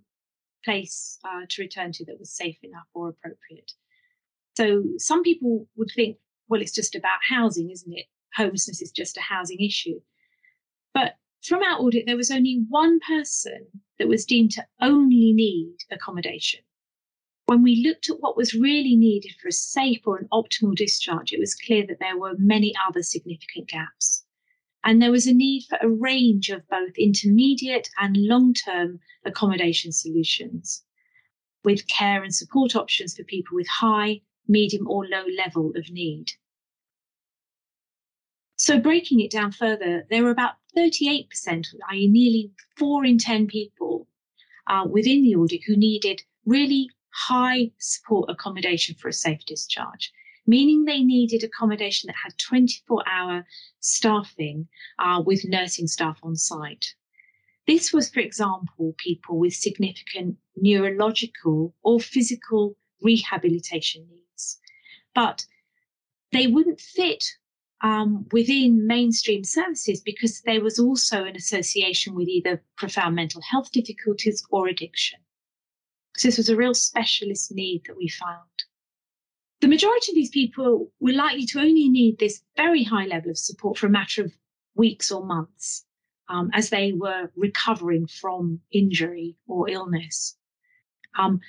place 0.64 1.18
uh, 1.24 1.42
to 1.48 1.62
return 1.62 1.92
to 1.92 2.04
that 2.06 2.18
was 2.18 2.30
safe 2.30 2.58
enough 2.62 2.86
or 2.94 3.08
appropriate. 3.08 3.72
So 4.56 4.84
some 4.98 5.22
people 5.22 5.68
would 5.76 5.90
think, 5.94 6.18
well, 6.48 6.60
it's 6.60 6.74
just 6.74 6.94
about 6.94 7.18
housing, 7.28 7.70
isn't 7.70 7.92
it? 7.92 8.06
Homelessness 8.36 8.82
is 8.82 8.90
just 8.90 9.16
a 9.16 9.22
housing 9.22 9.60
issue. 9.60 10.00
But 10.94 11.16
from 11.42 11.62
our 11.62 11.78
audit, 11.78 12.06
there 12.06 12.16
was 12.16 12.30
only 12.30 12.64
one 12.68 13.00
person 13.00 13.66
that 13.98 14.08
was 14.08 14.24
deemed 14.24 14.52
to 14.52 14.66
only 14.80 15.32
need 15.32 15.76
accommodation. 15.90 16.60
When 17.46 17.62
we 17.62 17.84
looked 17.84 18.08
at 18.08 18.20
what 18.20 18.36
was 18.36 18.54
really 18.54 18.96
needed 18.96 19.32
for 19.40 19.48
a 19.48 19.52
safe 19.52 20.02
or 20.06 20.18
an 20.18 20.28
optimal 20.32 20.76
discharge, 20.76 21.32
it 21.32 21.40
was 21.40 21.54
clear 21.54 21.84
that 21.86 21.98
there 21.98 22.16
were 22.16 22.34
many 22.38 22.72
other 22.86 23.02
significant 23.02 23.68
gaps. 23.68 24.21
And 24.84 25.00
there 25.00 25.12
was 25.12 25.26
a 25.26 25.32
need 25.32 25.64
for 25.68 25.78
a 25.80 25.88
range 25.88 26.50
of 26.50 26.68
both 26.68 26.96
intermediate 26.98 27.88
and 28.00 28.16
long 28.16 28.52
term 28.52 29.00
accommodation 29.24 29.92
solutions 29.92 30.82
with 31.64 31.86
care 31.86 32.22
and 32.22 32.34
support 32.34 32.74
options 32.74 33.16
for 33.16 33.22
people 33.22 33.54
with 33.54 33.68
high, 33.68 34.20
medium, 34.48 34.88
or 34.88 35.06
low 35.06 35.24
level 35.36 35.72
of 35.76 35.90
need. 35.90 36.32
So, 38.56 38.78
breaking 38.80 39.20
it 39.20 39.30
down 39.30 39.52
further, 39.52 40.06
there 40.10 40.22
were 40.22 40.30
about 40.30 40.54
38%, 40.76 41.66
i.e., 41.90 42.08
nearly 42.08 42.50
four 42.76 43.04
in 43.04 43.18
10 43.18 43.46
people 43.46 44.08
uh, 44.66 44.86
within 44.88 45.22
the 45.22 45.36
audit 45.36 45.62
who 45.66 45.76
needed 45.76 46.22
really 46.44 46.90
high 47.10 47.70
support 47.78 48.30
accommodation 48.30 48.94
for 48.94 49.08
a 49.08 49.12
safe 49.12 49.44
discharge 49.46 50.12
meaning 50.46 50.84
they 50.84 51.02
needed 51.02 51.44
accommodation 51.44 52.08
that 52.08 52.16
had 52.22 52.36
24 52.38 53.02
hour 53.08 53.44
staffing 53.80 54.68
uh, 54.98 55.22
with 55.24 55.44
nursing 55.44 55.86
staff 55.86 56.18
on 56.22 56.36
site. 56.36 56.94
This 57.66 57.92
was, 57.92 58.10
for 58.10 58.20
example, 58.20 58.94
people 58.98 59.38
with 59.38 59.54
significant 59.54 60.36
neurological 60.56 61.74
or 61.82 62.00
physical 62.00 62.76
rehabilitation 63.00 64.06
needs, 64.10 64.58
but 65.14 65.46
they 66.32 66.48
wouldn't 66.48 66.80
fit 66.80 67.24
um, 67.82 68.26
within 68.32 68.86
mainstream 68.86 69.44
services 69.44 70.00
because 70.00 70.40
there 70.42 70.62
was 70.62 70.78
also 70.78 71.24
an 71.24 71.36
association 71.36 72.14
with 72.14 72.28
either 72.28 72.62
profound 72.76 73.14
mental 73.14 73.42
health 73.42 73.70
difficulties 73.72 74.42
or 74.50 74.68
addiction. 74.68 75.18
So 76.16 76.28
this 76.28 76.36
was 76.38 76.48
a 76.48 76.56
real 76.56 76.74
specialist 76.74 77.52
need 77.52 77.82
that 77.86 77.96
we 77.96 78.08
found. 78.08 78.48
The 79.62 79.68
majority 79.68 80.10
of 80.10 80.16
these 80.16 80.30
people 80.30 80.90
were 80.98 81.12
likely 81.12 81.46
to 81.46 81.60
only 81.60 81.88
need 81.88 82.18
this 82.18 82.42
very 82.56 82.82
high 82.82 83.06
level 83.06 83.30
of 83.30 83.38
support 83.38 83.78
for 83.78 83.86
a 83.86 83.90
matter 83.90 84.24
of 84.24 84.36
weeks 84.74 85.12
or 85.12 85.24
months 85.24 85.86
um, 86.28 86.50
as 86.52 86.70
they 86.70 86.90
were 86.90 87.30
recovering 87.36 88.08
from 88.08 88.60
injury 88.72 89.36
or 89.46 89.70
illness. 89.70 90.36
Um, 91.16 91.40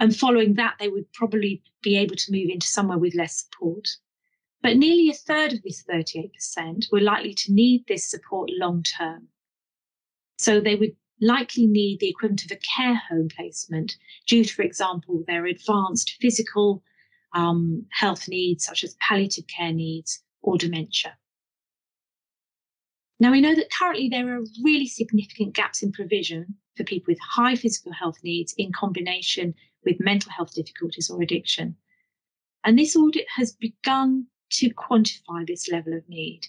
and 0.00 0.16
following 0.16 0.54
that, 0.54 0.78
they 0.80 0.88
would 0.88 1.12
probably 1.12 1.62
be 1.80 1.96
able 1.96 2.16
to 2.16 2.32
move 2.32 2.50
into 2.50 2.66
somewhere 2.66 2.98
with 2.98 3.14
less 3.14 3.44
support. 3.44 3.86
But 4.62 4.76
nearly 4.76 5.08
a 5.08 5.14
third 5.14 5.52
of 5.52 5.62
this 5.62 5.84
38% 5.84 6.90
were 6.90 7.00
likely 7.00 7.34
to 7.34 7.52
need 7.52 7.84
this 7.86 8.10
support 8.10 8.50
long 8.52 8.82
term. 8.82 9.28
So 10.38 10.60
they 10.60 10.74
would 10.74 10.96
likely 11.20 11.68
need 11.68 12.00
the 12.00 12.08
equivalent 12.08 12.44
of 12.44 12.50
a 12.50 12.56
care 12.56 13.00
home 13.08 13.28
placement 13.28 13.96
due 14.26 14.44
to, 14.44 14.52
for 14.52 14.62
example, 14.62 15.22
their 15.28 15.46
advanced 15.46 16.16
physical 16.20 16.82
um, 17.34 17.86
health 17.90 18.28
needs 18.28 18.64
such 18.64 18.84
as 18.84 18.96
palliative 19.00 19.46
care 19.46 19.72
needs 19.72 20.22
or 20.42 20.58
dementia. 20.58 21.16
Now, 23.18 23.32
we 23.32 23.42
know 23.42 23.54
that 23.54 23.70
currently 23.70 24.08
there 24.08 24.34
are 24.34 24.42
really 24.64 24.86
significant 24.86 25.54
gaps 25.54 25.82
in 25.82 25.92
provision 25.92 26.54
for 26.76 26.84
people 26.84 27.12
with 27.12 27.18
high 27.20 27.54
physical 27.54 27.92
health 27.92 28.16
needs 28.24 28.54
in 28.56 28.72
combination 28.72 29.54
with 29.84 30.00
mental 30.00 30.32
health 30.32 30.54
difficulties 30.54 31.10
or 31.10 31.20
addiction. 31.20 31.76
And 32.64 32.78
this 32.78 32.96
audit 32.96 33.26
has 33.36 33.52
begun 33.52 34.26
to 34.52 34.70
quantify 34.70 35.46
this 35.46 35.70
level 35.70 35.92
of 35.92 36.08
need. 36.08 36.46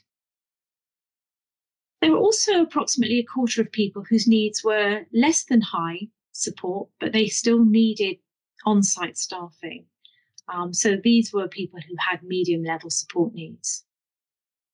There 2.02 2.12
were 2.12 2.18
also 2.18 2.62
approximately 2.62 3.20
a 3.20 3.26
quarter 3.26 3.62
of 3.62 3.72
people 3.72 4.04
whose 4.10 4.28
needs 4.28 4.64
were 4.64 5.06
less 5.14 5.44
than 5.44 5.62
high 5.62 6.08
support, 6.32 6.90
but 7.00 7.12
they 7.12 7.28
still 7.28 7.64
needed 7.64 8.18
on 8.66 8.82
site 8.82 9.18
staffing. 9.18 9.86
Um, 10.54 10.74
so 10.74 10.98
these 11.02 11.32
were 11.34 11.48
people 11.48 11.80
who 11.80 11.96
had 12.10 12.24
medium 12.24 12.64
level 12.64 12.90
support 12.90 13.34
needs. 13.34 13.86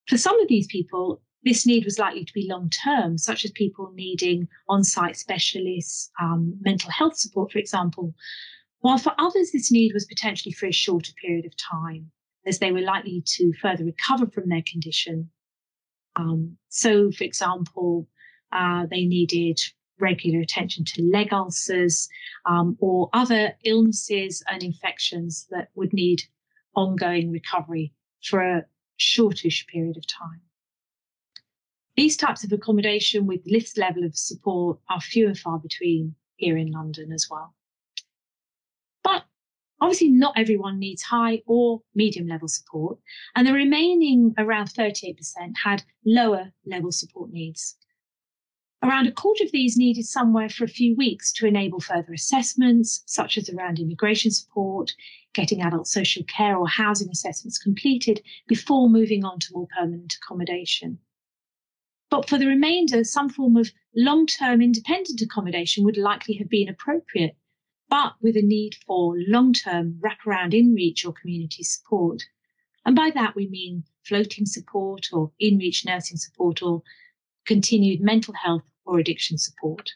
For 0.08 0.18
some 0.18 0.40
of 0.42 0.48
these 0.48 0.68
people, 0.68 1.22
this 1.44 1.66
need 1.66 1.86
was 1.86 2.00
likely 2.00 2.26
to 2.26 2.34
be 2.34 2.48
long 2.50 2.70
term, 2.70 3.18
such 3.18 3.46
as 3.46 3.52
people 3.52 3.92
needing 3.94 4.48
on 4.68 4.84
site 4.84 5.18
specialists, 5.18 6.10
um, 6.20 6.58
mental 6.62 6.90
health 6.90 7.18
support, 7.18 7.52
for 7.52 7.60
example, 7.60 8.14
while 8.80 8.98
for 8.98 9.14
others, 9.18 9.52
this 9.52 9.72
need 9.72 9.94
was 9.94 10.06
potentially 10.06 10.54
for 10.54 10.68
a 10.68 10.72
shorter 10.72 11.12
period 11.22 11.46
of 11.46 11.54
time, 11.58 12.12
as 12.46 12.60
they 12.60 12.72
were 12.72 12.82
likely 12.82 13.24
to 13.26 13.52
further 13.62 13.84
recover 13.84 14.28
from 14.28 14.50
their 14.50 14.64
condition. 14.70 15.30
Um, 16.16 16.58
so, 16.70 17.12
for 17.12 17.24
example, 17.24 18.08
uh, 18.52 18.86
they 18.90 19.06
needed 19.06 19.60
regular 20.00 20.40
attention 20.40 20.86
to 20.86 21.02
leg 21.02 21.34
ulcers 21.34 22.08
um, 22.46 22.78
or 22.80 23.10
other 23.14 23.54
illnesses 23.64 24.44
and 24.50 24.64
infections 24.64 25.48
that 25.52 25.70
would 25.76 25.94
need 25.94 26.22
ongoing 26.76 27.32
recovery 27.32 27.94
for 28.24 28.42
a 28.42 28.66
shortish 28.98 29.66
period 29.68 29.98
of 29.98 30.06
time. 30.08 30.42
These 31.96 32.18
types 32.18 32.44
of 32.44 32.52
accommodation 32.52 33.26
with 33.26 33.44
this 33.44 33.76
level 33.76 34.04
of 34.04 34.16
support 34.16 34.80
are 34.90 35.02
few 35.02 35.28
and 35.28 35.38
far 35.38 35.58
between 35.58 36.16
here 36.36 36.56
in 36.56 36.72
London 36.72 37.12
as 37.12 37.28
well. 37.30 37.56
But 39.04 39.26
obviously, 39.82 40.10
not 40.10 40.38
everyone 40.38 40.78
needs 40.78 41.02
high 41.02 41.42
or 41.48 41.82
medium 41.96 42.28
level 42.28 42.48
support, 42.48 43.00
and 43.36 43.48
the 43.48 43.54
remaining 43.54 44.36
around 44.38 44.68
38% 44.68 45.16
had 45.64 45.84
lower 46.06 46.52
level 46.68 46.92
support 46.92 47.32
needs. 47.32 47.78
Around 48.84 49.08
a 49.08 49.12
quarter 49.12 49.44
of 49.44 49.52
these 49.52 49.76
needed 49.76 50.06
somewhere 50.06 50.50
for 50.50 50.64
a 50.64 50.70
few 50.70 50.96
weeks 50.96 51.34
to 51.34 51.48
enable 51.48 51.80
further 51.80 52.14
assessments, 52.14 53.02
such 53.08 53.36
as 53.38 53.50
around 53.50 53.80
immigration 53.80 54.30
support, 54.30 54.94
getting 55.34 55.62
adult 55.62 55.88
social 55.88 56.24
care 56.24 56.56
or 56.56 56.68
housing 56.68 57.10
assessments 57.10 57.58
completed 57.58 58.22
before 58.48 58.88
moving 58.88 59.26
on 59.26 59.40
to 59.40 59.54
more 59.54 59.68
permanent 59.76 60.16
accommodation. 60.16 61.00
But 62.10 62.30
for 62.30 62.38
the 62.38 62.46
remainder, 62.46 63.04
some 63.04 63.30
form 63.30 63.58
of 63.58 63.74
long 63.96 64.28
term 64.28 64.62
independent 64.62 65.22
accommodation 65.22 65.84
would 65.84 65.98
likely 65.98 66.36
have 66.36 66.48
been 66.48 66.70
appropriate, 66.70 67.36
but 67.90 68.14
with 68.22 68.38
a 68.38 68.44
need 68.44 68.76
for 68.76 69.16
long 69.18 69.54
term 69.54 70.00
wraparound 70.00 70.54
in 70.54 70.76
reach 70.76 71.04
or 71.04 71.14
community 71.14 71.64
support. 71.64 72.24
And 72.86 72.96
by 72.96 73.10
that 73.10 73.36
we 73.36 73.48
mean 73.48 73.86
floating 74.04 74.46
support 74.46 75.08
or 75.12 75.34
in 75.40 75.58
reach 75.58 75.84
nursing 75.84 76.18
support 76.18 76.62
or 76.62 76.84
continued 77.48 78.02
mental 78.02 78.34
health 78.34 78.64
or 78.86 79.00
addiction 79.00 79.38
support. 79.38 79.92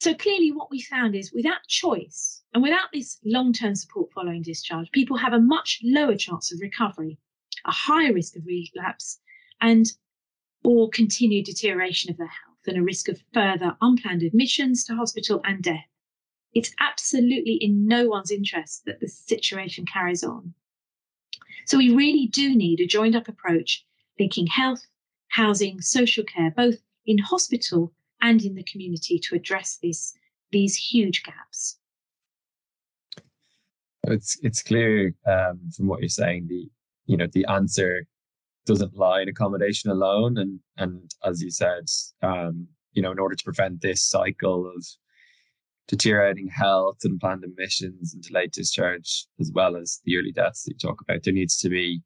So 0.00 0.14
clearly, 0.14 0.52
what 0.52 0.70
we 0.70 0.80
found 0.82 1.16
is 1.16 1.32
without 1.32 1.66
choice 1.66 2.42
and 2.54 2.62
without 2.62 2.88
this 2.92 3.18
long 3.24 3.52
term 3.52 3.74
support 3.74 4.12
following 4.12 4.42
discharge, 4.42 4.90
people 4.92 5.16
have 5.16 5.32
a 5.32 5.40
much 5.40 5.80
lower 5.82 6.14
chance 6.14 6.52
of 6.52 6.60
recovery, 6.60 7.18
a 7.64 7.72
higher 7.72 8.12
risk 8.12 8.36
of 8.36 8.44
relapse, 8.46 9.18
and 9.60 9.86
or 10.62 10.90
continued 10.90 11.46
deterioration 11.46 12.10
of 12.10 12.18
their 12.18 12.26
health, 12.26 12.58
and 12.66 12.76
a 12.76 12.82
risk 12.82 13.08
of 13.08 13.22
further 13.32 13.76
unplanned 13.80 14.22
admissions 14.22 14.84
to 14.84 14.94
hospital 14.94 15.40
and 15.44 15.62
death. 15.62 15.88
It's 16.54 16.74
absolutely 16.78 17.54
in 17.54 17.86
no 17.86 18.08
one's 18.08 18.30
interest 18.30 18.84
that 18.84 19.00
the 19.00 19.08
situation 19.08 19.86
carries 19.86 20.22
on. 20.22 20.54
So 21.66 21.78
we 21.78 21.94
really 21.94 22.26
do 22.26 22.54
need 22.54 22.80
a 22.80 22.86
joined 22.86 23.16
up 23.16 23.28
approach 23.28 23.84
linking 24.18 24.46
health, 24.46 24.86
housing, 25.36 25.80
social 25.82 26.24
care, 26.24 26.50
both 26.50 26.76
in 27.04 27.18
hospital 27.18 27.92
and 28.22 28.42
in 28.42 28.54
the 28.54 28.64
community 28.64 29.18
to 29.18 29.34
address 29.34 29.78
this, 29.82 30.14
these 30.50 30.74
huge 30.74 31.22
gaps. 31.22 31.78
It's 34.04 34.38
it's 34.42 34.62
clear 34.62 35.14
um, 35.26 35.58
from 35.76 35.88
what 35.88 36.00
you're 36.00 36.08
saying 36.08 36.46
the 36.48 36.70
you 37.06 37.16
know 37.16 37.26
the 37.32 37.44
answer 37.46 38.06
doesn't 38.64 38.96
lie 38.96 39.22
in 39.22 39.28
accommodation 39.28 39.90
alone, 39.90 40.38
and 40.38 40.60
and 40.76 41.10
as 41.24 41.42
you 41.42 41.50
said, 41.50 41.84
um, 42.22 42.68
you 42.92 43.02
know 43.02 43.10
in 43.10 43.18
order 43.18 43.34
to 43.34 43.44
prevent 43.44 43.82
this 43.82 44.08
cycle 44.08 44.72
of 44.74 44.86
deteriorating 45.88 46.48
health 46.48 46.98
and 47.02 47.20
planned 47.20 47.44
admissions 47.44 48.14
and 48.14 48.22
delayed 48.22 48.52
discharge, 48.52 49.26
as 49.40 49.50
well 49.52 49.76
as 49.76 50.00
the 50.04 50.16
early 50.16 50.32
deaths 50.32 50.62
that 50.62 50.72
you 50.72 50.78
talk 50.78 51.00
about, 51.00 51.24
there 51.24 51.34
needs 51.34 51.56
to 51.58 51.68
be 51.68 52.00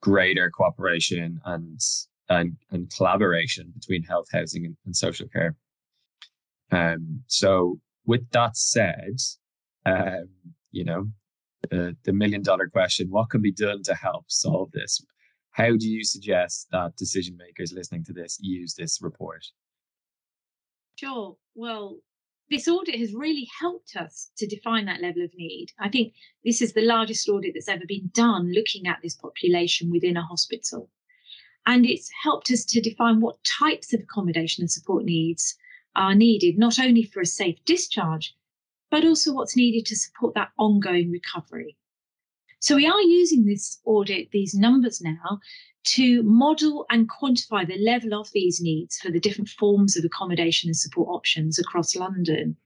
greater 0.00 0.50
cooperation 0.50 1.40
and 1.44 1.80
and, 2.32 2.56
and 2.70 2.92
collaboration 2.94 3.72
between 3.74 4.02
health, 4.02 4.26
housing, 4.32 4.64
and, 4.64 4.76
and 4.84 4.96
social 4.96 5.28
care. 5.28 5.56
Um, 6.70 7.22
so, 7.26 7.78
with 8.06 8.28
that 8.30 8.56
said, 8.56 9.18
um, 9.86 10.28
you 10.70 10.84
know, 10.84 11.08
the, 11.70 11.96
the 12.04 12.12
million 12.12 12.42
dollar 12.42 12.68
question 12.68 13.08
what 13.10 13.30
can 13.30 13.42
be 13.42 13.52
done 13.52 13.82
to 13.84 13.94
help 13.94 14.24
solve 14.28 14.70
this? 14.72 15.04
How 15.50 15.76
do 15.76 15.88
you 15.88 16.02
suggest 16.02 16.68
that 16.72 16.96
decision 16.96 17.36
makers 17.36 17.72
listening 17.72 18.04
to 18.04 18.12
this 18.12 18.38
use 18.40 18.74
this 18.74 19.00
report? 19.02 19.44
Sure. 20.96 21.36
Well, 21.54 21.98
this 22.50 22.68
audit 22.68 22.98
has 22.98 23.14
really 23.14 23.48
helped 23.60 23.96
us 23.96 24.30
to 24.38 24.46
define 24.46 24.86
that 24.86 25.00
level 25.00 25.22
of 25.22 25.30
need. 25.34 25.68
I 25.78 25.88
think 25.88 26.14
this 26.44 26.60
is 26.62 26.72
the 26.72 26.82
largest 26.82 27.28
audit 27.28 27.52
that's 27.54 27.68
ever 27.68 27.84
been 27.86 28.10
done 28.14 28.52
looking 28.52 28.86
at 28.86 28.98
this 29.02 29.14
population 29.14 29.90
within 29.90 30.16
a 30.16 30.22
hospital. 30.22 30.90
And 31.66 31.86
it's 31.86 32.10
helped 32.22 32.50
us 32.50 32.64
to 32.66 32.80
define 32.80 33.20
what 33.20 33.36
types 33.44 33.92
of 33.92 34.00
accommodation 34.00 34.62
and 34.62 34.70
support 34.70 35.04
needs 35.04 35.56
are 35.94 36.14
needed, 36.14 36.58
not 36.58 36.78
only 36.78 37.04
for 37.04 37.20
a 37.20 37.26
safe 37.26 37.58
discharge, 37.64 38.34
but 38.90 39.04
also 39.04 39.32
what's 39.32 39.56
needed 39.56 39.86
to 39.86 39.96
support 39.96 40.34
that 40.34 40.50
ongoing 40.58 41.10
recovery. 41.10 41.76
So 42.60 42.76
we 42.76 42.86
are 42.86 43.02
using 43.02 43.44
this 43.44 43.80
audit, 43.84 44.30
these 44.30 44.54
numbers 44.54 45.00
now, 45.00 45.40
to 45.84 46.22
model 46.22 46.86
and 46.90 47.10
quantify 47.10 47.66
the 47.66 47.78
level 47.78 48.14
of 48.14 48.30
these 48.32 48.60
needs 48.60 48.98
for 48.98 49.10
the 49.10 49.18
different 49.18 49.48
forms 49.48 49.96
of 49.96 50.04
accommodation 50.04 50.68
and 50.68 50.76
support 50.76 51.08
options 51.08 51.58
across 51.58 51.96
London. 51.96 52.56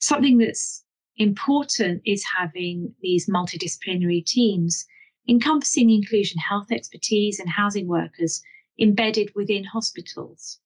Something 0.00 0.38
that's 0.38 0.84
important 1.16 2.02
is 2.04 2.24
having 2.38 2.94
these 3.00 3.28
multidisciplinary 3.28 4.24
teams 4.24 4.86
encompassing 5.28 5.90
inclusion 5.90 6.38
health 6.38 6.70
expertise 6.70 7.38
and 7.38 7.48
housing 7.48 7.86
workers 7.86 8.42
embedded 8.78 9.30
within 9.34 9.64
hospitals. 9.64 10.58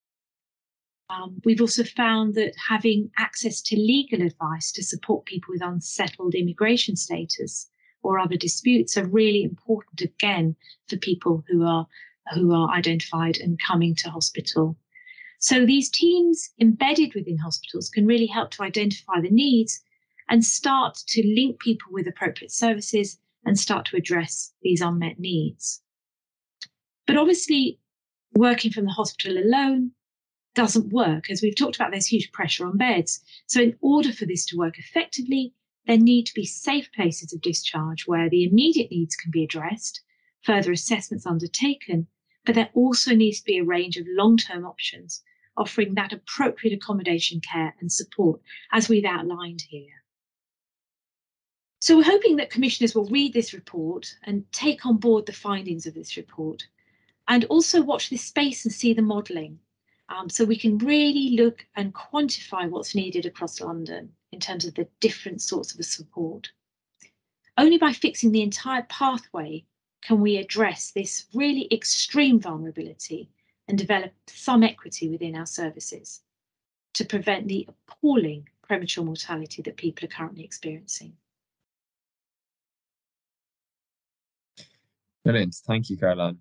Um, 1.08 1.40
we've 1.44 1.60
also 1.60 1.84
found 1.84 2.34
that 2.34 2.54
having 2.68 3.10
access 3.18 3.60
to 3.62 3.76
legal 3.76 4.22
advice 4.22 4.72
to 4.72 4.82
support 4.82 5.24
people 5.24 5.52
with 5.52 5.62
unsettled 5.62 6.34
immigration 6.34 6.96
status 6.96 7.68
or 8.02 8.18
other 8.18 8.36
disputes 8.36 8.96
are 8.96 9.06
really 9.06 9.42
important 9.42 10.00
again 10.00 10.56
for 10.88 10.96
people 10.96 11.44
who 11.48 11.64
are 11.64 11.86
who 12.34 12.52
are 12.52 12.70
identified 12.70 13.36
and 13.36 13.60
coming 13.64 13.94
to 13.94 14.10
hospital. 14.10 14.76
So 15.38 15.64
these 15.64 15.88
teams 15.90 16.50
embedded 16.60 17.14
within 17.14 17.38
hospitals 17.38 17.88
can 17.88 18.04
really 18.04 18.26
help 18.26 18.50
to 18.52 18.64
identify 18.64 19.20
the 19.20 19.30
needs 19.30 19.80
and 20.28 20.44
start 20.44 20.96
to 21.06 21.22
link 21.24 21.60
people 21.60 21.92
with 21.92 22.08
appropriate 22.08 22.50
services 22.50 23.18
and 23.46 23.58
start 23.58 23.86
to 23.86 23.96
address 23.96 24.52
these 24.60 24.82
unmet 24.82 25.18
needs. 25.18 25.80
But 27.06 27.16
obviously, 27.16 27.78
working 28.34 28.72
from 28.72 28.84
the 28.84 28.90
hospital 28.90 29.38
alone 29.38 29.92
doesn't 30.54 30.92
work. 30.92 31.30
As 31.30 31.40
we've 31.40 31.56
talked 31.56 31.76
about, 31.76 31.92
there's 31.92 32.08
huge 32.08 32.32
pressure 32.32 32.66
on 32.66 32.76
beds. 32.76 33.22
So, 33.46 33.62
in 33.62 33.78
order 33.80 34.12
for 34.12 34.26
this 34.26 34.44
to 34.46 34.56
work 34.56 34.78
effectively, 34.78 35.54
there 35.86 35.96
need 35.96 36.26
to 36.26 36.34
be 36.34 36.44
safe 36.44 36.90
places 36.92 37.32
of 37.32 37.40
discharge 37.40 38.06
where 38.06 38.28
the 38.28 38.44
immediate 38.44 38.90
needs 38.90 39.14
can 39.14 39.30
be 39.30 39.44
addressed, 39.44 40.02
further 40.42 40.72
assessments 40.72 41.26
undertaken, 41.26 42.08
but 42.44 42.54
there 42.54 42.70
also 42.74 43.14
needs 43.14 43.38
to 43.38 43.44
be 43.44 43.58
a 43.58 43.64
range 43.64 43.96
of 43.96 44.06
long 44.08 44.36
term 44.36 44.66
options 44.66 45.22
offering 45.56 45.94
that 45.94 46.12
appropriate 46.12 46.74
accommodation 46.74 47.40
care 47.40 47.74
and 47.80 47.90
support, 47.90 48.40
as 48.72 48.88
we've 48.88 49.04
outlined 49.04 49.62
here. 49.68 50.02
So, 51.86 51.96
we're 51.96 52.02
hoping 52.02 52.34
that 52.38 52.50
commissioners 52.50 52.96
will 52.96 53.04
read 53.04 53.32
this 53.32 53.52
report 53.52 54.16
and 54.24 54.44
take 54.50 54.84
on 54.84 54.96
board 54.96 55.24
the 55.24 55.32
findings 55.32 55.86
of 55.86 55.94
this 55.94 56.16
report, 56.16 56.66
and 57.28 57.44
also 57.44 57.80
watch 57.80 58.10
this 58.10 58.24
space 58.24 58.64
and 58.64 58.74
see 58.74 58.92
the 58.92 59.02
modelling 59.02 59.60
um, 60.08 60.28
so 60.28 60.44
we 60.44 60.58
can 60.58 60.78
really 60.78 61.36
look 61.36 61.64
and 61.76 61.94
quantify 61.94 62.68
what's 62.68 62.96
needed 62.96 63.24
across 63.24 63.60
London 63.60 64.12
in 64.32 64.40
terms 64.40 64.64
of 64.64 64.74
the 64.74 64.88
different 64.98 65.40
sorts 65.40 65.78
of 65.78 65.84
support. 65.84 66.50
Only 67.56 67.78
by 67.78 67.92
fixing 67.92 68.32
the 68.32 68.42
entire 68.42 68.82
pathway 68.88 69.64
can 70.02 70.20
we 70.20 70.38
address 70.38 70.90
this 70.90 71.26
really 71.34 71.68
extreme 71.70 72.40
vulnerability 72.40 73.30
and 73.68 73.78
develop 73.78 74.12
some 74.26 74.64
equity 74.64 75.08
within 75.08 75.36
our 75.36 75.46
services 75.46 76.22
to 76.94 77.04
prevent 77.04 77.46
the 77.46 77.68
appalling 77.68 78.48
premature 78.62 79.04
mortality 79.04 79.62
that 79.62 79.76
people 79.76 80.06
are 80.06 80.08
currently 80.08 80.42
experiencing. 80.42 81.16
Brilliant. 85.26 85.56
Thank 85.66 85.90
you, 85.90 85.96
Caroline. 85.96 86.38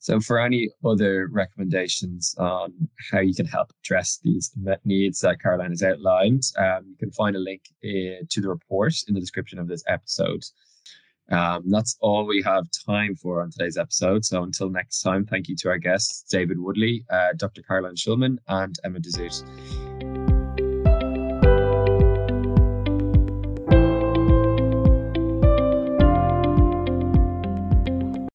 So, 0.00 0.18
for 0.18 0.40
any 0.40 0.70
other 0.84 1.28
recommendations 1.28 2.34
on 2.36 2.74
how 3.12 3.20
you 3.20 3.32
can 3.32 3.46
help 3.46 3.70
address 3.80 4.18
these 4.24 4.50
needs 4.84 5.20
that 5.20 5.40
Caroline 5.40 5.70
has 5.70 5.84
outlined, 5.84 6.42
um, 6.58 6.84
you 6.88 6.96
can 6.98 7.12
find 7.12 7.36
a 7.36 7.38
link 7.38 7.62
uh, 7.84 8.26
to 8.28 8.40
the 8.40 8.48
report 8.48 8.92
in 9.06 9.14
the 9.14 9.20
description 9.20 9.60
of 9.60 9.68
this 9.68 9.84
episode. 9.86 10.42
Um, 11.30 11.70
that's 11.70 11.96
all 12.00 12.26
we 12.26 12.42
have 12.42 12.66
time 12.86 13.14
for 13.14 13.40
on 13.40 13.50
today's 13.52 13.78
episode. 13.78 14.24
So, 14.24 14.42
until 14.42 14.68
next 14.68 15.00
time, 15.00 15.24
thank 15.24 15.48
you 15.48 15.54
to 15.60 15.68
our 15.68 15.78
guests, 15.78 16.24
David 16.28 16.58
Woodley, 16.58 17.04
uh, 17.08 17.34
Dr. 17.36 17.62
Caroline 17.62 17.94
Shulman, 17.94 18.38
and 18.48 18.74
Emma 18.82 18.98
de 18.98 19.10
Zoete. 19.10 19.93